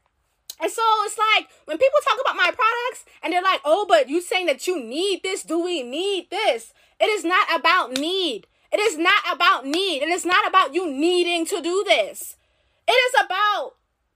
And 0.60 0.70
so 0.70 0.82
it's 1.04 1.18
like 1.18 1.48
when 1.64 1.78
people 1.78 1.98
talk 2.04 2.18
about 2.20 2.36
my 2.36 2.50
products 2.52 3.04
and 3.22 3.32
they're 3.32 3.42
like, 3.42 3.60
oh, 3.64 3.86
but 3.88 4.08
you 4.08 4.20
saying 4.20 4.46
that 4.46 4.66
you 4.66 4.82
need 4.82 5.22
this, 5.22 5.42
do 5.42 5.62
we 5.62 5.82
need 5.82 6.30
this? 6.30 6.72
It 7.00 7.08
is 7.08 7.24
not 7.24 7.46
about 7.54 7.98
need. 7.98 8.46
It 8.72 8.80
is 8.80 8.96
not 8.96 9.22
about 9.32 9.66
need. 9.66 10.02
And 10.02 10.10
It 10.10 10.14
is 10.14 10.24
not 10.24 10.46
about 10.46 10.74
you 10.74 10.90
needing 10.90 11.44
to 11.46 11.60
do 11.60 11.84
this. 11.86 12.36
It 12.86 12.92
is 12.92 13.24
about 13.24 13.74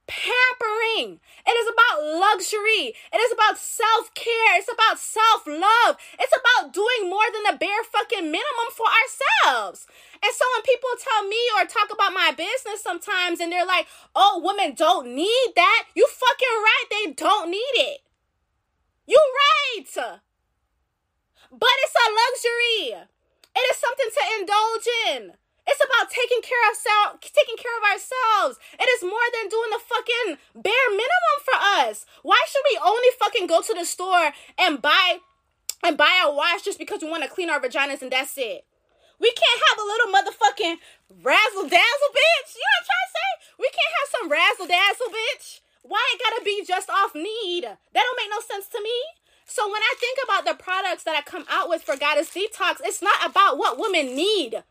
pampering. 0.09 1.21
It 1.45 1.55
is 1.55 1.69
about 1.69 2.01
luxury. 2.01 2.97
It 3.13 3.19
is 3.21 3.31
about 3.31 3.61
self 3.61 4.11
care. 4.17 4.57
It's 4.57 4.71
about 4.71 4.97
self 4.97 5.45
love. 5.45 6.01
It's 6.17 6.33
about 6.33 6.73
doing 6.73 7.09
more 7.09 7.29
than 7.31 7.45
the 7.45 7.61
bare 7.61 7.85
fucking 7.85 8.25
minimum 8.25 8.69
for 8.73 8.89
ourselves. 8.89 9.85
And 10.17 10.33
so 10.33 10.43
when 10.57 10.65
people 10.65 10.89
tell 10.97 11.23
me 11.29 11.39
or 11.55 11.69
talk 11.69 11.93
about 11.93 12.11
my 12.11 12.33
business 12.35 12.81
sometimes 12.81 13.39
and 13.39 13.51
they're 13.51 13.65
like, 13.65 13.87
oh, 14.15 14.41
women 14.43 14.73
don't 14.73 15.13
need 15.13 15.53
that, 15.55 15.85
you 15.95 16.07
fucking 16.09 16.57
right. 16.59 16.85
They 16.89 17.13
don't 17.13 17.51
need 17.51 17.75
it. 17.77 18.01
You 19.05 19.21
right. 19.21 19.85
But 21.51 21.75
it's 21.85 21.95
a 21.95 22.09
luxury. 22.09 23.05
It 23.55 23.63
is 23.71 23.77
something 23.77 24.09
to 24.11 24.23
indulge 24.39 24.87
in. 25.09 25.38
It's 25.69 25.85
about 25.85 26.09
taking 26.09 26.41
care 26.41 26.65
of 26.65 26.73
self, 26.73 27.21
taking 27.21 27.61
care 27.61 27.77
of 27.77 27.85
ourselves. 27.85 28.57
It 28.73 28.89
is 28.97 29.05
more 29.05 29.27
than 29.37 29.53
doing 29.53 29.69
the 29.69 29.85
fucking 29.85 30.29
bare 30.57 30.89
minimum 30.89 31.37
for 31.45 31.57
us. 31.85 32.09
Why 32.25 32.41
should 32.49 32.65
we 32.73 32.81
only 32.81 33.13
fucking 33.21 33.45
go 33.45 33.61
to 33.61 33.73
the 33.77 33.85
store 33.85 34.33
and 34.57 34.81
buy 34.81 35.21
and 35.85 35.93
buy 35.95 36.25
a 36.25 36.33
wash 36.33 36.65
just 36.65 36.81
because 36.81 37.05
we 37.05 37.09
want 37.13 37.21
to 37.21 37.29
clean 37.29 37.49
our 37.53 37.61
vaginas 37.61 38.01
and 38.01 38.09
that's 38.09 38.33
it? 38.37 38.65
We 39.21 39.29
can't 39.29 39.61
have 39.69 39.77
a 39.77 39.85
little 39.85 40.09
motherfucking 40.09 40.81
razzle 41.21 41.69
dazzle, 41.69 42.11
bitch. 42.17 42.49
You 42.57 42.65
know 42.65 42.73
what 42.73 42.81
I'm 42.81 42.89
trying 42.89 43.05
to 43.05 43.13
say? 43.13 43.29
We 43.61 43.69
can't 43.69 43.95
have 43.99 44.09
some 44.09 44.25
razzle 44.31 44.67
dazzle, 44.67 45.11
bitch. 45.13 45.59
Why 45.83 46.01
it 46.15 46.21
gotta 46.23 46.43
be 46.43 46.65
just 46.65 46.89
off 46.89 47.13
need? 47.13 47.63
That 47.63 47.77
don't 47.93 48.17
make 48.17 48.31
no 48.31 48.41
sense 48.41 48.67
to 48.69 48.81
me. 48.81 48.97
So 49.45 49.65
when 49.67 49.81
I 49.81 49.93
think 49.99 50.17
about 50.23 50.45
the 50.45 50.61
products 50.61 51.03
that 51.03 51.17
I 51.17 51.21
come 51.21 51.45
out 51.49 51.69
with 51.69 51.83
for 51.83 51.97
Goddess 51.97 52.29
Detox, 52.29 52.77
it's 52.83 53.01
not 53.01 53.25
about 53.25 53.57
what 53.57 53.79
women 53.79 54.15
need. 54.15 54.63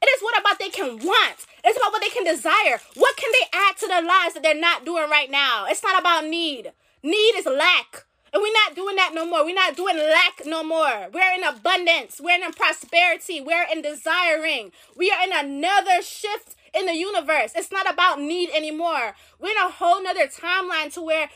It 0.00 0.06
is 0.06 0.22
what 0.22 0.38
about 0.38 0.58
they 0.58 0.68
can 0.68 0.98
want. 0.98 1.46
It's 1.64 1.76
about 1.76 1.92
what 1.92 2.02
they 2.02 2.08
can 2.08 2.24
desire. 2.24 2.80
What 2.94 3.16
can 3.16 3.30
they 3.32 3.58
add 3.58 3.76
to 3.78 3.86
their 3.88 4.02
lives 4.02 4.34
that 4.34 4.42
they're 4.42 4.54
not 4.54 4.84
doing 4.84 5.10
right 5.10 5.30
now? 5.30 5.66
It's 5.68 5.82
not 5.82 6.00
about 6.00 6.26
need. 6.26 6.72
Need 7.02 7.34
is 7.36 7.46
lack. 7.46 8.04
And 8.32 8.42
we're 8.42 8.52
not 8.52 8.76
doing 8.76 8.96
that 8.96 9.12
no 9.14 9.26
more. 9.26 9.44
We're 9.44 9.54
not 9.54 9.76
doing 9.76 9.96
lack 9.96 10.42
no 10.44 10.62
more. 10.62 11.08
We're 11.12 11.34
in 11.34 11.44
abundance. 11.44 12.20
We're 12.22 12.42
in 12.42 12.52
prosperity. 12.52 13.40
We're 13.40 13.66
in 13.72 13.82
desiring. 13.82 14.72
We 14.96 15.10
are 15.10 15.24
in 15.24 15.32
another 15.32 16.02
shift 16.02 16.54
in 16.74 16.86
the 16.86 16.94
universe. 16.94 17.52
It's 17.56 17.72
not 17.72 17.90
about 17.90 18.20
need 18.20 18.50
anymore. 18.54 19.14
We're 19.40 19.52
in 19.52 19.56
a 19.56 19.70
whole 19.70 20.02
nother 20.02 20.26
timeline 20.26 20.92
to 20.94 21.02
where 21.02 21.30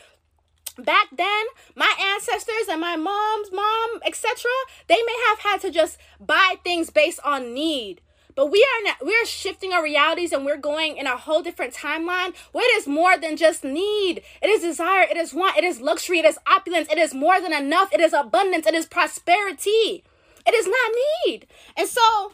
back 0.77 1.07
then 1.15 1.45
my 1.75 1.93
ancestors 2.15 2.67
and 2.67 2.81
my 2.81 2.95
mom's 2.95 3.51
mom 3.51 4.01
etc 4.03 4.49
they 4.87 4.97
may 5.05 5.17
have 5.29 5.39
had 5.39 5.61
to 5.61 5.69
just 5.69 5.99
buy 6.19 6.55
things 6.63 6.89
based 6.89 7.19
on 7.23 7.53
need 7.53 8.01
but 8.35 8.51
we 8.51 8.59
are 8.63 8.83
not, 8.83 9.05
we 9.05 9.13
are 9.13 9.25
shifting 9.25 9.73
our 9.73 9.83
realities 9.83 10.31
and 10.31 10.45
we're 10.45 10.57
going 10.57 10.97
in 10.97 11.07
a 11.07 11.17
whole 11.17 11.41
different 11.41 11.73
timeline 11.73 12.35
where 12.51 12.65
it 12.65 12.77
is 12.77 12.87
more 12.87 13.17
than 13.17 13.37
just 13.37 13.63
need. 13.63 14.21
It 14.41 14.49
is 14.49 14.61
desire, 14.61 15.03
it 15.09 15.17
is 15.17 15.33
want, 15.33 15.57
it 15.57 15.63
is 15.63 15.81
luxury, 15.81 16.19
it 16.19 16.25
is 16.25 16.37
opulence, 16.47 16.87
it 16.91 16.97
is 16.97 17.13
more 17.13 17.39
than 17.41 17.53
enough, 17.53 17.93
it 17.93 17.99
is 17.99 18.13
abundance, 18.13 18.65
it 18.65 18.73
is 18.73 18.85
prosperity. 18.85 20.03
It 20.45 20.53
is 20.53 20.67
not 20.67 20.91
need. 21.25 21.47
And 21.77 21.87
so 21.87 22.33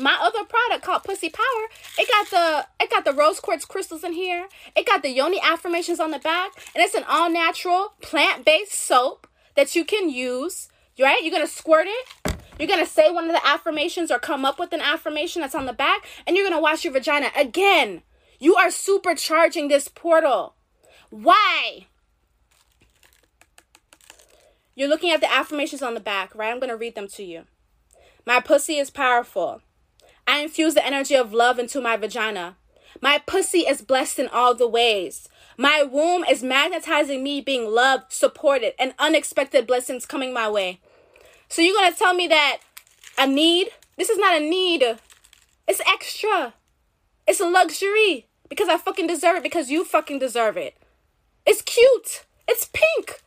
my 0.00 0.16
other 0.20 0.44
product 0.44 0.84
called 0.84 1.04
Pussy 1.04 1.30
Power, 1.30 1.68
it 1.98 2.08
got 2.08 2.30
the 2.30 2.84
it 2.84 2.90
got 2.90 3.04
the 3.04 3.12
rose 3.12 3.40
quartz 3.40 3.64
crystals 3.64 4.04
in 4.04 4.12
here. 4.12 4.48
It 4.76 4.86
got 4.86 5.02
the 5.02 5.10
yoni 5.10 5.40
affirmations 5.40 5.98
on 5.98 6.12
the 6.12 6.18
back, 6.18 6.52
and 6.74 6.84
it's 6.84 6.94
an 6.94 7.04
all 7.08 7.30
natural 7.30 7.94
plant 8.00 8.44
based 8.44 8.74
soap 8.74 9.26
that 9.56 9.74
you 9.74 9.84
can 9.84 10.08
use. 10.08 10.68
Right? 10.98 11.22
You're 11.22 11.32
gonna 11.32 11.46
squirt 11.46 11.86
it 11.88 12.37
you're 12.58 12.68
going 12.68 12.84
to 12.84 12.90
say 12.90 13.10
one 13.10 13.24
of 13.24 13.32
the 13.32 13.46
affirmations 13.46 14.10
or 14.10 14.18
come 14.18 14.44
up 14.44 14.58
with 14.58 14.72
an 14.72 14.80
affirmation 14.80 15.42
that's 15.42 15.54
on 15.54 15.66
the 15.66 15.72
back, 15.72 16.06
and 16.26 16.36
you're 16.36 16.48
going 16.48 16.58
to 16.58 16.62
wash 16.62 16.84
your 16.84 16.92
vagina. 16.92 17.30
Again, 17.36 18.02
you 18.38 18.56
are 18.56 18.68
supercharging 18.68 19.68
this 19.68 19.88
portal. 19.88 20.54
Why? 21.10 21.86
You're 24.74 24.88
looking 24.88 25.10
at 25.10 25.20
the 25.20 25.32
affirmations 25.32 25.82
on 25.82 25.94
the 25.94 26.00
back, 26.00 26.34
right? 26.34 26.50
I'm 26.50 26.60
going 26.60 26.70
to 26.70 26.76
read 26.76 26.94
them 26.94 27.08
to 27.08 27.24
you. 27.24 27.44
My 28.24 28.40
pussy 28.40 28.76
is 28.76 28.90
powerful. 28.90 29.62
I 30.26 30.40
infuse 30.40 30.74
the 30.74 30.86
energy 30.86 31.14
of 31.16 31.32
love 31.32 31.58
into 31.58 31.80
my 31.80 31.96
vagina. 31.96 32.56
My 33.00 33.18
pussy 33.18 33.60
is 33.60 33.82
blessed 33.82 34.18
in 34.18 34.28
all 34.28 34.54
the 34.54 34.68
ways. 34.68 35.28
My 35.56 35.82
womb 35.82 36.24
is 36.24 36.42
magnetizing 36.42 37.22
me 37.22 37.40
being 37.40 37.68
loved, 37.68 38.12
supported, 38.12 38.74
and 38.78 38.94
unexpected 38.98 39.66
blessings 39.66 40.06
coming 40.06 40.32
my 40.32 40.48
way. 40.48 40.80
So 41.48 41.62
you're 41.62 41.74
gonna 41.74 41.94
tell 41.94 42.14
me 42.14 42.26
that 42.28 42.58
a 43.18 43.26
need? 43.26 43.68
This 43.96 44.10
is 44.10 44.18
not 44.18 44.36
a 44.36 44.40
need. 44.40 44.84
It's 45.66 45.80
extra. 45.86 46.54
It's 47.26 47.40
a 47.40 47.48
luxury 47.48 48.26
because 48.48 48.68
I 48.68 48.76
fucking 48.76 49.06
deserve 49.06 49.36
it 49.36 49.42
because 49.42 49.70
you 49.70 49.84
fucking 49.84 50.18
deserve 50.18 50.56
it. 50.56 50.76
It's 51.46 51.62
cute. 51.62 52.24
It's 52.46 52.70
pink 52.72 53.22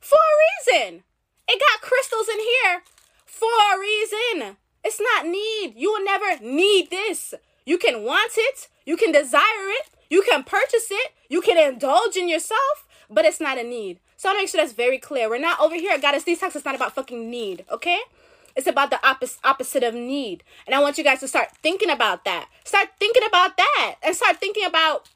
for 0.00 0.16
a 0.16 0.74
reason. 0.74 1.04
It 1.48 1.60
got 1.60 1.88
crystals 1.88 2.28
in 2.28 2.38
here 2.38 2.82
for 3.26 3.48
a 3.48 3.78
reason. 3.78 4.56
It's 4.82 5.00
not 5.00 5.26
need. 5.26 5.74
You 5.76 5.92
will 5.92 6.04
never 6.04 6.42
need 6.42 6.90
this. 6.90 7.34
You 7.66 7.78
can 7.78 8.02
want 8.02 8.32
it, 8.36 8.68
you 8.84 8.96
can 8.96 9.10
desire 9.10 9.68
it, 9.68 9.88
you 10.10 10.22
can 10.22 10.44
purchase 10.44 10.88
it, 10.90 11.12
you 11.30 11.40
can 11.40 11.56
indulge 11.56 12.16
in 12.16 12.28
yourself, 12.28 12.86
but 13.08 13.24
it's 13.24 13.40
not 13.40 13.58
a 13.58 13.62
need. 13.62 14.00
So 14.24 14.30
I 14.30 14.32
make 14.32 14.48
sure 14.48 14.58
that's 14.58 14.72
very 14.72 14.96
clear. 14.96 15.28
We're 15.28 15.36
not 15.36 15.60
over 15.60 15.74
here 15.74 15.98
Goddess 15.98 16.24
Detox. 16.24 16.56
It's 16.56 16.64
not 16.64 16.74
about 16.74 16.94
fucking 16.94 17.28
need, 17.28 17.66
okay? 17.70 17.98
It's 18.56 18.66
about 18.66 18.88
the 18.88 19.06
opposite 19.06 19.38
opposite 19.44 19.82
of 19.82 19.92
need. 19.92 20.42
And 20.66 20.74
I 20.74 20.80
want 20.80 20.96
you 20.96 21.04
guys 21.04 21.20
to 21.20 21.28
start 21.28 21.50
thinking 21.62 21.90
about 21.90 22.24
that. 22.24 22.48
Start 22.64 22.88
thinking 22.98 23.22
about 23.28 23.58
that 23.58 23.96
and 24.02 24.16
start 24.16 24.38
thinking 24.40 24.64
about 24.64 25.10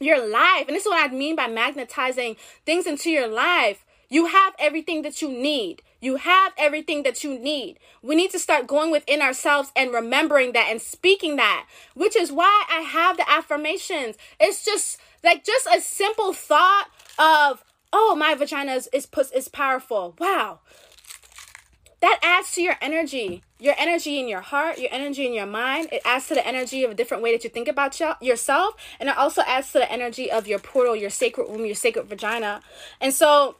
your 0.00 0.16
life. 0.16 0.66
And 0.66 0.74
this 0.74 0.86
is 0.86 0.88
what 0.88 1.10
I 1.10 1.12
mean 1.12 1.36
by 1.36 1.46
magnetizing 1.46 2.36
things 2.64 2.86
into 2.86 3.10
your 3.10 3.28
life. 3.28 3.84
You 4.08 4.28
have 4.28 4.54
everything 4.58 5.02
that 5.02 5.20
you 5.20 5.28
need. 5.28 5.82
You 6.00 6.16
have 6.16 6.54
everything 6.56 7.02
that 7.02 7.22
you 7.22 7.38
need. 7.38 7.78
We 8.00 8.14
need 8.14 8.30
to 8.30 8.38
start 8.38 8.66
going 8.66 8.90
within 8.90 9.20
ourselves 9.20 9.72
and 9.76 9.92
remembering 9.92 10.54
that 10.54 10.68
and 10.70 10.80
speaking 10.80 11.36
that, 11.36 11.66
which 11.92 12.16
is 12.16 12.32
why 12.32 12.64
I 12.70 12.80
have 12.80 13.18
the 13.18 13.30
affirmations. 13.30 14.16
It's 14.40 14.64
just 14.64 14.98
like 15.22 15.44
just 15.44 15.66
a 15.66 15.82
simple 15.82 16.32
thought 16.32 16.88
of, 17.18 17.62
oh, 17.96 18.16
my 18.16 18.34
vagina 18.34 18.72
is, 18.72 18.88
is, 18.92 19.06
is 19.32 19.48
powerful. 19.48 20.16
Wow. 20.18 20.58
That 22.00 22.18
adds 22.22 22.52
to 22.56 22.60
your 22.60 22.76
energy. 22.82 23.44
Your 23.60 23.76
energy 23.78 24.18
in 24.18 24.28
your 24.28 24.40
heart 24.42 24.78
your 24.78 24.90
energy 24.92 25.26
in 25.26 25.32
your 25.32 25.46
mind. 25.46 25.88
It 25.92 26.02
adds 26.04 26.26
to 26.28 26.34
the 26.34 26.46
energy 26.46 26.82
of 26.84 26.90
a 26.90 26.94
different 26.94 27.22
way 27.22 27.32
that 27.32 27.44
you 27.44 27.50
think 27.50 27.68
about 27.68 27.98
yourself. 28.20 28.74
And 28.98 29.08
it 29.08 29.16
also 29.16 29.42
adds 29.46 29.72
to 29.72 29.78
the 29.78 29.90
energy 29.90 30.30
of 30.30 30.48
your 30.48 30.58
portal 30.58 30.96
your 30.96 31.08
sacred 31.08 31.48
womb 31.48 31.64
your 31.64 31.76
sacred 31.76 32.06
vagina. 32.06 32.60
And 33.00 33.14
so 33.14 33.54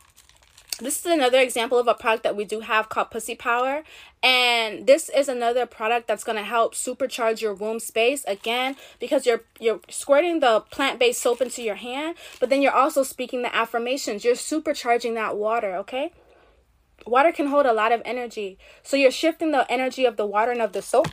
this 0.81 0.99
is 0.99 1.07
another 1.07 1.39
example 1.39 1.79
of 1.79 1.87
a 1.87 1.95
product 1.95 2.25
that 2.25 2.37
we 2.37 2.45
do 2.45 2.61
have 2.61 2.89
called 2.89 3.11
pussy 3.11 3.35
power 3.35 3.85
and 4.23 4.87
this 4.87 5.09
is 5.09 5.29
another 5.29 5.67
product 5.67 6.09
that's 6.09 6.25
going 6.25 6.39
to 6.39 6.45
help 6.45 6.75
supercharge 6.75 7.41
your 7.41 7.55
womb 7.55 7.79
space 7.79 8.25
again 8.25 8.75
because 8.99 9.25
you're 9.27 9.43
you're 9.61 9.81
squirting 9.89 10.41
the 10.41 10.61
plant-based 10.71 11.21
soap 11.21 11.41
into 11.41 11.63
your 11.63 11.77
hand 11.77 12.17
but 12.41 12.51
then 12.51 12.61
you're 12.61 12.73
also 12.73 13.03
speaking 13.03 13.43
the 13.43 13.55
affirmations 13.55 14.25
you're 14.25 14.35
supercharging 14.35 15.15
that 15.15 15.37
water 15.37 15.77
okay 15.77 16.13
Water 17.07 17.33
can 17.33 17.49
hold 17.49 17.67
a 17.67 17.73
lot 17.73 17.93
of 17.93 18.01
energy. 18.05 18.59
So 18.83 18.97
you're 18.97 19.11
shifting 19.11 19.51
the 19.51 19.71
energy 19.71 20.07
of 20.07 20.17
the 20.17 20.25
water 20.25 20.53
and 20.53 20.63
of 20.63 20.73
the 20.73 20.81
soap 20.81 21.09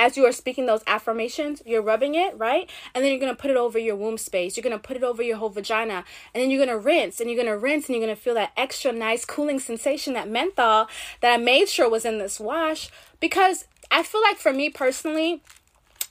as 0.00 0.16
you 0.16 0.24
are 0.24 0.32
speaking 0.32 0.64
those 0.64 0.82
affirmations, 0.86 1.60
you're 1.66 1.82
rubbing 1.82 2.14
it, 2.14 2.36
right? 2.38 2.70
And 2.94 3.04
then 3.04 3.12
you're 3.12 3.20
going 3.20 3.36
to 3.36 3.40
put 3.40 3.50
it 3.50 3.56
over 3.58 3.78
your 3.78 3.96
womb 3.96 4.16
space. 4.16 4.56
You're 4.56 4.62
going 4.62 4.72
to 4.72 4.78
put 4.78 4.96
it 4.96 5.04
over 5.04 5.22
your 5.22 5.36
whole 5.36 5.50
vagina. 5.50 6.04
And 6.32 6.42
then 6.42 6.50
you're 6.50 6.64
going 6.64 6.74
to 6.74 6.82
rinse 6.82 7.20
and 7.20 7.28
you're 7.28 7.36
going 7.36 7.52
to 7.52 7.58
rinse 7.58 7.86
and 7.86 7.94
you're 7.94 8.06
going 8.06 8.16
to 8.16 8.20
feel 8.20 8.32
that 8.32 8.52
extra 8.56 8.92
nice 8.92 9.26
cooling 9.26 9.60
sensation, 9.60 10.14
that 10.14 10.26
menthol 10.26 10.88
that 11.20 11.32
I 11.32 11.36
made 11.36 11.68
sure 11.68 11.88
was 11.88 12.06
in 12.06 12.16
this 12.16 12.40
wash. 12.40 12.88
Because 13.20 13.66
I 13.90 14.02
feel 14.02 14.22
like 14.22 14.38
for 14.38 14.54
me 14.54 14.70
personally, 14.70 15.42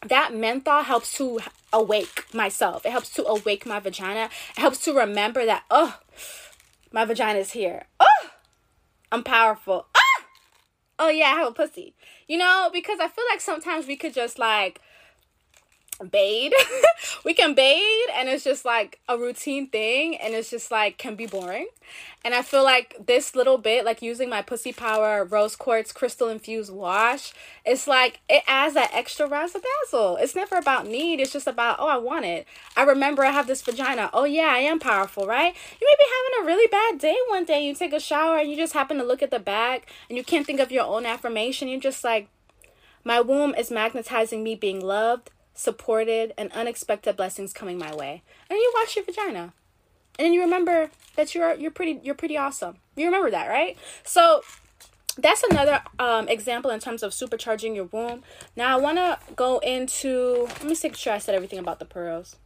that 0.05 0.35
menthol 0.35 0.83
helps 0.83 1.11
to 1.13 1.39
awake 1.73 2.31
myself. 2.31 2.85
It 2.85 2.91
helps 2.91 3.09
to 3.15 3.25
awake 3.25 3.65
my 3.65 3.79
vagina. 3.79 4.29
It 4.55 4.59
helps 4.59 4.83
to 4.85 4.93
remember 4.93 5.47
that, 5.47 5.63
oh, 5.71 5.97
my 6.91 7.05
vagina 7.05 7.39
is 7.39 7.53
here. 7.53 7.85
Oh, 7.99 8.29
I'm 9.11 9.23
powerful. 9.23 9.87
Ah! 9.97 10.09
Oh 10.99 11.09
yeah, 11.09 11.27
I 11.27 11.39
have 11.39 11.47
a 11.47 11.51
pussy. 11.51 11.93
You 12.27 12.37
know, 12.37 12.69
because 12.71 12.99
I 12.99 13.07
feel 13.07 13.23
like 13.31 13.41
sometimes 13.41 13.87
we 13.87 13.95
could 13.95 14.13
just 14.13 14.37
like 14.37 14.81
bathe. 16.05 16.51
we 17.25 17.33
can 17.33 17.53
bathe 17.53 18.09
and 18.15 18.29
it's 18.29 18.43
just 18.43 18.65
like 18.65 18.99
a 19.07 19.17
routine 19.17 19.67
thing 19.67 20.15
and 20.17 20.33
it's 20.33 20.49
just 20.49 20.71
like 20.71 20.97
can 20.97 21.15
be 21.15 21.25
boring. 21.25 21.67
And 22.23 22.33
I 22.33 22.41
feel 22.41 22.63
like 22.63 22.95
this 23.05 23.33
little 23.33 23.57
bit, 23.57 23.85
like 23.85 24.01
using 24.01 24.29
my 24.29 24.41
Pussy 24.41 24.73
Power 24.73 25.23
Rose 25.23 25.55
Quartz 25.55 25.93
Crystal 25.93 26.27
Infused 26.27 26.71
Wash, 26.71 27.33
it's 27.65 27.87
like 27.87 28.19
it 28.27 28.43
adds 28.45 28.73
that 28.73 28.91
extra 28.93 29.27
razzle 29.27 29.61
dazzle. 29.61 30.17
It's 30.17 30.35
never 30.35 30.57
about 30.57 30.85
need, 30.85 31.21
it's 31.21 31.31
just 31.31 31.47
about, 31.47 31.77
oh, 31.79 31.87
I 31.87 31.97
want 31.97 32.25
it. 32.25 32.45
I 32.75 32.83
remember 32.83 33.23
I 33.23 33.31
have 33.31 33.47
this 33.47 33.61
vagina. 33.61 34.09
Oh, 34.13 34.25
yeah, 34.25 34.49
I 34.51 34.59
am 34.59 34.79
powerful, 34.79 35.25
right? 35.25 35.55
You 35.81 35.87
may 35.87 35.95
be 35.97 36.09
having 36.17 36.43
a 36.43 36.47
really 36.47 36.67
bad 36.67 36.99
day 36.99 37.17
one 37.29 37.45
day. 37.45 37.65
You 37.65 37.73
take 37.73 37.93
a 37.93 37.99
shower 37.99 38.37
and 38.37 38.49
you 38.49 38.57
just 38.57 38.73
happen 38.73 38.97
to 38.97 39.03
look 39.03 39.23
at 39.23 39.31
the 39.31 39.39
bag 39.39 39.85
and 40.09 40.17
you 40.17 40.23
can't 40.23 40.45
think 40.45 40.59
of 40.59 40.71
your 40.71 40.85
own 40.85 41.05
affirmation. 41.05 41.69
You're 41.69 41.79
just 41.79 42.03
like, 42.03 42.27
my 43.03 43.21
womb 43.21 43.55
is 43.55 43.71
magnetizing 43.71 44.43
me 44.43 44.55
being 44.55 44.81
loved, 44.81 45.31
supported, 45.60 46.34
and 46.38 46.49
unexpected 46.53 47.18
blessings 47.18 47.51
coming 47.51 47.78
my 47.78 47.93
way. 47.93 48.24
And 48.49 48.57
you 48.57 48.74
wash 48.76 48.95
your 48.95 49.03
vagina. 49.03 49.53
And 50.18 50.26
then 50.26 50.34
you 50.34 50.41
remember 50.41 50.89
that 51.18 51.36
you're 51.36 51.53
you're 51.55 51.72
pretty 51.72 51.99
you're 52.01 52.16
pretty 52.16 52.38
awesome. 52.38 52.78
You 52.95 53.05
remember 53.05 53.30
that, 53.32 53.49
right? 53.49 53.78
So 54.03 54.41
that's 55.18 55.43
another 55.43 55.82
um, 55.99 56.30
example 56.30 56.72
in 56.72 56.80
terms 56.80 57.03
of 57.03 57.12
supercharging 57.12 57.76
your 57.76 57.86
womb. 57.86 58.24
Now 58.55 58.78
I 58.78 58.82
want 58.82 58.99
to 58.99 59.20
go 59.36 59.60
into. 59.60 60.47
Let 60.47 60.64
me 60.64 60.76
make 60.82 60.95
sure 60.95 61.12
I 61.12 61.18
said 61.18 61.36
everything 61.36 61.60
about 61.60 61.80
the 61.80 61.86
pearls. 61.86 62.38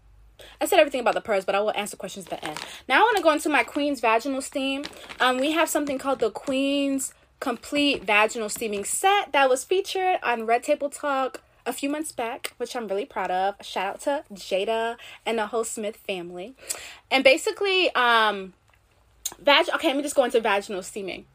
I 0.60 0.66
said 0.66 0.80
everything 0.80 1.02
about 1.02 1.14
the 1.14 1.22
pearls, 1.22 1.46
but 1.46 1.54
I 1.54 1.60
will 1.60 1.76
answer 1.76 1.96
questions 1.96 2.26
at 2.28 2.42
the 2.42 2.46
end. 2.46 2.60
Now 2.90 2.98
I 2.98 3.02
want 3.02 3.18
to 3.18 3.24
go 3.24 3.32
into 3.32 3.48
my 3.48 3.64
Queen's 3.64 4.02
vaginal 4.02 4.42
steam. 4.42 4.86
Um, 5.20 5.38
we 5.38 5.52
have 5.52 5.70
something 5.70 6.00
called 6.00 6.20
the 6.20 6.32
Queen's 6.32 7.14
Complete 7.40 8.04
Vaginal 8.04 8.50
Steaming 8.50 8.86
Set 8.86 9.32
that 9.34 9.50
was 9.50 9.64
featured 9.64 10.18
on 10.24 10.48
Red 10.48 10.64
Table 10.64 10.90
Talk 10.90 11.42
a 11.66 11.74
few 11.74 11.90
months 11.90 12.12
back, 12.12 12.54
which 12.58 12.76
I'm 12.76 12.88
really 12.88 13.06
proud 13.06 13.32
of. 13.32 13.56
Shout 13.62 13.88
out 13.88 14.02
to 14.02 14.24
Jada 14.34 14.98
and 15.26 15.38
the 15.38 15.48
whole 15.48 15.64
Smith 15.64 15.98
family. 15.98 16.56
And 17.10 17.24
basically, 17.24 17.94
um, 17.96 18.54
vag. 19.40 19.68
Okay, 19.76 19.88
let 19.88 19.98
me 19.98 20.04
just 20.04 20.16
go 20.16 20.24
into 20.24 20.40
vaginal 20.42 20.84
steaming. 20.84 21.26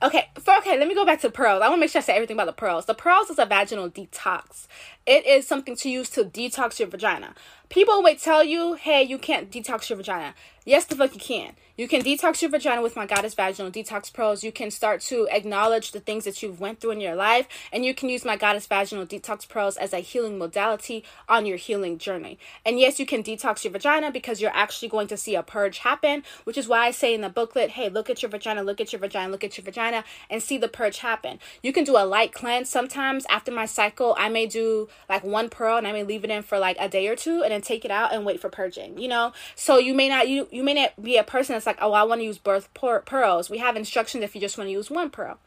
Okay, 0.00 0.28
for 0.38 0.56
okay, 0.58 0.78
let 0.78 0.86
me 0.86 0.94
go 0.94 1.04
back 1.04 1.20
to 1.22 1.30
pearls. 1.30 1.60
I 1.60 1.68
want 1.68 1.78
to 1.78 1.80
make 1.80 1.90
sure 1.90 1.98
I 1.98 2.04
say 2.04 2.14
everything 2.14 2.36
about 2.36 2.46
the 2.46 2.52
pearls. 2.52 2.86
The 2.86 2.94
pearls 2.94 3.30
is 3.30 3.38
a 3.38 3.46
vaginal 3.46 3.90
detox. 3.90 4.68
It 5.06 5.26
is 5.26 5.46
something 5.46 5.74
to 5.76 5.90
use 5.90 6.08
to 6.10 6.24
detox 6.24 6.78
your 6.78 6.88
vagina. 6.88 7.34
People 7.68 8.02
would 8.04 8.20
tell 8.20 8.44
you, 8.44 8.74
hey, 8.74 9.02
you 9.02 9.18
can't 9.18 9.50
detox 9.50 9.88
your 9.90 9.96
vagina. 9.96 10.34
Yes, 10.68 10.84
the 10.84 10.96
fuck 10.96 11.14
you 11.14 11.20
can. 11.20 11.54
You 11.78 11.88
can 11.88 12.02
detox 12.02 12.42
your 12.42 12.50
vagina 12.50 12.82
with 12.82 12.94
my 12.94 13.06
Goddess 13.06 13.34
Vaginal 13.34 13.70
Detox 13.70 14.12
Pearls. 14.12 14.44
You 14.44 14.52
can 14.52 14.70
start 14.70 15.00
to 15.02 15.26
acknowledge 15.30 15.92
the 15.92 16.00
things 16.00 16.24
that 16.24 16.42
you've 16.42 16.60
went 16.60 16.80
through 16.80 16.90
in 16.90 17.00
your 17.00 17.14
life, 17.14 17.46
and 17.72 17.86
you 17.86 17.94
can 17.94 18.10
use 18.10 18.22
my 18.22 18.36
Goddess 18.36 18.66
Vaginal 18.66 19.06
Detox 19.06 19.48
Pearls 19.48 19.78
as 19.78 19.94
a 19.94 20.00
healing 20.00 20.36
modality 20.36 21.04
on 21.26 21.46
your 21.46 21.56
healing 21.56 21.96
journey. 21.96 22.36
And 22.66 22.78
yes, 22.78 23.00
you 23.00 23.06
can 23.06 23.22
detox 23.22 23.64
your 23.64 23.72
vagina 23.72 24.10
because 24.10 24.42
you're 24.42 24.50
actually 24.52 24.88
going 24.88 25.06
to 25.06 25.16
see 25.16 25.36
a 25.36 25.42
purge 25.42 25.78
happen, 25.78 26.22
which 26.44 26.58
is 26.58 26.68
why 26.68 26.80
I 26.80 26.90
say 26.90 27.14
in 27.14 27.22
the 27.22 27.30
booklet, 27.30 27.70
hey, 27.70 27.88
look 27.88 28.10
at 28.10 28.20
your 28.20 28.30
vagina, 28.30 28.62
look 28.62 28.80
at 28.80 28.92
your 28.92 29.00
vagina, 29.00 29.30
look 29.30 29.44
at 29.44 29.56
your 29.56 29.64
vagina, 29.64 30.04
and 30.28 30.42
see 30.42 30.58
the 30.58 30.68
purge 30.68 30.98
happen. 30.98 31.38
You 31.62 31.72
can 31.72 31.84
do 31.84 31.96
a 31.96 32.04
light 32.04 32.34
cleanse. 32.34 32.68
Sometimes 32.68 33.24
after 33.30 33.52
my 33.52 33.64
cycle, 33.64 34.14
I 34.18 34.28
may 34.28 34.46
do 34.46 34.88
like 35.08 35.24
one 35.24 35.48
pearl 35.48 35.78
and 35.78 35.86
I 35.86 35.92
may 35.92 36.02
leave 36.02 36.24
it 36.24 36.30
in 36.30 36.42
for 36.42 36.58
like 36.58 36.76
a 36.78 36.90
day 36.90 37.08
or 37.08 37.16
two 37.16 37.42
and 37.42 37.52
then 37.52 37.62
take 37.62 37.86
it 37.86 37.90
out 37.90 38.12
and 38.12 38.26
wait 38.26 38.40
for 38.40 38.50
purging, 38.50 38.98
you 38.98 39.08
know? 39.08 39.32
So 39.54 39.78
you 39.78 39.94
may 39.94 40.10
not 40.10 40.28
you 40.28 40.48
you 40.58 40.64
may 40.64 40.74
not 40.74 41.00
be 41.00 41.16
a 41.16 41.22
person 41.22 41.52
that's 41.54 41.66
like, 41.66 41.78
oh, 41.80 41.92
I 41.92 42.02
want 42.02 42.20
to 42.20 42.24
use 42.24 42.36
birth 42.36 42.68
pearls. 42.74 43.48
We 43.48 43.58
have 43.58 43.76
instructions 43.76 44.24
if 44.24 44.34
you 44.34 44.40
just 44.40 44.58
want 44.58 44.66
to 44.66 44.72
use 44.72 44.90
one 44.90 45.08
pearl. 45.08 45.38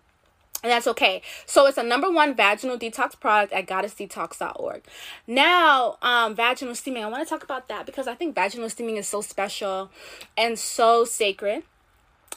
And 0.64 0.72
that's 0.72 0.88
okay. 0.88 1.22
So 1.46 1.66
it's 1.66 1.78
a 1.78 1.84
number 1.84 2.10
one 2.10 2.34
vaginal 2.34 2.78
detox 2.78 3.20
product 3.20 3.52
at 3.52 3.68
goddessdetox.org. 3.68 4.84
Now, 5.28 5.98
um, 6.02 6.34
vaginal 6.34 6.76
steaming. 6.76 7.04
I 7.04 7.10
want 7.10 7.28
to 7.28 7.30
talk 7.30 7.44
about 7.44 7.68
that 7.68 7.86
because 7.86 8.08
I 8.08 8.16
think 8.16 8.36
vaginal 8.36 8.70
steaming 8.70 8.96
is 8.96 9.10
so 9.10 9.20
special 9.20 9.92
and 10.38 10.58
so 10.58 11.04
sacred. 11.04 11.64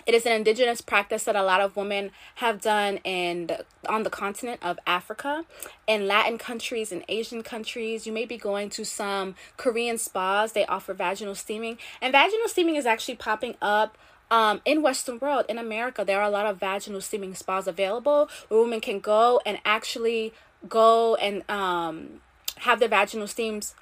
It 0.07 0.15
is 0.15 0.27
an 0.27 0.33
indigenous 0.33 0.81
practice 0.81 1.25
that 1.25 1.37
a 1.37 1.43
lot 1.43 1.61
of 1.61 1.77
women 1.77 2.11
have 2.37 2.61
done 2.61 2.99
in 2.99 3.47
the, 3.47 3.65
on 3.89 4.03
the 4.03 4.11
continent 4.11 4.61
of 4.63 4.79
Africa, 4.87 5.45
in 5.87 6.07
Latin 6.07 6.37
countries, 6.37 6.93
in 6.93 7.05
Asian 7.09 7.43
countries. 7.43 8.07
You 8.07 8.13
may 8.13 8.27
be 8.27 8.37
going 8.37 8.69
to 8.71 8.85
some 8.85 9.35
Korean 9.57 9.97
spas. 9.97 10.53
They 10.53 10.67
offer 10.67 10.93
vaginal 10.93 11.35
steaming, 11.35 11.79
and 12.03 12.13
vaginal 12.13 12.49
steaming 12.49 12.77
is 12.77 12.87
actually 12.87 13.17
popping 13.17 13.55
up 13.63 13.97
um, 14.31 14.63
in 14.65 14.83
Western 14.83 15.19
world, 15.19 15.45
in 15.49 15.59
America, 15.59 16.05
there 16.05 16.21
are 16.21 16.27
a 16.27 16.31
lot 16.31 16.47
of 16.47 16.59
vaginal 16.59 17.01
steaming 17.01 17.35
spas 17.35 17.67
available 17.67 18.29
where 18.49 18.61
women 18.61 18.81
can 18.81 18.99
go 18.99 19.41
and 19.45 19.59
actually 19.65 20.33
go 20.69 21.15
and 21.17 21.49
um, 21.49 22.21
have 22.59 22.81
their 22.81 22.89
vaginal 22.89 23.27
steams 23.27 23.75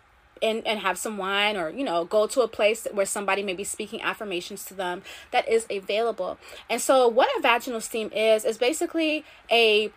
and, 0.43 0.67
and 0.67 0.81
have 0.81 0.99
some 0.99 1.19
wine 1.19 1.57
or 1.57 1.71
you 1.71 1.85
know 1.85 2.05
go 2.05 2.27
to 2.27 2.41
a 2.41 2.49
place 2.49 2.87
where 2.93 3.07
somebody 3.07 3.43
may 3.43 3.55
be 3.55 3.65
speaking 3.65 4.03
affirmations 4.03 4.65
to 4.65 4.75
them 4.75 5.03
that 5.31 5.49
is 5.49 5.67
available 5.71 6.39
and 6.69 6.81
so 6.81 7.09
what 7.09 7.29
a 7.39 7.41
vaginal 7.41 7.81
steam 7.81 8.11
is 8.13 8.45
is 8.45 8.59
basically 8.59 9.25
a 9.51 9.91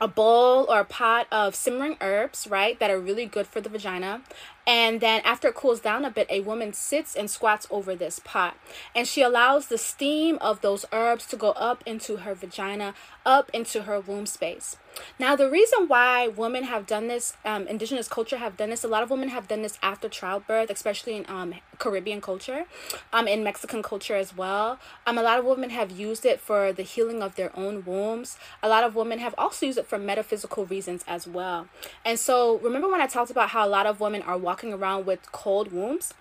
a 0.00 0.08
bowl 0.08 0.66
or 0.68 0.80
a 0.80 0.84
pot 0.84 1.26
of 1.32 1.54
simmering 1.54 1.96
herbs, 2.00 2.46
right, 2.46 2.78
that 2.78 2.90
are 2.90 2.98
really 2.98 3.26
good 3.26 3.46
for 3.46 3.60
the 3.60 3.68
vagina. 3.68 4.22
And 4.66 5.00
then 5.00 5.22
after 5.24 5.48
it 5.48 5.54
cools 5.54 5.80
down 5.80 6.04
a 6.04 6.10
bit, 6.10 6.26
a 6.30 6.40
woman 6.40 6.72
sits 6.72 7.16
and 7.16 7.30
squats 7.30 7.66
over 7.70 7.94
this 7.94 8.18
pot. 8.18 8.56
And 8.94 9.06
she 9.06 9.22
allows 9.22 9.66
the 9.66 9.78
steam 9.78 10.38
of 10.40 10.60
those 10.60 10.84
herbs 10.92 11.26
to 11.26 11.36
go 11.36 11.50
up 11.52 11.82
into 11.86 12.18
her 12.18 12.34
vagina, 12.34 12.94
up 13.24 13.50
into 13.52 13.82
her 13.82 14.00
womb 14.00 14.26
space. 14.26 14.76
Now, 15.18 15.36
the 15.36 15.48
reason 15.48 15.86
why 15.86 16.28
women 16.28 16.64
have 16.64 16.86
done 16.86 17.08
this, 17.08 17.34
um, 17.44 17.66
indigenous 17.66 18.08
culture 18.08 18.38
have 18.38 18.56
done 18.56 18.70
this, 18.70 18.84
a 18.84 18.88
lot 18.88 19.02
of 19.02 19.10
women 19.10 19.28
have 19.28 19.48
done 19.48 19.62
this 19.62 19.78
after 19.82 20.08
childbirth, 20.08 20.70
especially 20.70 21.14
in 21.16 21.24
um, 21.28 21.54
Caribbean 21.78 22.20
culture, 22.20 22.64
um, 23.12 23.28
in 23.28 23.44
Mexican 23.44 23.82
culture 23.82 24.16
as 24.16 24.36
well. 24.36 24.78
Um, 25.06 25.18
a 25.18 25.22
lot 25.22 25.38
of 25.38 25.44
women 25.44 25.70
have 25.70 25.90
used 25.90 26.24
it 26.24 26.40
for 26.40 26.72
the 26.72 26.82
healing 26.82 27.22
of 27.22 27.36
their 27.36 27.56
own 27.56 27.84
wombs. 27.84 28.36
A 28.62 28.68
lot 28.68 28.84
of 28.84 28.94
women 28.94 29.18
have 29.18 29.34
also 29.38 29.66
used 29.66 29.78
it 29.78 29.86
for 29.86 29.98
metaphysical 29.98 30.66
reasons 30.66 31.04
as 31.06 31.26
well. 31.26 31.68
And 32.04 32.18
so, 32.18 32.58
remember 32.58 32.88
when 32.88 33.00
I 33.00 33.06
talked 33.06 33.30
about 33.30 33.50
how 33.50 33.66
a 33.66 33.68
lot 33.68 33.86
of 33.86 34.00
women 34.00 34.22
are 34.22 34.38
walking 34.50 34.72
around 34.72 35.06
with 35.06 35.30
cold 35.30 35.70
wombs? 35.70 36.12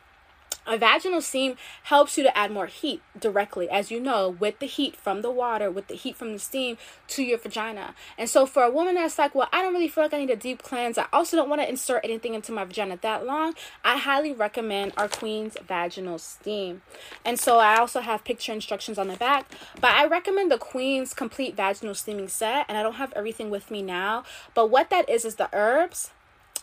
A 0.67 0.77
vaginal 0.77 1.19
steam 1.19 1.55
helps 1.83 2.15
you 2.15 2.23
to 2.23 2.37
add 2.37 2.51
more 2.51 2.67
heat 2.67 3.01
directly, 3.19 3.67
as 3.67 3.89
you 3.89 3.99
know, 3.99 4.29
with 4.29 4.59
the 4.59 4.67
heat 4.67 4.95
from 4.95 5.23
the 5.23 5.31
water, 5.31 5.71
with 5.71 5.87
the 5.87 5.95
heat 5.95 6.15
from 6.15 6.31
the 6.31 6.37
steam 6.37 6.77
to 7.07 7.23
your 7.23 7.39
vagina. 7.39 7.95
And 8.19 8.29
so, 8.29 8.45
for 8.45 8.61
a 8.61 8.69
woman 8.69 8.93
that's 8.93 9.17
like, 9.17 9.33
well, 9.33 9.49
I 9.51 9.63
don't 9.63 9.73
really 9.73 9.87
feel 9.87 10.03
like 10.03 10.13
I 10.13 10.19
need 10.19 10.29
a 10.29 10.35
deep 10.35 10.61
cleanse, 10.61 10.99
I 10.99 11.07
also 11.11 11.37
don't 11.37 11.49
want 11.49 11.61
to 11.63 11.67
insert 11.67 12.01
anything 12.03 12.35
into 12.35 12.51
my 12.51 12.65
vagina 12.65 12.99
that 13.01 13.25
long, 13.25 13.55
I 13.83 13.97
highly 13.97 14.31
recommend 14.31 14.93
our 14.95 15.07
Queen's 15.07 15.57
Vaginal 15.67 16.19
Steam. 16.19 16.83
And 17.25 17.39
so, 17.39 17.57
I 17.57 17.77
also 17.77 18.01
have 18.01 18.23
picture 18.23 18.53
instructions 18.53 18.99
on 18.99 19.07
the 19.07 19.17
back, 19.17 19.51
but 19.81 19.91
I 19.93 20.05
recommend 20.05 20.51
the 20.51 20.59
Queen's 20.59 21.15
Complete 21.15 21.55
Vaginal 21.55 21.95
Steaming 21.95 22.27
Set, 22.27 22.67
and 22.69 22.77
I 22.77 22.83
don't 22.83 23.01
have 23.01 23.13
everything 23.15 23.49
with 23.49 23.71
me 23.71 23.81
now, 23.81 24.23
but 24.53 24.69
what 24.69 24.91
that 24.91 25.09
is 25.09 25.25
is 25.25 25.35
the 25.35 25.49
herbs. 25.51 26.11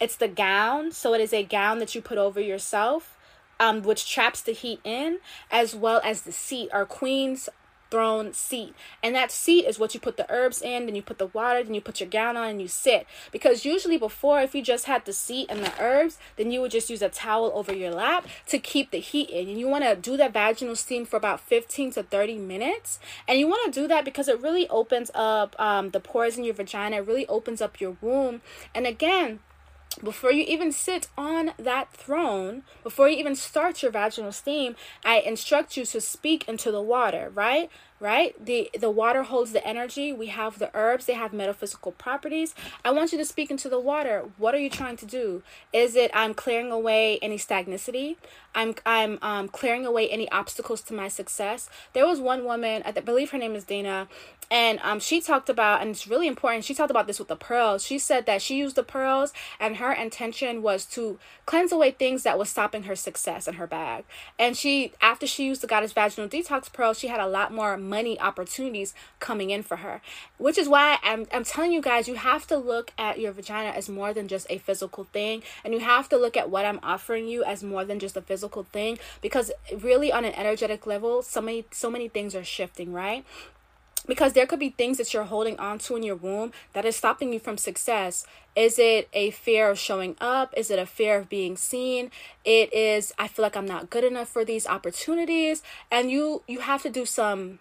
It's 0.00 0.16
the 0.16 0.28
gown, 0.28 0.92
so 0.92 1.14
it 1.14 1.20
is 1.20 1.32
a 1.32 1.42
gown 1.42 1.78
that 1.78 1.94
you 1.94 2.02
put 2.02 2.18
over 2.18 2.40
yourself 2.40 3.16
um, 3.58 3.82
which 3.82 4.10
traps 4.10 4.40
the 4.40 4.52
heat 4.52 4.80
in, 4.84 5.18
as 5.50 5.74
well 5.74 6.00
as 6.04 6.22
the 6.22 6.32
seat, 6.32 6.68
our 6.72 6.84
queen's 6.84 7.48
throne 7.88 8.32
seat. 8.32 8.74
And 9.00 9.14
that 9.14 9.30
seat 9.30 9.64
is 9.64 9.78
what 9.78 9.94
you 9.94 10.00
put 10.00 10.16
the 10.16 10.30
herbs 10.30 10.60
in, 10.60 10.86
then 10.86 10.96
you 10.96 11.02
put 11.02 11.18
the 11.18 11.28
water, 11.28 11.62
then 11.62 11.72
you 11.72 11.80
put 11.80 12.00
your 12.00 12.08
gown 12.08 12.36
on 12.36 12.48
and 12.48 12.60
you 12.60 12.66
sit. 12.66 13.06
Because 13.30 13.64
usually 13.64 13.96
before, 13.96 14.40
if 14.40 14.56
you 14.56 14.62
just 14.62 14.86
had 14.86 15.04
the 15.04 15.12
seat 15.12 15.46
and 15.48 15.64
the 15.64 15.72
herbs, 15.80 16.18
then 16.36 16.50
you 16.50 16.60
would 16.60 16.72
just 16.72 16.90
use 16.90 17.00
a 17.00 17.08
towel 17.08 17.52
over 17.54 17.72
your 17.72 17.92
lap 17.92 18.26
to 18.48 18.58
keep 18.58 18.90
the 18.90 18.98
heat 18.98 19.30
in. 19.30 19.48
And 19.48 19.58
you 19.58 19.68
want 19.68 19.84
to 19.84 19.94
do 19.94 20.16
that 20.16 20.32
vaginal 20.32 20.74
steam 20.74 21.06
for 21.06 21.16
about 21.16 21.40
15 21.40 21.92
to 21.92 22.02
30 22.02 22.38
minutes. 22.38 22.98
And 23.28 23.38
you 23.38 23.46
want 23.46 23.72
to 23.72 23.80
do 23.80 23.86
that 23.86 24.04
because 24.04 24.26
it 24.26 24.40
really 24.40 24.68
opens 24.68 25.12
up 25.14 25.54
um, 25.60 25.90
the 25.90 26.00
pores 26.00 26.36
in 26.36 26.42
your 26.42 26.54
vagina, 26.54 26.96
it 26.96 27.06
really 27.06 27.26
opens 27.28 27.62
up 27.62 27.80
your 27.80 27.96
womb. 28.00 28.42
And 28.74 28.84
again, 28.84 29.38
before 30.02 30.32
you 30.32 30.44
even 30.46 30.72
sit 30.72 31.08
on 31.16 31.52
that 31.58 31.92
throne, 31.92 32.62
before 32.82 33.08
you 33.08 33.16
even 33.16 33.34
start 33.34 33.82
your 33.82 33.90
vaginal 33.90 34.32
steam, 34.32 34.76
I 35.04 35.20
instruct 35.20 35.76
you 35.76 35.84
to 35.86 36.00
speak 36.00 36.46
into 36.48 36.70
the 36.70 36.82
water, 36.82 37.30
right? 37.34 37.70
Right? 38.00 38.34
The 38.44 38.70
the 38.78 38.90
water 38.90 39.22
holds 39.22 39.52
the 39.52 39.66
energy. 39.66 40.12
We 40.12 40.26
have 40.26 40.58
the 40.58 40.70
herbs. 40.74 41.06
They 41.06 41.14
have 41.14 41.32
metaphysical 41.32 41.92
properties. 41.92 42.54
I 42.84 42.90
want 42.90 43.12
you 43.12 43.18
to 43.18 43.24
speak 43.24 43.50
into 43.50 43.68
the 43.68 43.80
water. 43.80 44.24
What 44.38 44.54
are 44.54 44.58
you 44.58 44.70
trying 44.70 44.96
to 44.98 45.06
do? 45.06 45.42
Is 45.72 45.96
it 45.96 46.10
i'm 46.14 46.34
clearing 46.34 46.70
away 46.70 47.18
any 47.20 47.38
stagnicity 47.38 48.16
i'm 48.54 48.74
i'm 48.84 49.18
um, 49.22 49.48
clearing 49.48 49.86
away 49.86 50.08
any 50.08 50.30
obstacles 50.30 50.80
to 50.82 50.94
my 50.94 51.08
success? 51.08 51.68
There 51.92 52.06
was 52.06 52.20
one 52.20 52.44
woman 52.44 52.82
i 52.84 52.92
believe 52.92 53.30
her 53.30 53.38
name 53.38 53.54
is 53.54 53.64
dana 53.64 54.08
and 54.50 54.78
um, 54.82 55.00
she 55.00 55.20
talked 55.20 55.48
about 55.48 55.80
and 55.80 55.90
it's 55.90 56.06
really 56.06 56.28
important 56.28 56.64
she 56.64 56.74
talked 56.74 56.90
about 56.90 57.06
this 57.06 57.18
with 57.18 57.28
the 57.28 57.36
pearls. 57.36 57.84
She 57.84 57.98
said 57.98 58.26
that 58.26 58.42
she 58.42 58.56
used 58.56 58.76
the 58.76 58.82
pearls 58.82 59.32
and 59.58 59.76
her 59.76 59.92
intention 59.92 60.62
was 60.62 60.84
to 60.86 61.18
cleanse 61.46 61.72
away 61.72 61.90
things 61.90 62.22
that 62.22 62.38
was 62.38 62.48
stopping 62.48 62.84
her 62.84 62.96
success 62.96 63.48
in 63.48 63.54
her 63.54 63.66
bag. 63.66 64.04
And 64.38 64.56
she 64.56 64.92
after 65.00 65.26
she 65.26 65.46
used 65.46 65.62
the 65.62 65.66
goddess 65.66 65.92
vaginal 65.92 66.28
detox 66.28 66.72
pearls 66.72 66.98
she 66.98 67.08
had 67.08 67.20
a 67.20 67.26
lot 67.26 67.52
more 67.52 67.76
money 67.88 68.18
opportunities 68.20 68.94
coming 69.20 69.50
in 69.50 69.62
for 69.62 69.78
her. 69.78 70.00
Which 70.38 70.58
is 70.58 70.68
why 70.68 70.98
I'm, 71.02 71.26
I'm 71.32 71.44
telling 71.44 71.72
you 71.72 71.80
guys, 71.80 72.08
you 72.08 72.14
have 72.14 72.46
to 72.48 72.56
look 72.56 72.92
at 72.98 73.18
your 73.18 73.32
vagina 73.32 73.70
as 73.70 73.88
more 73.88 74.12
than 74.12 74.28
just 74.28 74.46
a 74.50 74.58
physical 74.58 75.04
thing. 75.04 75.42
And 75.64 75.72
you 75.72 75.80
have 75.80 76.08
to 76.10 76.16
look 76.16 76.36
at 76.36 76.50
what 76.50 76.64
I'm 76.64 76.80
offering 76.82 77.28
you 77.28 77.44
as 77.44 77.62
more 77.62 77.84
than 77.84 77.98
just 77.98 78.16
a 78.16 78.22
physical 78.22 78.64
thing. 78.64 78.98
Because 79.20 79.50
really, 79.76 80.12
on 80.12 80.24
an 80.24 80.34
energetic 80.34 80.86
level, 80.86 81.22
so 81.22 81.40
many, 81.40 81.64
so 81.70 81.90
many 81.90 82.08
things 82.08 82.34
are 82.34 82.44
shifting, 82.44 82.92
right? 82.92 83.24
because 84.06 84.32
there 84.32 84.46
could 84.46 84.58
be 84.58 84.70
things 84.70 84.98
that 84.98 85.12
you're 85.12 85.24
holding 85.24 85.58
on 85.58 85.78
to 85.78 85.96
in 85.96 86.02
your 86.02 86.16
womb 86.16 86.52
that 86.72 86.84
is 86.84 86.96
stopping 86.96 87.32
you 87.32 87.38
from 87.38 87.58
success 87.58 88.26
is 88.54 88.78
it 88.78 89.08
a 89.12 89.30
fear 89.30 89.70
of 89.70 89.78
showing 89.78 90.16
up 90.20 90.52
is 90.56 90.70
it 90.70 90.78
a 90.78 90.86
fear 90.86 91.18
of 91.18 91.28
being 91.28 91.56
seen 91.56 92.10
it 92.44 92.72
is 92.72 93.12
i 93.18 93.28
feel 93.28 93.42
like 93.42 93.56
i'm 93.56 93.66
not 93.66 93.90
good 93.90 94.04
enough 94.04 94.28
for 94.28 94.44
these 94.44 94.66
opportunities 94.66 95.62
and 95.90 96.10
you 96.10 96.42
you 96.46 96.60
have 96.60 96.82
to 96.82 96.90
do 96.90 97.04
some 97.04 97.58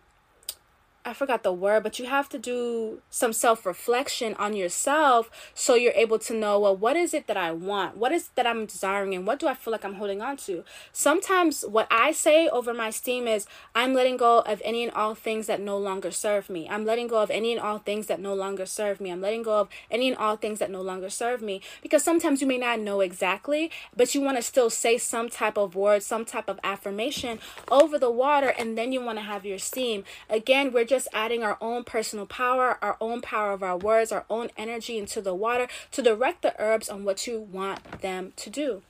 I 1.08 1.14
forgot 1.14 1.44
the 1.44 1.54
word, 1.54 1.84
but 1.84 2.00
you 2.00 2.08
have 2.08 2.30
to 2.30 2.40
do 2.40 3.00
some 3.12 3.32
self 3.32 3.64
reflection 3.64 4.34
on 4.40 4.56
yourself 4.56 5.30
so 5.54 5.76
you're 5.76 5.94
able 5.94 6.18
to 6.18 6.34
know, 6.34 6.60
well, 6.60 6.76
what 6.76 6.96
is 6.96 7.14
it 7.14 7.28
that 7.28 7.38
I 7.38 7.52
want? 7.52 7.96
What 7.96 8.12
is 8.12 8.30
that 8.30 8.48
I'm 8.48 8.66
desiring? 8.66 9.14
And 9.14 9.28
what 9.28 9.38
do 9.38 9.48
I 9.48 9.54
feel 9.54 9.72
like 9.72 9.86
I'm 9.86 9.94
holding 9.96 10.24
on 10.24 10.38
to? 10.38 10.64
Sometimes 10.92 11.62
what 11.62 11.88
I 11.92 12.12
say 12.12 12.50
over 12.50 12.74
my 12.74 12.90
steam 12.90 13.28
is, 13.28 13.46
I'm 13.76 13.94
letting 13.94 14.18
go 14.18 14.40
of 14.40 14.60
any 14.66 14.84
and 14.84 14.92
all 14.94 15.14
things 15.14 15.46
that 15.46 15.62
no 15.62 15.78
longer 15.78 16.10
serve 16.10 16.50
me. 16.50 16.68
I'm 16.68 16.86
letting 16.86 17.06
go 17.06 17.22
of 17.22 17.30
any 17.30 17.52
and 17.52 17.62
all 17.62 17.78
things 17.78 18.08
that 18.08 18.20
no 18.20 18.34
longer 18.34 18.66
serve 18.66 19.00
me. 19.00 19.12
I'm 19.12 19.22
letting 19.22 19.44
go 19.44 19.60
of 19.60 19.70
any 19.92 20.08
and 20.08 20.18
all 20.18 20.38
things 20.38 20.58
that 20.58 20.72
no 20.72 20.82
longer 20.82 21.12
serve 21.12 21.40
me. 21.40 21.62
Because 21.84 22.04
sometimes 22.04 22.42
you 22.42 22.48
may 22.48 22.58
not 22.58 22.80
know 22.80 23.02
exactly, 23.02 23.70
but 23.96 24.16
you 24.16 24.22
want 24.22 24.38
to 24.38 24.44
still 24.44 24.72
say 24.72 24.98
some 24.98 25.30
type 25.30 25.56
of 25.56 25.76
word, 25.76 26.02
some 26.02 26.26
type 26.26 26.50
of 26.50 26.60
affirmation 26.64 27.38
over 27.70 28.00
the 28.00 28.10
water, 28.10 28.48
and 28.58 28.76
then 28.76 28.92
you 28.92 29.02
want 29.02 29.20
to 29.20 29.24
have 29.24 29.46
your 29.46 29.60
steam. 29.60 30.04
Again, 30.32 30.74
we're 30.74 30.84
just 30.84 30.95
just 30.96 31.10
adding 31.14 31.44
our 31.44 31.58
own 31.60 31.84
personal 31.84 32.26
power, 32.26 32.78
our 32.82 32.96
own 33.02 33.20
power 33.20 33.52
of 33.52 33.62
our 33.62 33.78
words, 33.78 34.14
our 34.14 34.24
own 34.30 34.50
energy 34.56 34.98
into 34.98 35.22
the 35.22 35.36
water 35.36 35.68
to 35.92 36.02
direct 36.02 36.42
the 36.42 36.56
herbs 36.58 36.88
on 36.88 37.04
what 37.04 37.28
you 37.28 37.42
want 37.42 38.02
them 38.02 38.32
to 38.38 38.50
do. 38.50 38.82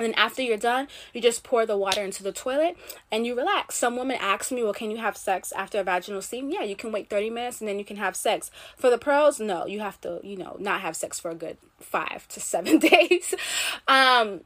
And 0.00 0.08
then 0.08 0.14
after 0.14 0.42
you're 0.42 0.56
done, 0.56 0.88
you 1.14 1.20
just 1.22 1.44
pour 1.44 1.64
the 1.64 1.76
water 1.76 2.02
into 2.02 2.24
the 2.24 2.32
toilet 2.32 2.76
and 3.12 3.24
you 3.24 3.36
relax. 3.36 3.76
Some 3.76 3.96
women 3.96 4.18
ask 4.20 4.50
me, 4.50 4.64
well, 4.64 4.74
can 4.74 4.90
you 4.90 4.96
have 4.96 5.16
sex 5.16 5.52
after 5.52 5.78
a 5.78 5.84
vaginal 5.84 6.20
steam? 6.20 6.50
Yeah, 6.50 6.64
you 6.64 6.74
can 6.74 6.90
wait 6.90 7.08
30 7.08 7.30
minutes 7.30 7.60
and 7.60 7.68
then 7.68 7.78
you 7.78 7.84
can 7.84 7.96
have 7.96 8.16
sex. 8.16 8.50
For 8.76 8.90
the 8.90 8.98
pearls, 8.98 9.38
no, 9.38 9.66
you 9.66 9.78
have 9.80 10.00
to, 10.00 10.20
you 10.24 10.36
know, 10.36 10.56
not 10.58 10.80
have 10.80 10.96
sex 10.96 11.20
for 11.20 11.30
a 11.30 11.36
good 11.36 11.58
five 11.78 12.26
to 12.28 12.40
seven 12.40 12.78
days. 12.90 13.36
Um, 13.86 14.40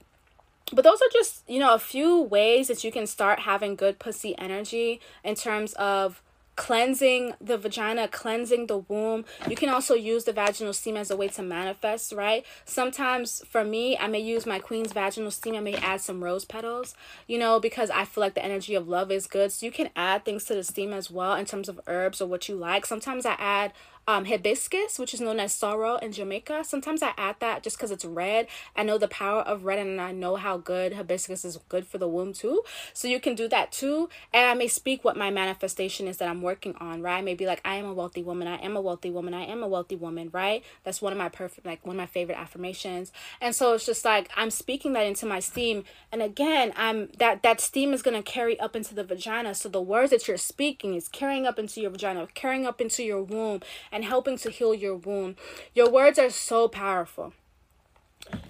but 0.70 0.84
those 0.84 1.00
are 1.00 1.10
just, 1.12 1.48
you 1.48 1.60
know, 1.60 1.72
a 1.72 1.78
few 1.78 2.20
ways 2.20 2.68
that 2.68 2.84
you 2.84 2.92
can 2.92 3.06
start 3.06 3.40
having 3.40 3.74
good 3.74 3.98
pussy 3.98 4.36
energy 4.38 5.00
in 5.24 5.34
terms 5.34 5.72
of 5.72 6.22
cleansing 6.60 7.32
the 7.40 7.56
vagina, 7.56 8.06
cleansing 8.06 8.66
the 8.66 8.76
womb. 8.76 9.24
You 9.48 9.56
can 9.56 9.70
also 9.70 9.94
use 9.94 10.24
the 10.24 10.32
vaginal 10.34 10.74
steam 10.74 10.94
as 10.94 11.10
a 11.10 11.16
way 11.16 11.28
to 11.28 11.42
manifest, 11.42 12.12
right? 12.12 12.44
Sometimes 12.66 13.42
for 13.48 13.64
me, 13.64 13.96
I 13.96 14.08
may 14.08 14.20
use 14.20 14.44
my 14.44 14.58
queen's 14.58 14.92
vaginal 14.92 15.30
steam. 15.30 15.54
I 15.54 15.60
may 15.60 15.76
add 15.76 16.02
some 16.02 16.22
rose 16.22 16.44
petals, 16.44 16.94
you 17.26 17.38
know, 17.38 17.60
because 17.60 17.88
I 17.88 18.04
feel 18.04 18.20
like 18.20 18.34
the 18.34 18.44
energy 18.44 18.74
of 18.74 18.86
love 18.86 19.10
is 19.10 19.26
good. 19.26 19.52
So 19.52 19.64
you 19.64 19.72
can 19.72 19.88
add 19.96 20.26
things 20.26 20.44
to 20.44 20.54
the 20.54 20.62
steam 20.62 20.92
as 20.92 21.10
well 21.10 21.34
in 21.34 21.46
terms 21.46 21.70
of 21.70 21.80
herbs 21.86 22.20
or 22.20 22.26
what 22.26 22.46
you 22.46 22.56
like. 22.56 22.84
Sometimes 22.84 23.24
I 23.24 23.36
add 23.38 23.72
um, 24.10 24.24
hibiscus, 24.24 24.98
which 24.98 25.14
is 25.14 25.20
known 25.20 25.38
as 25.38 25.52
sorrel 25.52 25.96
in 25.98 26.10
Jamaica. 26.10 26.64
Sometimes 26.64 27.00
I 27.00 27.12
add 27.16 27.36
that 27.38 27.62
just 27.62 27.76
because 27.76 27.92
it's 27.92 28.04
red. 28.04 28.48
I 28.74 28.82
know 28.82 28.98
the 28.98 29.06
power 29.06 29.42
of 29.42 29.64
red 29.64 29.78
and 29.78 30.00
I 30.00 30.10
know 30.10 30.34
how 30.34 30.56
good 30.56 30.94
hibiscus 30.94 31.44
is 31.44 31.58
good 31.68 31.86
for 31.86 31.98
the 31.98 32.08
womb 32.08 32.32
too. 32.32 32.62
So 32.92 33.06
you 33.06 33.20
can 33.20 33.36
do 33.36 33.46
that 33.48 33.70
too. 33.70 34.08
And 34.34 34.46
I 34.46 34.54
may 34.54 34.66
speak 34.66 35.04
what 35.04 35.16
my 35.16 35.30
manifestation 35.30 36.08
is 36.08 36.16
that 36.16 36.28
I'm 36.28 36.42
working 36.42 36.74
on, 36.80 37.02
right? 37.02 37.18
I 37.18 37.20
may 37.20 37.34
be 37.34 37.46
like, 37.46 37.60
I 37.64 37.76
am 37.76 37.84
a 37.84 37.94
wealthy 37.94 38.22
woman. 38.24 38.48
I 38.48 38.56
am 38.56 38.76
a 38.76 38.80
wealthy 38.80 39.10
woman. 39.12 39.32
I 39.32 39.44
am 39.44 39.62
a 39.62 39.68
wealthy 39.68 39.94
woman, 39.94 40.28
right? 40.32 40.64
That's 40.82 41.00
one 41.00 41.12
of 41.12 41.18
my 41.18 41.28
perfect, 41.28 41.64
like 41.64 41.86
one 41.86 41.94
of 41.94 41.98
my 41.98 42.06
favorite 42.06 42.38
affirmations. 42.38 43.12
And 43.40 43.54
so 43.54 43.74
it's 43.74 43.86
just 43.86 44.04
like 44.04 44.28
I'm 44.36 44.50
speaking 44.50 44.92
that 44.94 45.06
into 45.06 45.24
my 45.24 45.38
steam. 45.38 45.84
And 46.10 46.20
again, 46.20 46.72
I'm 46.76 47.10
that 47.18 47.44
that 47.44 47.60
steam 47.60 47.92
is 47.92 48.02
gonna 48.02 48.24
carry 48.24 48.58
up 48.58 48.74
into 48.74 48.92
the 48.92 49.04
vagina. 49.04 49.54
So 49.54 49.68
the 49.68 49.80
words 49.80 50.10
that 50.10 50.26
you're 50.26 50.36
speaking 50.36 50.96
is 50.96 51.06
carrying 51.06 51.46
up 51.46 51.60
into 51.60 51.80
your 51.80 51.90
vagina, 51.90 52.26
carrying 52.34 52.66
up 52.66 52.80
into 52.80 53.04
your 53.04 53.22
womb, 53.22 53.60
and 53.92 53.99
and 54.00 54.06
helping 54.06 54.38
to 54.38 54.48
heal 54.48 54.72
your 54.72 54.96
wound. 54.96 55.36
Your 55.74 55.90
words 55.90 56.18
are 56.18 56.30
so 56.30 56.68
powerful. 56.68 57.34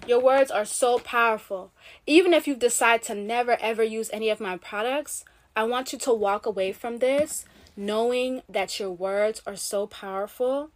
Your 0.07 0.21
words 0.21 0.49
are 0.49 0.63
so 0.63 0.97
powerful. 0.97 1.73
Even 2.07 2.33
if 2.33 2.47
you 2.47 2.55
decide 2.55 3.03
to 3.03 3.15
never 3.15 3.57
ever 3.59 3.83
use 3.83 4.09
any 4.13 4.29
of 4.29 4.39
my 4.39 4.55
products, 4.55 5.25
I 5.53 5.65
want 5.65 5.91
you 5.91 5.99
to 5.99 6.13
walk 6.13 6.45
away 6.45 6.71
from 6.71 6.99
this 6.99 7.43
knowing 7.75 8.43
that 8.47 8.79
your 8.79 8.91
words 8.91 9.41
are 9.45 9.57
so 9.57 9.87
powerful 9.87 10.69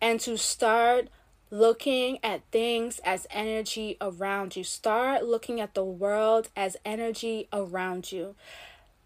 and 0.00 0.18
to 0.20 0.38
start 0.38 1.08
looking 1.50 2.18
at 2.22 2.40
things 2.50 2.98
as 3.04 3.26
energy 3.30 3.98
around 4.00 4.56
you. 4.56 4.64
Start 4.64 5.26
looking 5.26 5.60
at 5.60 5.74
the 5.74 5.84
world 5.84 6.48
as 6.56 6.78
energy 6.86 7.46
around 7.52 8.10
you. 8.10 8.36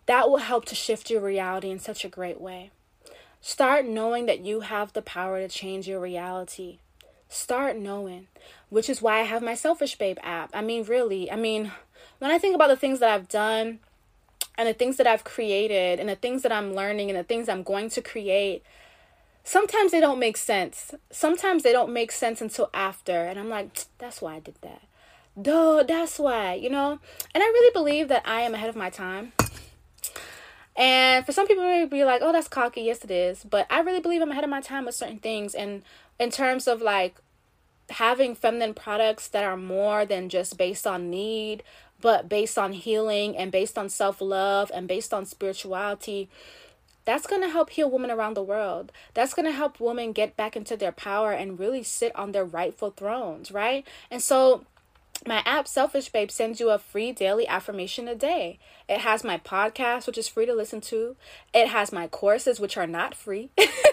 That 0.07 0.29
will 0.29 0.37
help 0.37 0.65
to 0.67 0.77
shift 0.77 1.11
your 1.11 1.23
reality 1.23 1.71
in 1.71 1.81
such 1.81 2.05
a 2.05 2.09
great 2.09 2.41
way. 2.41 2.71
Start 3.49 3.87
knowing 3.87 4.27
that 4.27 4.41
you 4.41 4.63
have 4.63 4.93
the 4.93 5.01
power 5.01 5.39
to 5.39 5.47
change 5.47 5.87
your 5.87 6.01
reality. 6.01 6.81
Start 7.29 7.77
knowing, 7.77 8.27
which 8.71 8.91
is 8.91 9.01
why 9.01 9.21
I 9.21 9.23
have 9.23 9.41
my 9.41 9.55
Selfish 9.55 9.97
Babe 9.97 10.19
app. 10.25 10.51
I 10.53 10.63
mean, 10.63 10.83
really, 10.83 11.31
I 11.31 11.37
mean, 11.37 11.71
when 12.19 12.33
I 12.33 12.39
think 12.39 12.57
about 12.57 12.71
the 12.71 12.77
things 12.77 12.99
that 12.99 13.09
I've 13.09 13.29
done 13.29 13.79
and 14.59 14.69
the 14.69 14.75
things 14.75 14.97
that 14.97 15.07
I've 15.07 15.23
created 15.23 16.01
and 16.01 16.09
the 16.09 16.17
things 16.17 16.43
that 16.43 16.51
I'm 16.51 16.75
learning 16.75 17.09
and 17.09 17.17
the 17.17 17.23
things 17.23 17.49
I'm 17.49 17.63
going 17.63 17.89
to 17.91 18.03
create, 18.03 18.65
sometimes 19.45 19.93
they 19.93 20.01
don't 20.01 20.19
make 20.19 20.37
sense. 20.37 20.93
Sometimes 21.13 21.63
they 21.63 21.73
don't 21.73 21.93
make 21.93 22.11
sense 22.11 22.41
until 22.41 22.69
after. 22.75 23.27
And 23.27 23.39
I'm 23.39 23.49
like, 23.49 23.87
that's 23.99 24.21
why 24.21 24.35
I 24.35 24.41
did 24.41 24.57
that. 24.63 24.83
Duh, 25.41 25.85
that's 25.85 26.19
why, 26.19 26.55
you 26.55 26.69
know? 26.69 26.99
And 27.33 27.45
I 27.45 27.47
really 27.47 27.73
believe 27.73 28.09
that 28.09 28.27
I 28.27 28.41
am 28.41 28.55
ahead 28.55 28.71
of 28.71 28.75
my 28.75 28.91
time. 28.91 29.35
And 30.77 31.25
for 31.25 31.33
some 31.33 31.47
people, 31.47 31.65
may 31.65 31.87
be 31.87 32.05
like, 32.05 32.21
oh, 32.23 32.33
that's 32.33 32.49
cocky. 32.49 32.83
Yes, 32.83 33.03
it 33.03 33.11
is. 33.11 33.45
But 33.45 33.67
I 33.71 33.81
really 33.81 34.01
believe 34.01 34.21
I'm 34.21 34.31
ahead 34.31 34.45
of 34.45 34.51
my 34.51 34.61
time 34.61 34.85
with 34.85 34.95
certain 34.95 35.19
things. 35.19 35.55
And 35.55 35.83
in 36.19 36.31
terms 36.31 36.69
of 36.69 36.83
like 36.83 37.17
having 37.91 38.35
feminine 38.35 38.75
products 38.75 39.29
that 39.29 39.45
are 39.45 39.57
more 39.57 40.05
than 40.05 40.29
just 40.29 40.59
based 40.59 40.87
on 40.87 41.09
need, 41.09 41.63
but 42.01 42.29
based 42.29 42.59
on 42.59 42.73
healing 42.73 43.37
and 43.37 43.51
based 43.51 43.79
on 43.79 43.89
self 43.89 44.21
love 44.21 44.71
and 44.75 44.87
based 44.87 45.15
on 45.15 45.25
spirituality, 45.25 46.29
that's 47.07 47.27
going 47.27 47.43
to 47.43 47.49
help 47.49 47.71
heal 47.71 47.91
women 47.91 48.11
around 48.11 48.35
the 48.35 48.43
world. 48.43 48.93
That's 49.15 49.33
going 49.33 49.47
to 49.47 49.53
help 49.53 49.81
women 49.81 50.13
get 50.13 50.37
back 50.37 50.57
into 50.57 50.77
their 50.77 50.93
power 50.93 51.33
and 51.33 51.59
really 51.59 51.83
sit 51.83 52.15
on 52.17 52.33
their 52.33 52.45
rightful 52.45 52.91
thrones, 52.91 53.51
right? 53.51 53.87
And 54.11 54.21
so, 54.21 54.67
my 55.25 55.43
app 55.47 55.69
Selfish 55.69 56.09
Babe 56.11 56.31
sends 56.31 56.61
you 56.61 56.71
a 56.71 56.79
free 56.79 57.13
daily 57.13 57.47
affirmation 57.47 58.09
a 58.09 58.15
day. 58.15 58.59
It 58.89 59.01
has 59.01 59.25
my 59.25 59.39
podcast, 59.39 60.07
which 60.07 60.19
is 60.19 60.29
free 60.29 60.47
to 60.47 60.55
listen 60.55 60.81
to. 60.83 61.17
It 61.55 61.69
has 61.69 61.93
my 61.93 62.09
courses, 62.09 62.61
which 62.61 62.77
are 62.77 62.87
not 62.87 63.15
free. 63.15 63.51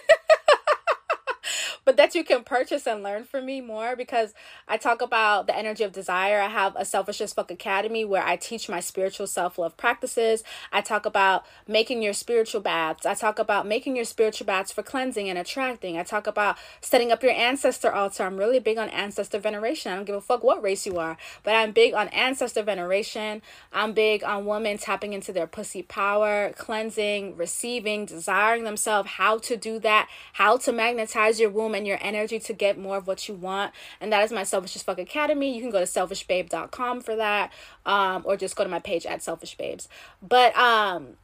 but 1.86 1.98
that 1.98 2.16
you 2.16 2.24
can 2.24 2.44
purchase 2.44 2.88
and 2.88 3.04
learn 3.04 3.24
from 3.24 3.46
me 3.46 3.62
more 3.62 3.96
because 3.96 4.34
I 4.68 4.78
talk 4.78 5.02
about 5.02 5.48
the 5.48 5.58
energy 5.58 5.84
of 5.84 5.92
desire. 5.92 6.40
I 6.40 6.48
have 6.48 6.76
a 6.76 6.86
Selfish 6.86 7.22
as 7.22 7.34
Fuck 7.34 7.52
Academy 7.52 8.06
where 8.06 8.26
I 8.26 8.36
teach 8.36 8.70
my 8.70 8.80
spiritual 8.80 9.28
self 9.28 9.58
love 9.58 9.76
practices. 9.78 10.44
I 10.72 10.82
talk 10.82 11.06
about 11.06 11.46
making 11.68 12.02
your 12.02 12.14
spiritual 12.14 12.62
baths. 12.62 13.06
I 13.06 13.14
talk 13.14 13.40
about 13.40 13.68
making 13.68 13.96
your 13.96 14.06
spiritual 14.06 14.46
baths 14.46 14.72
for 14.72 14.84
cleansing 14.84 15.30
and 15.30 15.38
attracting. 15.38 15.98
I 15.98 16.04
talk 16.04 16.28
about 16.28 16.58
setting 16.82 17.12
up 17.12 17.24
your 17.24 17.34
ancestor 17.34 17.92
altar. 17.92 18.24
I'm 18.24 18.38
really 18.38 18.60
big 18.60 18.78
on 18.78 18.90
ancestor 18.90 19.40
veneration. 19.40 19.92
I 19.92 19.96
don't 19.96 20.06
give 20.06 20.16
a 20.16 20.22
fuck 20.22 20.44
what 20.44 20.64
race 20.64 20.86
you 20.86 20.98
are, 20.98 21.18
but 21.44 21.56
I'm 21.56 21.72
big 21.72 21.94
on 21.94 22.08
ancestor 22.10 22.64
veneration. 22.64 23.42
I'm 23.72 23.94
big 23.94 24.24
on 24.24 24.46
women 24.46 24.78
tapping 24.78 25.14
into 25.14 25.34
their 25.34 25.48
pussy 25.48 25.82
power, 25.82 26.54
cleansing, 26.58 27.36
receiving, 27.36 28.06
desiring 28.06 28.64
themselves, 28.64 29.12
how 29.12 29.38
to 29.40 29.58
do 29.58 29.80
that, 29.80 30.08
how 30.34 30.58
to 30.58 30.72
magnetize 30.72 31.40
your 31.40 31.50
womb 31.50 31.73
and 31.74 31.88
your 31.88 31.98
energy 32.02 32.40
to 32.40 32.54
get 32.54 32.78
more 32.78 32.98
of 32.98 33.08
what 33.08 33.28
you 33.28 33.34
want. 33.34 33.74
And 34.02 34.12
that 34.12 34.24
is 34.24 34.32
my 34.32 34.44
Selfish 34.44 34.76
as 34.76 34.84
Fuck 34.84 35.00
Academy. 35.00 35.56
You 35.56 35.62
can 35.62 35.72
go 35.72 35.80
to 35.80 35.86
selfishbabe.com 35.86 37.02
for 37.02 37.16
that, 37.16 37.52
um, 37.86 38.24
or 38.26 38.38
just 38.38 38.56
go 38.56 38.64
to 38.64 38.70
my 38.70 38.80
page 38.80 39.06
at 39.06 39.22
Selfish 39.24 39.56
Babes. 39.58 39.88
But 40.22 40.56
um, 40.58 41.18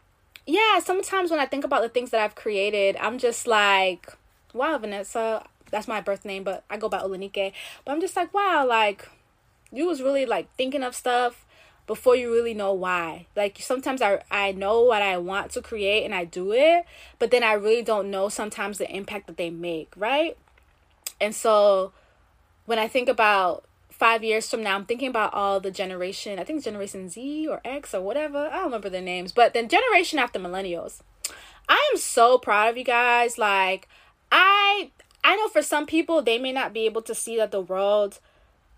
yeah, 0.45 0.79
sometimes 0.79 1.31
when 1.31 1.39
I 1.39 1.45
think 1.45 1.63
about 1.63 1.81
the 1.81 1.89
things 1.89 2.09
that 2.11 2.21
I've 2.21 2.35
created, 2.35 2.97
I'm 2.99 3.17
just 3.17 3.47
like, 3.47 4.13
wow, 4.53 4.77
Vanessa. 4.77 5.45
That's 5.71 5.87
my 5.87 6.01
birth 6.01 6.25
name, 6.25 6.43
but 6.43 6.63
I 6.69 6.77
go 6.77 6.89
by 6.89 6.97
Olanike. 6.97 7.53
But 7.85 7.91
I'm 7.91 8.01
just 8.01 8.15
like, 8.15 8.33
wow, 8.33 8.65
like 8.67 9.07
you 9.71 9.85
was 9.85 10.01
really 10.01 10.25
like 10.25 10.51
thinking 10.55 10.81
of 10.81 10.95
stuff 10.95 11.45
before 11.89 12.15
you 12.15 12.31
really 12.31 12.53
know 12.53 12.71
why. 12.71 13.25
Like 13.35 13.57
sometimes 13.59 13.99
I 13.99 14.21
I 14.29 14.51
know 14.51 14.83
what 14.83 15.01
I 15.01 15.17
want 15.17 15.49
to 15.53 15.61
create 15.61 16.05
and 16.05 16.13
I 16.13 16.23
do 16.23 16.51
it, 16.51 16.85
but 17.17 17.31
then 17.31 17.41
I 17.41 17.53
really 17.53 17.81
don't 17.81 18.11
know 18.11 18.29
sometimes 18.29 18.77
the 18.77 18.87
impact 18.95 19.25
that 19.25 19.37
they 19.37 19.49
make, 19.49 19.91
right? 19.97 20.37
And 21.19 21.33
so 21.33 21.91
when 22.67 22.77
I 22.77 22.87
think 22.87 23.09
about 23.09 23.65
five 23.89 24.23
years 24.23 24.47
from 24.47 24.61
now, 24.61 24.75
I'm 24.75 24.85
thinking 24.85 25.07
about 25.07 25.33
all 25.33 25.59
the 25.59 25.71
generation, 25.71 26.37
I 26.37 26.43
think 26.43 26.63
Generation 26.63 27.09
Z 27.09 27.47
or 27.47 27.59
X 27.65 27.95
or 27.95 28.01
whatever. 28.01 28.37
I 28.37 28.57
don't 28.57 28.65
remember 28.65 28.91
their 28.91 29.01
names, 29.01 29.31
but 29.31 29.55
then 29.55 29.67
generation 29.67 30.19
after 30.19 30.37
millennials. 30.37 30.99
I 31.67 31.89
am 31.91 31.97
so 31.97 32.37
proud 32.37 32.69
of 32.69 32.77
you 32.77 32.83
guys. 32.83 33.39
Like, 33.39 33.87
I 34.31 34.91
I 35.23 35.35
know 35.37 35.47
for 35.47 35.63
some 35.63 35.87
people 35.87 36.21
they 36.21 36.37
may 36.37 36.51
not 36.51 36.71
be 36.71 36.85
able 36.85 37.01
to 37.01 37.15
see 37.15 37.35
that 37.37 37.49
the 37.49 37.61
world 37.61 38.19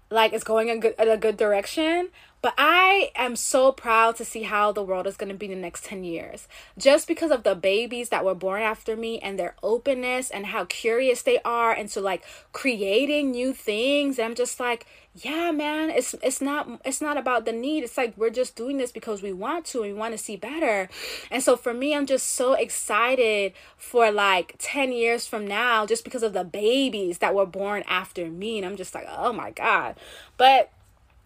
like 0.09 0.31
is 0.31 0.45
going 0.45 0.69
in, 0.69 0.79
good, 0.79 0.95
in 0.97 1.09
a 1.09 1.17
good 1.17 1.35
direction 1.35 2.09
but 2.41 2.55
I 2.57 3.11
am 3.15 3.35
so 3.35 3.71
proud 3.71 4.15
to 4.15 4.25
see 4.25 4.43
how 4.43 4.71
the 4.71 4.83
world 4.83 5.05
is 5.05 5.17
going 5.17 5.31
to 5.31 5.37
be 5.37 5.45
in 5.45 5.51
the 5.51 5.57
next 5.57 5.85
10 5.85 6.03
years. 6.03 6.47
Just 6.77 7.07
because 7.07 7.29
of 7.29 7.43
the 7.43 7.53
babies 7.53 8.09
that 8.09 8.25
were 8.25 8.33
born 8.33 8.61
after 8.61 8.95
me 8.95 9.19
and 9.19 9.37
their 9.37 9.55
openness 9.61 10.31
and 10.31 10.47
how 10.47 10.65
curious 10.65 11.21
they 11.21 11.39
are 11.45 11.71
and 11.71 11.91
so 11.91 12.01
like 12.01 12.23
creating 12.51 13.31
new 13.31 13.53
things. 13.53 14.17
I'm 14.17 14.33
just 14.33 14.59
like, 14.59 14.87
yeah, 15.13 15.51
man, 15.51 15.89
it's 15.89 16.15
it's 16.23 16.41
not 16.41 16.81
it's 16.85 17.01
not 17.01 17.17
about 17.17 17.45
the 17.45 17.51
need. 17.51 17.83
It's 17.83 17.97
like 17.97 18.17
we're 18.17 18.29
just 18.29 18.55
doing 18.55 18.77
this 18.77 18.93
because 18.93 19.21
we 19.21 19.33
want 19.33 19.65
to 19.65 19.83
and 19.83 19.91
we 19.91 19.97
want 19.97 20.13
to 20.13 20.17
see 20.17 20.37
better. 20.37 20.89
And 21.29 21.43
so 21.43 21.57
for 21.57 21.73
me, 21.73 21.93
I'm 21.93 22.05
just 22.05 22.27
so 22.29 22.53
excited 22.53 23.53
for 23.77 24.09
like 24.09 24.55
10 24.57 24.93
years 24.93 25.27
from 25.27 25.45
now 25.45 25.85
just 25.85 26.05
because 26.05 26.23
of 26.23 26.33
the 26.33 26.45
babies 26.45 27.17
that 27.17 27.35
were 27.35 27.45
born 27.45 27.83
after 27.87 28.29
me. 28.29 28.57
And 28.57 28.65
I'm 28.65 28.77
just 28.77 28.95
like, 28.95 29.05
oh 29.09 29.33
my 29.33 29.51
God. 29.51 29.95
But 30.37 30.71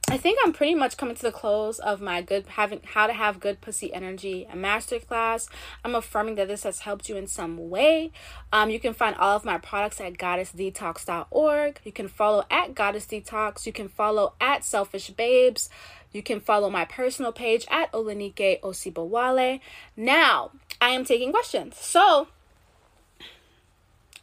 I 0.07 0.17
think 0.17 0.37
I'm 0.43 0.53
pretty 0.53 0.75
much 0.75 0.97
coming 0.97 1.15
to 1.15 1.21
the 1.21 1.31
close 1.31 1.79
of 1.79 1.99
my 1.99 2.21
good 2.21 2.45
having 2.45 2.81
how 2.85 3.07
to 3.07 3.13
have 3.13 3.39
good 3.39 3.59
pussy 3.59 3.91
energy 3.91 4.47
a 4.51 4.55
masterclass. 4.55 5.49
I'm 5.83 5.95
affirming 5.95 6.35
that 6.35 6.47
this 6.47 6.61
has 6.63 6.79
helped 6.79 7.09
you 7.09 7.15
in 7.15 7.25
some 7.25 7.69
way. 7.69 8.11
Um, 8.53 8.69
you 8.69 8.79
can 8.79 8.93
find 8.93 9.15
all 9.15 9.35
of 9.35 9.43
my 9.43 9.57
products 9.57 9.99
at 9.99 10.13
goddessdetox.org. 10.13 11.79
You 11.83 11.91
can 11.91 12.07
follow 12.07 12.45
at 12.51 12.75
Goddess 12.75 13.07
Detox. 13.07 13.65
You 13.65 13.73
can 13.73 13.89
follow 13.89 14.33
at 14.39 14.63
Selfish 14.63 15.09
Babes. 15.09 15.69
You 16.11 16.21
can 16.21 16.39
follow 16.39 16.69
my 16.69 16.85
personal 16.85 17.31
page 17.31 17.65
at 17.69 17.91
Olanike 17.91 18.61
Osibowale. 18.61 19.59
Now, 19.97 20.51
I 20.79 20.91
am 20.91 21.03
taking 21.03 21.31
questions. 21.31 21.77
So, 21.77 22.27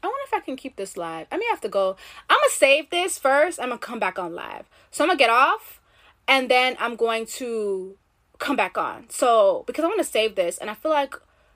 I 0.03 0.07
wonder 0.07 0.23
if 0.27 0.35
I 0.35 0.41
can 0.41 0.57
keep 0.57 0.77
this 0.77 0.97
live. 0.97 1.27
I 1.31 1.37
may 1.37 1.47
have 1.51 1.61
to 1.61 1.69
go. 1.69 1.97
I'm 2.29 2.39
gonna 2.39 2.51
save 2.51 2.91
this 2.91 3.19
first. 3.19 3.61
I'm 3.61 3.69
gonna 3.69 3.79
come 3.79 3.99
back 3.99 4.19
on 4.19 4.35
live. 4.35 4.69
So 4.91 5.05
I'm 5.05 5.09
gonna 5.09 5.19
get 5.19 5.31
off, 5.31 5.81
and 6.27 6.51
then 6.51 6.77
I'm 6.81 6.97
going 6.97 7.27
to 7.37 7.97
come 8.39 8.57
back 8.57 8.77
on. 8.77 9.09
So 9.09 9.65
because 9.67 9.85
I 9.85 9.89
want 9.89 10.01
to 10.01 10.05
save 10.05 10.35
this, 10.35 10.59
and 10.59 10.69
I 10.69 10.75
feel 10.75 10.91
like 10.91 11.15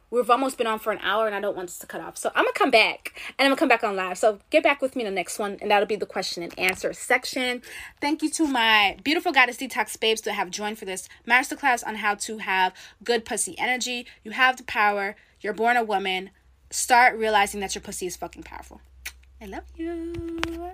we've 0.08 0.30
almost 0.30 0.56
been 0.56 0.68
on 0.68 0.78
for 0.78 0.92
an 0.92 1.00
hour, 1.02 1.26
and 1.26 1.34
I 1.34 1.40
don't 1.40 1.56
want 1.56 1.68
this 1.68 1.78
to 1.78 1.86
cut 1.86 2.00
off. 2.00 2.16
So 2.16 2.30
I'm 2.36 2.44
gonna 2.44 2.52
come 2.52 2.70
back, 2.70 3.20
and 3.36 3.46
I'm 3.46 3.50
gonna 3.50 3.58
come 3.58 3.68
back 3.68 3.82
on 3.82 3.96
live. 3.96 4.16
So 4.18 4.38
get 4.50 4.62
back 4.62 4.80
with 4.80 4.94
me 4.94 5.02
in 5.02 5.06
the 5.06 5.14
next 5.14 5.40
one, 5.40 5.58
and 5.60 5.70
that'll 5.70 5.86
be 5.86 5.96
the 5.96 6.06
question 6.06 6.44
and 6.44 6.56
answer 6.56 6.92
section. 6.92 7.62
Thank 8.00 8.22
you 8.22 8.30
to 8.30 8.46
my 8.46 8.96
beautiful 9.02 9.32
goddess 9.32 9.56
detox 9.56 9.98
babes 9.98 10.20
that 10.20 10.34
have 10.34 10.50
joined 10.50 10.78
for 10.78 10.84
this 10.84 11.08
masterclass 11.26 11.84
on 11.84 11.96
how 11.96 12.14
to 12.14 12.38
have 12.38 12.72
good 13.02 13.24
pussy 13.24 13.58
energy. 13.58 14.06
You 14.22 14.30
have 14.30 14.56
the 14.56 14.64
power. 14.64 15.16
You're 15.40 15.52
born 15.52 15.76
a 15.76 15.82
woman 15.84 16.30
start 16.70 17.16
realizing 17.16 17.60
that 17.60 17.74
your 17.74 17.82
pussy 17.82 18.06
is 18.06 18.16
fucking 18.16 18.42
powerful. 18.42 18.80
I 19.40 19.46
love 19.46 19.64
you. 19.76 20.72